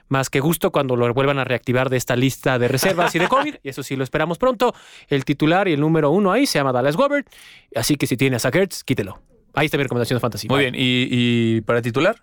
más 0.08 0.30
que 0.30 0.40
gusto 0.40 0.70
cuando 0.70 0.96
lo 0.96 1.12
vuelvan 1.12 1.38
a 1.38 1.44
reactivar 1.44 1.90
de 1.90 1.96
esta 1.96 2.16
lista 2.16 2.58
de 2.58 2.68
reservas 2.68 3.14
y 3.14 3.18
de 3.18 3.28
COVID. 3.28 3.56
Y 3.62 3.68
eso 3.68 3.82
sí 3.82 3.96
lo 3.96 4.04
esperamos 4.04 4.38
pronto. 4.38 4.74
El 5.08 5.24
titular 5.24 5.68
y 5.68 5.72
el 5.72 5.80
número 5.80 6.10
uno 6.10 6.32
ahí 6.32 6.46
se 6.46 6.58
llama 6.58 6.72
Dallas 6.72 6.96
Goddard. 6.96 7.24
Así 7.74 7.96
que 7.96 8.06
si 8.06 8.16
tiene 8.16 8.36
a 8.36 8.38
Sackers, 8.38 8.84
quítelo. 8.84 9.20
Ahí 9.54 9.66
está 9.66 9.76
mi 9.76 9.82
recomendación 9.82 10.16
de 10.16 10.20
fantasy. 10.20 10.48
Muy 10.48 10.60
bien. 10.60 10.74
¿Y, 10.74 11.08
y 11.10 11.60
para 11.62 11.82
titular? 11.82 12.16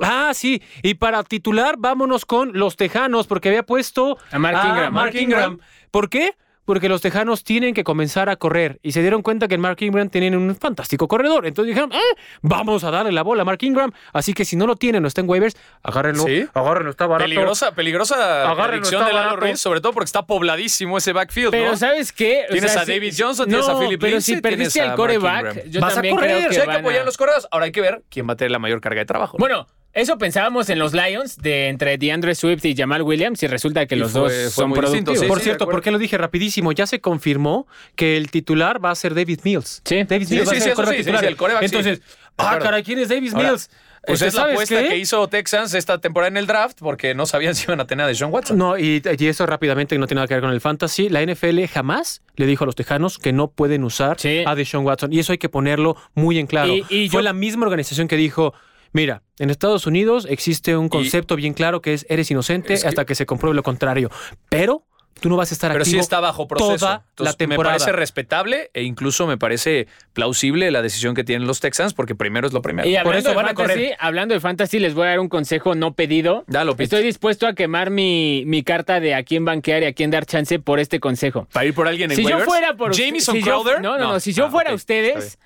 Ah, 0.00 0.32
sí. 0.34 0.62
Y 0.82 0.94
para 0.94 1.22
titular, 1.24 1.76
vámonos 1.78 2.24
con 2.24 2.52
los 2.54 2.76
Tejanos, 2.76 3.26
porque 3.26 3.48
había 3.48 3.62
puesto 3.64 4.18
A 4.30 4.38
Mark 4.38 4.58
Ingram. 4.64 4.94
Mark 4.94 5.14
Ingram. 5.16 5.58
¿Por 5.90 6.08
qué? 6.08 6.32
Porque 6.68 6.90
los 6.90 7.00
Tejanos 7.00 7.44
tienen 7.44 7.72
que 7.72 7.82
comenzar 7.82 8.28
a 8.28 8.36
correr 8.36 8.78
y 8.82 8.92
se 8.92 9.00
dieron 9.00 9.22
cuenta 9.22 9.48
que 9.48 9.54
en 9.54 9.62
Mark 9.62 9.78
Ingram 9.80 10.10
tienen 10.10 10.36
un 10.36 10.54
fantástico 10.54 11.08
corredor. 11.08 11.46
Entonces 11.46 11.74
dijeron, 11.74 11.90
"Eh, 11.94 12.16
vamos 12.42 12.84
a 12.84 12.90
darle 12.90 13.10
la 13.10 13.22
bola 13.22 13.40
a 13.40 13.44
Mark 13.46 13.60
Ingram. 13.62 13.90
Así 14.12 14.34
que 14.34 14.44
si 14.44 14.54
no 14.54 14.66
lo 14.66 14.76
tienen, 14.76 15.00
no 15.00 15.08
está 15.08 15.22
en 15.22 15.30
waivers, 15.30 15.56
agárrenlo. 15.82 16.24
Sí. 16.24 16.46
Agárrenlo, 16.52 16.90
está 16.90 17.06
barato. 17.06 17.24
Peligrosa, 17.24 17.72
peligrosa 17.74 18.42
Agárrenlo, 18.50 18.82
predicción 18.82 19.06
de 19.06 19.12
Lalo. 19.14 19.36
Ruiz, 19.36 19.58
sobre 19.58 19.80
todo 19.80 19.94
porque 19.94 20.04
está 20.08 20.26
pobladísimo 20.26 20.98
ese 20.98 21.14
backfield, 21.14 21.52
Pero 21.52 21.70
¿no? 21.70 21.76
¿sabes 21.78 22.12
qué? 22.12 22.44
O 22.50 22.52
Tienes 22.52 22.70
sea, 22.72 22.82
a 22.82 22.84
si- 22.84 22.92
David 22.92 23.14
Johnson, 23.18 23.46
tienes 23.48 23.66
a 23.66 23.72
No, 23.72 23.78
Philip 23.80 23.98
pero 23.98 24.10
Lindsay, 24.12 24.34
si 24.34 24.40
perdiste 24.42 24.80
el 24.80 24.92
coreback, 24.92 25.64
yo 25.70 25.80
Vas 25.80 25.96
a 25.96 26.02
correr, 26.02 26.16
creo 26.18 26.48
que 26.50 26.54
Sí, 26.54 26.60
hay 26.60 26.66
que 26.68 26.76
apoyar 26.76 27.00
a- 27.00 27.04
los 27.06 27.16
corredores. 27.16 27.48
Ahora 27.50 27.64
hay 27.64 27.72
que 27.72 27.80
ver 27.80 28.02
quién 28.10 28.28
va 28.28 28.34
a 28.34 28.36
tener 28.36 28.50
la 28.50 28.58
mayor 28.58 28.82
carga 28.82 29.00
de 29.00 29.06
trabajo. 29.06 29.38
¿no? 29.38 29.40
Bueno, 29.42 29.66
eso 29.98 30.16
pensábamos 30.18 30.68
en 30.70 30.78
los 30.78 30.92
Lions 30.94 31.36
de 31.36 31.68
entre 31.68 31.98
DeAndre 31.98 32.34
Swift 32.34 32.64
y 32.64 32.74
Jamal 32.76 33.02
Williams 33.02 33.42
y 33.42 33.46
resulta 33.46 33.86
que 33.86 33.96
Y 33.96 33.98
los 33.98 34.12
fue- 34.12 34.20
dos 34.20 34.32
fue 34.32 34.50
son 34.50 34.72
productivos. 34.72 35.18
sí, 35.20 35.26
Por 35.26 35.38
sí, 35.38 35.44
cierto. 35.44 35.66
¿por 35.66 35.82
qué 35.82 35.90
lo 35.90 35.98
dije 35.98 36.16
rapidísimo? 36.18 36.72
Ya 36.72 36.86
se 36.86 37.00
confirmó 37.00 37.66
que 37.96 38.16
el 38.16 38.30
titular 38.30 38.82
va 38.84 38.90
a 38.90 38.94
ser 38.94 39.14
David 39.14 39.40
Mills. 39.44 39.82
Sí. 39.84 40.04
David 40.04 40.26
Sí, 40.26 40.34
Mills 40.34 40.48
va 40.48 40.52
sí, 40.52 40.56
a 40.56 40.60
sí, 40.60 40.64
ser 40.64 40.70
el 40.70 40.96
titular. 41.04 41.24
el 41.24 41.36
sí. 41.36 41.64
Entonces, 41.66 42.00
ah, 42.38 42.58
caray, 42.60 42.82
¿quién 42.82 42.98
es 42.98 43.08
David 43.08 43.32
Ahora, 43.34 43.48
Mills? 43.50 43.70
Pues 44.06 44.22
Este, 44.22 44.28
es 44.28 44.34
la 44.34 44.40
¿sabes 44.42 44.54
apuesta 44.54 44.82
qué? 44.82 44.88
que 44.88 44.96
hizo 44.96 45.28
Texans 45.28 45.74
esta 45.74 45.98
temporada 45.98 46.28
en 46.28 46.36
el 46.36 46.46
draft 46.46 46.78
porque 46.78 47.14
no 47.14 47.26
sabían 47.26 47.54
si 47.56 47.64
iban 47.64 47.80
a 47.80 47.86
tener 47.86 48.04
a 48.04 48.06
Deshaun 48.08 48.32
Watson. 48.32 48.56
No, 48.56 48.78
y, 48.78 49.02
y 49.18 49.26
eso 49.26 49.44
rápidamente 49.44 49.98
no 49.98 50.06
tiene 50.06 50.18
nada 50.20 50.28
que 50.28 50.34
ver 50.34 50.42
con 50.42 50.52
el 50.52 50.60
fantasy. 50.60 51.08
La 51.08 51.20
NFL 51.20 51.66
jamás 51.66 52.22
le 52.36 52.46
dijo 52.46 52.64
a 52.64 52.66
los 52.66 52.76
tejanos 52.76 53.18
que 53.18 53.32
no 53.32 53.48
pueden 53.50 53.82
usar 53.84 54.18
Sí. 54.18 54.44
a 54.46 54.54
Deshaun 54.54 54.86
Watson. 54.86 55.12
Y 55.12 55.18
eso 55.18 55.32
hay 55.32 55.38
que 55.38 55.48
ponerlo 55.48 55.96
muy 56.14 56.38
en 56.38 56.46
claro. 56.46 56.72
Y- 56.72 56.84
y 56.88 57.08
Fue 57.08 57.18
yo- 57.18 57.22
la 57.22 57.32
misma 57.32 57.66
organización 57.66 58.06
que 58.08 58.16
dijo. 58.16 58.54
Mira, 58.92 59.22
en 59.38 59.50
Estados 59.50 59.86
Unidos 59.86 60.26
existe 60.28 60.76
un 60.76 60.88
concepto 60.88 61.36
bien 61.36 61.54
claro 61.54 61.80
que 61.82 61.94
es 61.94 62.06
eres 62.08 62.30
inocente 62.30 62.74
Es 62.74 62.82
que- 62.82 62.88
hasta 62.88 63.04
que 63.04 63.14
se 63.14 63.26
compruebe 63.26 63.54
lo 63.54 63.62
contrario. 63.62 64.10
Pero 64.48 64.84
tú 65.20 65.28
no 65.28 65.36
vas 65.36 65.50
a 65.50 65.54
estar 65.54 65.72
Pero 65.72 65.84
sí 65.84 65.90
activo 65.90 66.00
está 66.02 66.20
bajo 66.20 66.46
proceso. 66.46 66.76
toda 66.76 67.04
Entonces, 67.10 67.32
la 67.34 67.36
temporada. 67.36 67.74
Me 67.74 67.78
parece 67.80 67.90
respetable 67.96 68.70
e 68.72 68.84
incluso 68.84 69.26
me 69.26 69.36
parece 69.36 69.88
plausible 70.12 70.70
la 70.70 70.80
decisión 70.80 71.16
que 71.16 71.24
tienen 71.24 71.48
los 71.48 71.58
Texans 71.58 71.92
porque 71.92 72.14
primero 72.14 72.46
es 72.46 72.52
lo 72.52 72.62
primero. 72.62 72.88
Y 72.88 72.92
Por 72.92 73.00
hablando 73.00 73.18
eso 73.18 73.28
de 73.30 73.34
van 73.34 73.44
a 73.46 73.48
fantasy, 73.48 73.68
correr. 73.80 73.96
hablando 73.98 74.34
de 74.34 74.40
fantasy, 74.40 74.78
les 74.78 74.94
voy 74.94 75.06
a 75.06 75.10
dar 75.10 75.18
un 75.20 75.28
consejo 75.28 75.74
no 75.74 75.94
pedido. 75.94 76.44
Dalo. 76.46 76.76
Estoy 76.78 77.02
dispuesto 77.02 77.48
a 77.48 77.54
quemar 77.54 77.90
mi, 77.90 78.44
mi 78.46 78.62
carta 78.62 79.00
de 79.00 79.16
a 79.16 79.24
quién 79.24 79.44
banquear 79.44 79.82
y 79.82 79.86
a 79.86 79.92
quién 79.92 80.12
dar 80.12 80.24
chance 80.24 80.60
por 80.60 80.78
este 80.78 81.00
consejo. 81.00 81.48
Para 81.52 81.66
ir 81.66 81.74
por 81.74 81.88
alguien 81.88 82.12
en 82.12 82.16
Si 82.16 82.22
yo 82.24 82.38
fuera 82.40 82.76
por 82.76 82.96
Jamison 82.96 83.34
si 83.34 83.40
yo- 83.42 83.46
Crowder. 83.46 83.80
no, 83.82 83.98
no, 83.98 84.12
no, 84.12 84.20
si 84.20 84.32
yo 84.32 84.46
Ah, 84.46 84.50
fuera 84.52 84.70
ok, 84.70 84.76
ustedes, 84.76 85.38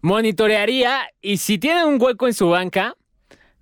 monitorearía 0.00 1.02
y 1.20 1.36
si 1.36 1.58
tienen 1.58 1.84
un 1.84 2.00
hueco 2.00 2.26
en 2.26 2.32
su 2.34 2.48
banca, 2.48 2.96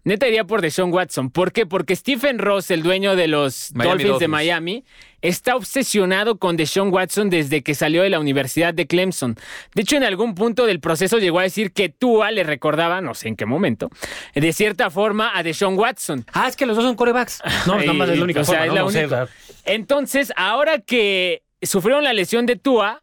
neta 0.08 0.26
iría 0.26 0.44
por 0.44 0.60
Deshaun 0.60 0.92
Watson. 0.92 1.30
¿Por 1.30 1.52
qué? 1.52 1.66
Porque 1.66 1.94
Stephen 1.94 2.38
Ross, 2.38 2.70
el 2.70 2.82
dueño 2.82 3.14
de 3.14 3.28
los 3.28 3.70
Miami 3.74 4.02
Dolphins, 4.02 4.18
de. 4.18 4.28
Miami, 4.28 4.84
está 5.22 5.54
obsesionado 5.56 6.38
con 6.38 6.56
Deshaun 6.56 6.92
Watson 6.92 7.30
desde 7.30 7.62
que 7.62 7.74
salió 7.74 8.02
de 8.02 8.10
la 8.10 8.18
Universidad 8.18 8.74
de 8.74 8.86
Clemson. 8.86 9.36
De 9.74 9.82
hecho, 9.82 9.96
en 9.96 10.04
algún 10.04 10.34
punto 10.34 10.66
del 10.66 10.80
proceso 10.80 11.18
llegó 11.18 11.38
a 11.38 11.42
decir 11.42 11.72
que 11.72 11.88
Tua 11.88 12.30
le 12.30 12.42
recordaba, 12.44 13.00
no 13.00 13.14
sé 13.14 13.28
en 13.28 13.36
qué 13.36 13.46
momento, 13.46 13.90
de 14.34 14.52
cierta 14.52 14.90
forma 14.90 15.36
a 15.36 15.42
Deshaun 15.42 15.78
Watson. 15.78 16.24
Ah, 16.32 16.48
es 16.48 16.56
que 16.56 16.66
los 16.66 16.76
dos 16.76 16.84
son 16.84 16.96
corebacks. 16.96 17.40
No, 17.66 17.76
nada 17.78 17.92
más 17.92 18.08
es 18.08 18.18
la 18.18 18.24
única 18.24 18.40
O 18.40 18.44
sea, 18.44 18.64
forma, 18.64 18.64
es 18.66 18.68
¿no? 18.70 18.74
la 18.74 18.80
No 18.80 18.86
única. 18.88 19.28
Entonces, 19.64 20.32
ahora 20.36 20.78
que 20.78 21.42
sufrieron 21.62 22.02
la 22.04 22.12
lesión 22.12 22.46
de 22.46 22.56
Tua, 22.56 23.02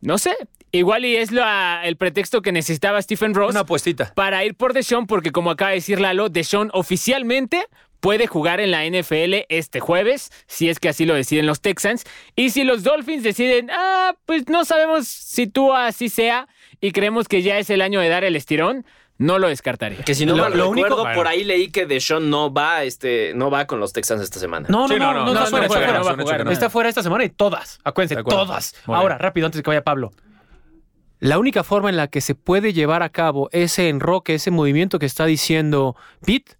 no 0.00 0.18
sé, 0.18 0.34
igual 0.78 1.04
y 1.04 1.16
es 1.16 1.30
la- 1.32 1.80
el 1.84 1.96
pretexto 1.96 2.42
que 2.42 2.52
necesitaba 2.52 3.00
Stephen 3.00 3.34
Ross 3.34 3.50
Una 3.50 3.60
apuestita. 3.60 4.12
para 4.14 4.44
ir 4.44 4.54
por 4.54 4.72
Deshaun, 4.72 5.06
porque 5.06 5.30
como 5.32 5.50
acaba 5.50 5.70
de 5.70 5.76
decir 5.76 6.00
Lalo, 6.00 6.28
Deshaun 6.28 6.70
oficialmente 6.72 7.66
puede 8.00 8.26
jugar 8.26 8.60
en 8.60 8.70
la 8.70 8.84
NFL 8.84 9.46
este 9.48 9.80
jueves, 9.80 10.30
si 10.46 10.68
es 10.68 10.78
que 10.78 10.88
así 10.90 11.06
lo 11.06 11.14
deciden 11.14 11.46
los 11.46 11.60
Texans. 11.62 12.04
Y 12.36 12.50
si 12.50 12.62
los 12.64 12.82
Dolphins 12.82 13.22
deciden, 13.22 13.70
ah, 13.72 14.14
pues 14.26 14.48
no 14.48 14.64
sabemos 14.64 15.08
si 15.08 15.46
Tua 15.46 15.86
así 15.86 16.08
sea 16.10 16.46
y 16.80 16.92
creemos 16.92 17.28
que 17.28 17.40
ya 17.42 17.58
es 17.58 17.70
el 17.70 17.80
año 17.80 18.00
de 18.00 18.08
dar 18.10 18.24
el 18.24 18.36
estirón, 18.36 18.84
no 19.16 19.38
lo 19.38 19.48
descartaría. 19.48 20.02
Que 20.02 20.14
si 20.14 20.26
no 20.26 20.34
Lo- 20.36 20.68
único- 20.68 20.96
bueno. 20.96 21.14
por 21.14 21.28
ahí 21.28 21.44
leí 21.44 21.70
que 21.70 21.86
Deshaun 21.86 22.28
no 22.30 22.52
va, 22.52 22.82
este, 22.82 23.32
no 23.34 23.48
va 23.50 23.66
con 23.66 23.78
los 23.80 23.92
Texans 23.92 24.20
esta 24.20 24.38
semana. 24.40 24.66
No, 24.68 24.82
no, 24.82 24.88
Sí, 24.88 24.94
no, 24.98 25.12
no, 25.14 25.20
no, 25.20 25.26
no, 25.26 25.30
está 25.32 25.40
no, 25.44 25.48
fuera, 25.48 25.60
no, 25.60 25.62
está 25.62 26.16
no, 26.66 26.70
fuera. 26.70 26.88
esta 26.90 27.02
semana 27.02 27.24
y 27.24 27.30
todas. 27.30 27.78
Acuérdense, 27.84 28.22
todas. 28.24 28.74
Ahora, 28.86 29.16
rápido, 29.16 29.46
antes 29.46 29.58
de 29.58 29.62
que 29.62 29.70
vaya 29.70 29.82
Pablo. 29.84 30.12
La 31.24 31.38
única 31.38 31.64
forma 31.64 31.88
en 31.88 31.96
la 31.96 32.08
que 32.08 32.20
se 32.20 32.34
puede 32.34 32.72
llevar 32.74 33.02
a 33.02 33.08
cabo 33.08 33.48
ese 33.52 33.88
enroque, 33.88 34.34
ese 34.34 34.50
movimiento 34.50 34.98
que 34.98 35.06
está 35.06 35.24
diciendo 35.24 35.96
Pete, 36.24 36.52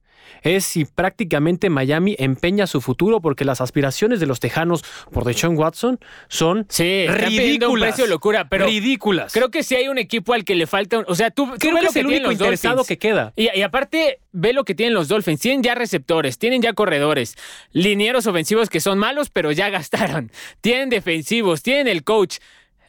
es 0.43 0.65
si 0.65 0.85
prácticamente 0.87 1.69
Miami 1.69 2.17
empeña 2.19 2.67
su 2.67 2.81
futuro 2.81 3.21
porque 3.21 3.45
las 3.45 3.61
aspiraciones 3.61 4.21
de 4.21 4.27
los 4.27 4.41
tejanos 4.41 4.83
por 5.13 5.25
Deshaun 5.25 5.57
Watson 5.59 5.99
son 6.29 6.67
Sí, 6.71 7.07
pidiendo 7.09 7.71
un 7.71 7.77
ridículas. 7.77 7.89
precio 7.95 8.07
locura, 8.07 8.49
pero 8.49 8.67
ridículas. 8.67 9.33
creo 9.35 9.51
que 9.51 9.63
si 9.63 9.75
hay 9.77 9.89
un 9.89 9.99
equipo 9.99 10.33
al 10.33 10.45
que 10.45 10.55
le 10.55 10.67
falta, 10.67 10.99
un- 10.99 11.05
o 11.09 11.15
sea, 11.15 11.31
tú, 11.31 11.47
Creo 11.59 11.77
que 11.79 11.87
es 11.87 11.97
el 11.97 12.07
único 12.07 12.33
interesado 12.33 12.77
Dolphins. 12.77 12.89
que 12.89 12.99
queda. 12.99 13.33
Y, 13.37 13.49
y 13.55 13.63
aparte, 13.63 14.21
ve 14.33 14.53
lo 14.55 14.65
que 14.65 14.75
tienen 14.75 14.95
los 14.95 15.09
Dolphins. 15.09 15.41
Tienen 15.41 15.63
ya 15.63 15.75
receptores, 15.75 16.39
tienen 16.39 16.63
ya 16.63 16.73
corredores, 16.73 17.37
linieros 17.73 18.27
ofensivos 18.27 18.71
que 18.71 18.81
son 18.81 18.99
malos, 18.99 19.29
pero 19.31 19.53
ya 19.53 19.69
gastaron. 20.19 20.31
Tienen 20.63 20.89
defensivos, 20.91 21.63
tienen 21.63 21.87
el 21.89 22.03
coach. 22.03 22.37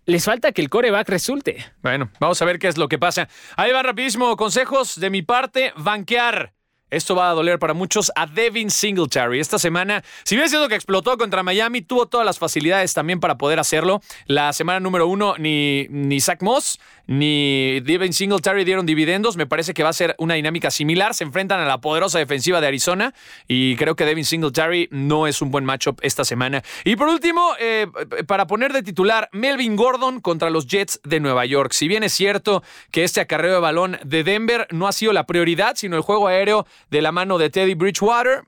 Les 0.06 0.26
falta 0.26 0.52
que 0.52 0.62
el 0.62 0.70
coreback 0.70 1.10
resulte. 1.10 1.66
Bueno, 1.82 2.10
vamos 2.20 2.42
a 2.42 2.46
ver 2.46 2.60
qué 2.60 2.68
es 2.68 2.78
lo 2.78 2.88
que 2.88 2.98
pasa. 2.98 3.28
Ahí 3.56 3.72
va 3.72 3.84
rapidísimo. 3.84 4.36
Consejos 4.36 5.00
de 5.00 5.10
mi 5.10 5.22
parte. 5.22 5.74
Banquear. 5.78 6.55
Esto 6.96 7.14
va 7.14 7.30
a 7.30 7.34
doler 7.34 7.60
para 7.60 7.74
muchos 7.74 8.10
a 8.16 8.26
Devin 8.26 8.72
Singletary. 8.72 9.42
Esta 9.42 9.60
semana, 9.60 10.02
si 10.24 10.38
bien 10.38 10.48
siendo 10.48 10.70
que 10.70 10.76
explotó 10.76 11.18
contra 11.18 11.44
Miami, 11.44 11.82
tuvo 11.82 12.06
todas 12.06 12.26
las 12.26 12.40
facilidades 12.40 12.94
también 12.94 13.20
para 13.20 13.38
poder 13.38 13.60
hacerlo. 13.60 14.02
La 14.28 14.54
semana 14.54 14.80
número 14.80 15.06
uno, 15.06 15.36
ni, 15.38 15.88
ni 15.90 16.22
Zach 16.22 16.42
Moss 16.42 16.80
ni 17.08 17.80
Devin 17.82 18.14
Singletary 18.14 18.64
dieron 18.64 18.86
dividendos. 18.86 19.38
Me 19.38 19.46
parece 19.46 19.74
que 19.74 19.84
va 19.84 19.90
a 19.90 19.94
ser 19.94 20.16
una 20.18 20.36
dinámica 20.36 20.72
similar. 20.72 21.14
Se 21.14 21.24
enfrentan 21.24 21.60
a 21.60 21.66
la 21.66 21.80
poderosa 21.80 22.20
defensiva 22.20 22.62
de 22.62 22.68
Arizona 22.68 23.14
y 23.48 23.76
creo 23.76 23.96
que 23.96 24.06
Devin 24.06 24.26
Singletary 24.26 24.88
no 24.92 25.28
es 25.28 25.42
un 25.42 25.52
buen 25.52 25.66
matchup 25.66 26.00
esta 26.02 26.26
semana. 26.26 26.64
Y 26.84 26.96
por 26.96 27.08
último, 27.08 27.54
eh, 27.60 27.88
para 28.28 28.48
poner 28.48 28.74
de 28.74 28.84
titular, 28.84 29.30
Melvin 29.32 29.76
Gordon 29.76 30.20
contra 30.20 30.50
los 30.50 30.68
Jets 30.68 31.00
de 31.04 31.20
Nueva 31.20 31.46
York. 31.46 31.74
Si 31.74 31.88
bien 31.88 32.04
es 32.04 32.14
cierto 32.14 32.64
que 32.92 33.04
este 33.04 33.22
acarreo 33.22 33.54
de 33.54 33.60
balón 33.60 33.98
de 34.04 34.24
Denver 34.24 34.68
no 34.72 34.88
ha 34.88 34.92
sido 34.92 35.14
la 35.14 35.26
prioridad, 35.26 35.76
sino 35.76 35.96
el 35.96 36.02
juego 36.02 36.28
aéreo 36.28 36.66
de 36.90 37.02
la 37.02 37.12
mano 37.12 37.38
de 37.38 37.50
Teddy 37.50 37.76
Bridgewater, 37.76 38.44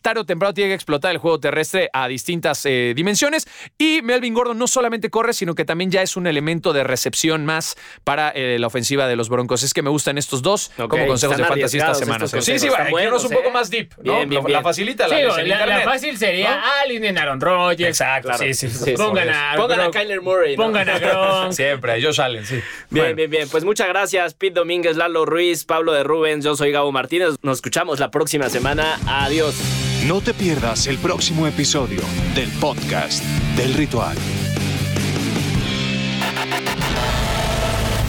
tarde 0.00 0.20
o 0.20 0.24
temprano 0.24 0.54
tiene 0.54 0.70
que 0.70 0.74
explotar 0.74 1.12
el 1.12 1.18
juego 1.18 1.40
terrestre 1.40 1.90
a 1.92 2.08
distintas 2.08 2.64
eh, 2.66 2.92
dimensiones. 2.94 3.46
Y 3.78 4.02
Melvin 4.02 4.34
Gordon 4.34 4.58
no 4.58 4.66
solamente 4.66 5.10
corre, 5.10 5.32
sino 5.32 5.54
que 5.54 5.64
también 5.64 5.90
ya 5.90 6.02
es 6.02 6.16
un 6.16 6.26
elemento 6.26 6.72
de 6.72 6.84
recepción 6.84 7.44
más 7.44 7.76
para 8.04 8.30
eh, 8.30 8.58
la 8.58 8.66
ofensiva 8.66 9.06
de 9.06 9.16
los 9.16 9.28
Broncos. 9.28 9.62
Es 9.62 9.74
que 9.74 9.82
me 9.82 9.90
gustan 9.90 10.18
estos 10.18 10.42
dos 10.42 10.70
como 10.76 11.06
consejos 11.06 11.36
de 11.36 11.44
fantasy 11.44 11.78
esta 11.78 11.94
semana. 11.94 12.26
Sí, 12.26 12.58
sí, 12.58 12.68
bueno, 12.90 13.16
un 13.16 13.30
poco 13.30 13.48
¿eh? 13.48 13.52
más 13.52 13.70
deep. 13.70 13.92
¿no? 14.02 14.24
la 14.24 14.62
facilita 14.62 15.08
la, 15.08 15.66
la, 15.66 15.80
fácil 15.82 16.16
sería 16.16 16.56
¿no? 16.56 16.62
Allen 16.82 17.18
Aaron 17.18 17.40
Rodgers. 17.40 17.88
Exacto. 17.88 18.32
Sí, 18.38 18.54
sí, 18.54 18.68
sí, 18.68 18.92
pongan, 18.92 19.28
a, 19.28 19.54
pongan 19.56 19.80
a 19.80 19.90
Kyler 19.90 20.20
Murray. 20.20 20.56
Pongan 20.56 20.88
a 20.88 20.98
Gronk. 20.98 21.52
Siempre, 21.58 21.92
a 21.92 22.02
Josh 22.02 22.20
Allen, 22.20 22.44
sí. 22.44 22.60
Bien, 22.90 23.14
bien, 23.14 23.30
bien. 23.30 23.48
Pues 23.48 23.64
muchas 23.64 23.88
gracias, 23.88 24.34
Pete 24.34 24.54
Domínguez, 24.54 24.96
Lalo 24.96 25.24
Ruiz, 25.24 25.64
Pablo 25.64 25.92
de 25.92 26.02
Rubens. 26.02 26.44
Yo 26.44 26.56
soy 26.56 26.72
Gabo 26.72 26.92
Martínez. 26.92 27.36
Nos 27.42 27.58
escuchamos 27.58 27.98
la 27.98 28.10
próxima 28.10 28.48
semana. 28.48 28.98
Adiós. 29.06 29.97
No 30.06 30.20
te 30.20 30.32
pierdas 30.32 30.86
el 30.86 30.96
próximo 30.98 31.46
episodio 31.46 32.00
del 32.34 32.48
podcast 32.60 33.22
del 33.56 33.74
ritual. 33.74 34.16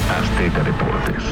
Azteca 0.07 0.63
Deportes. 0.63 1.28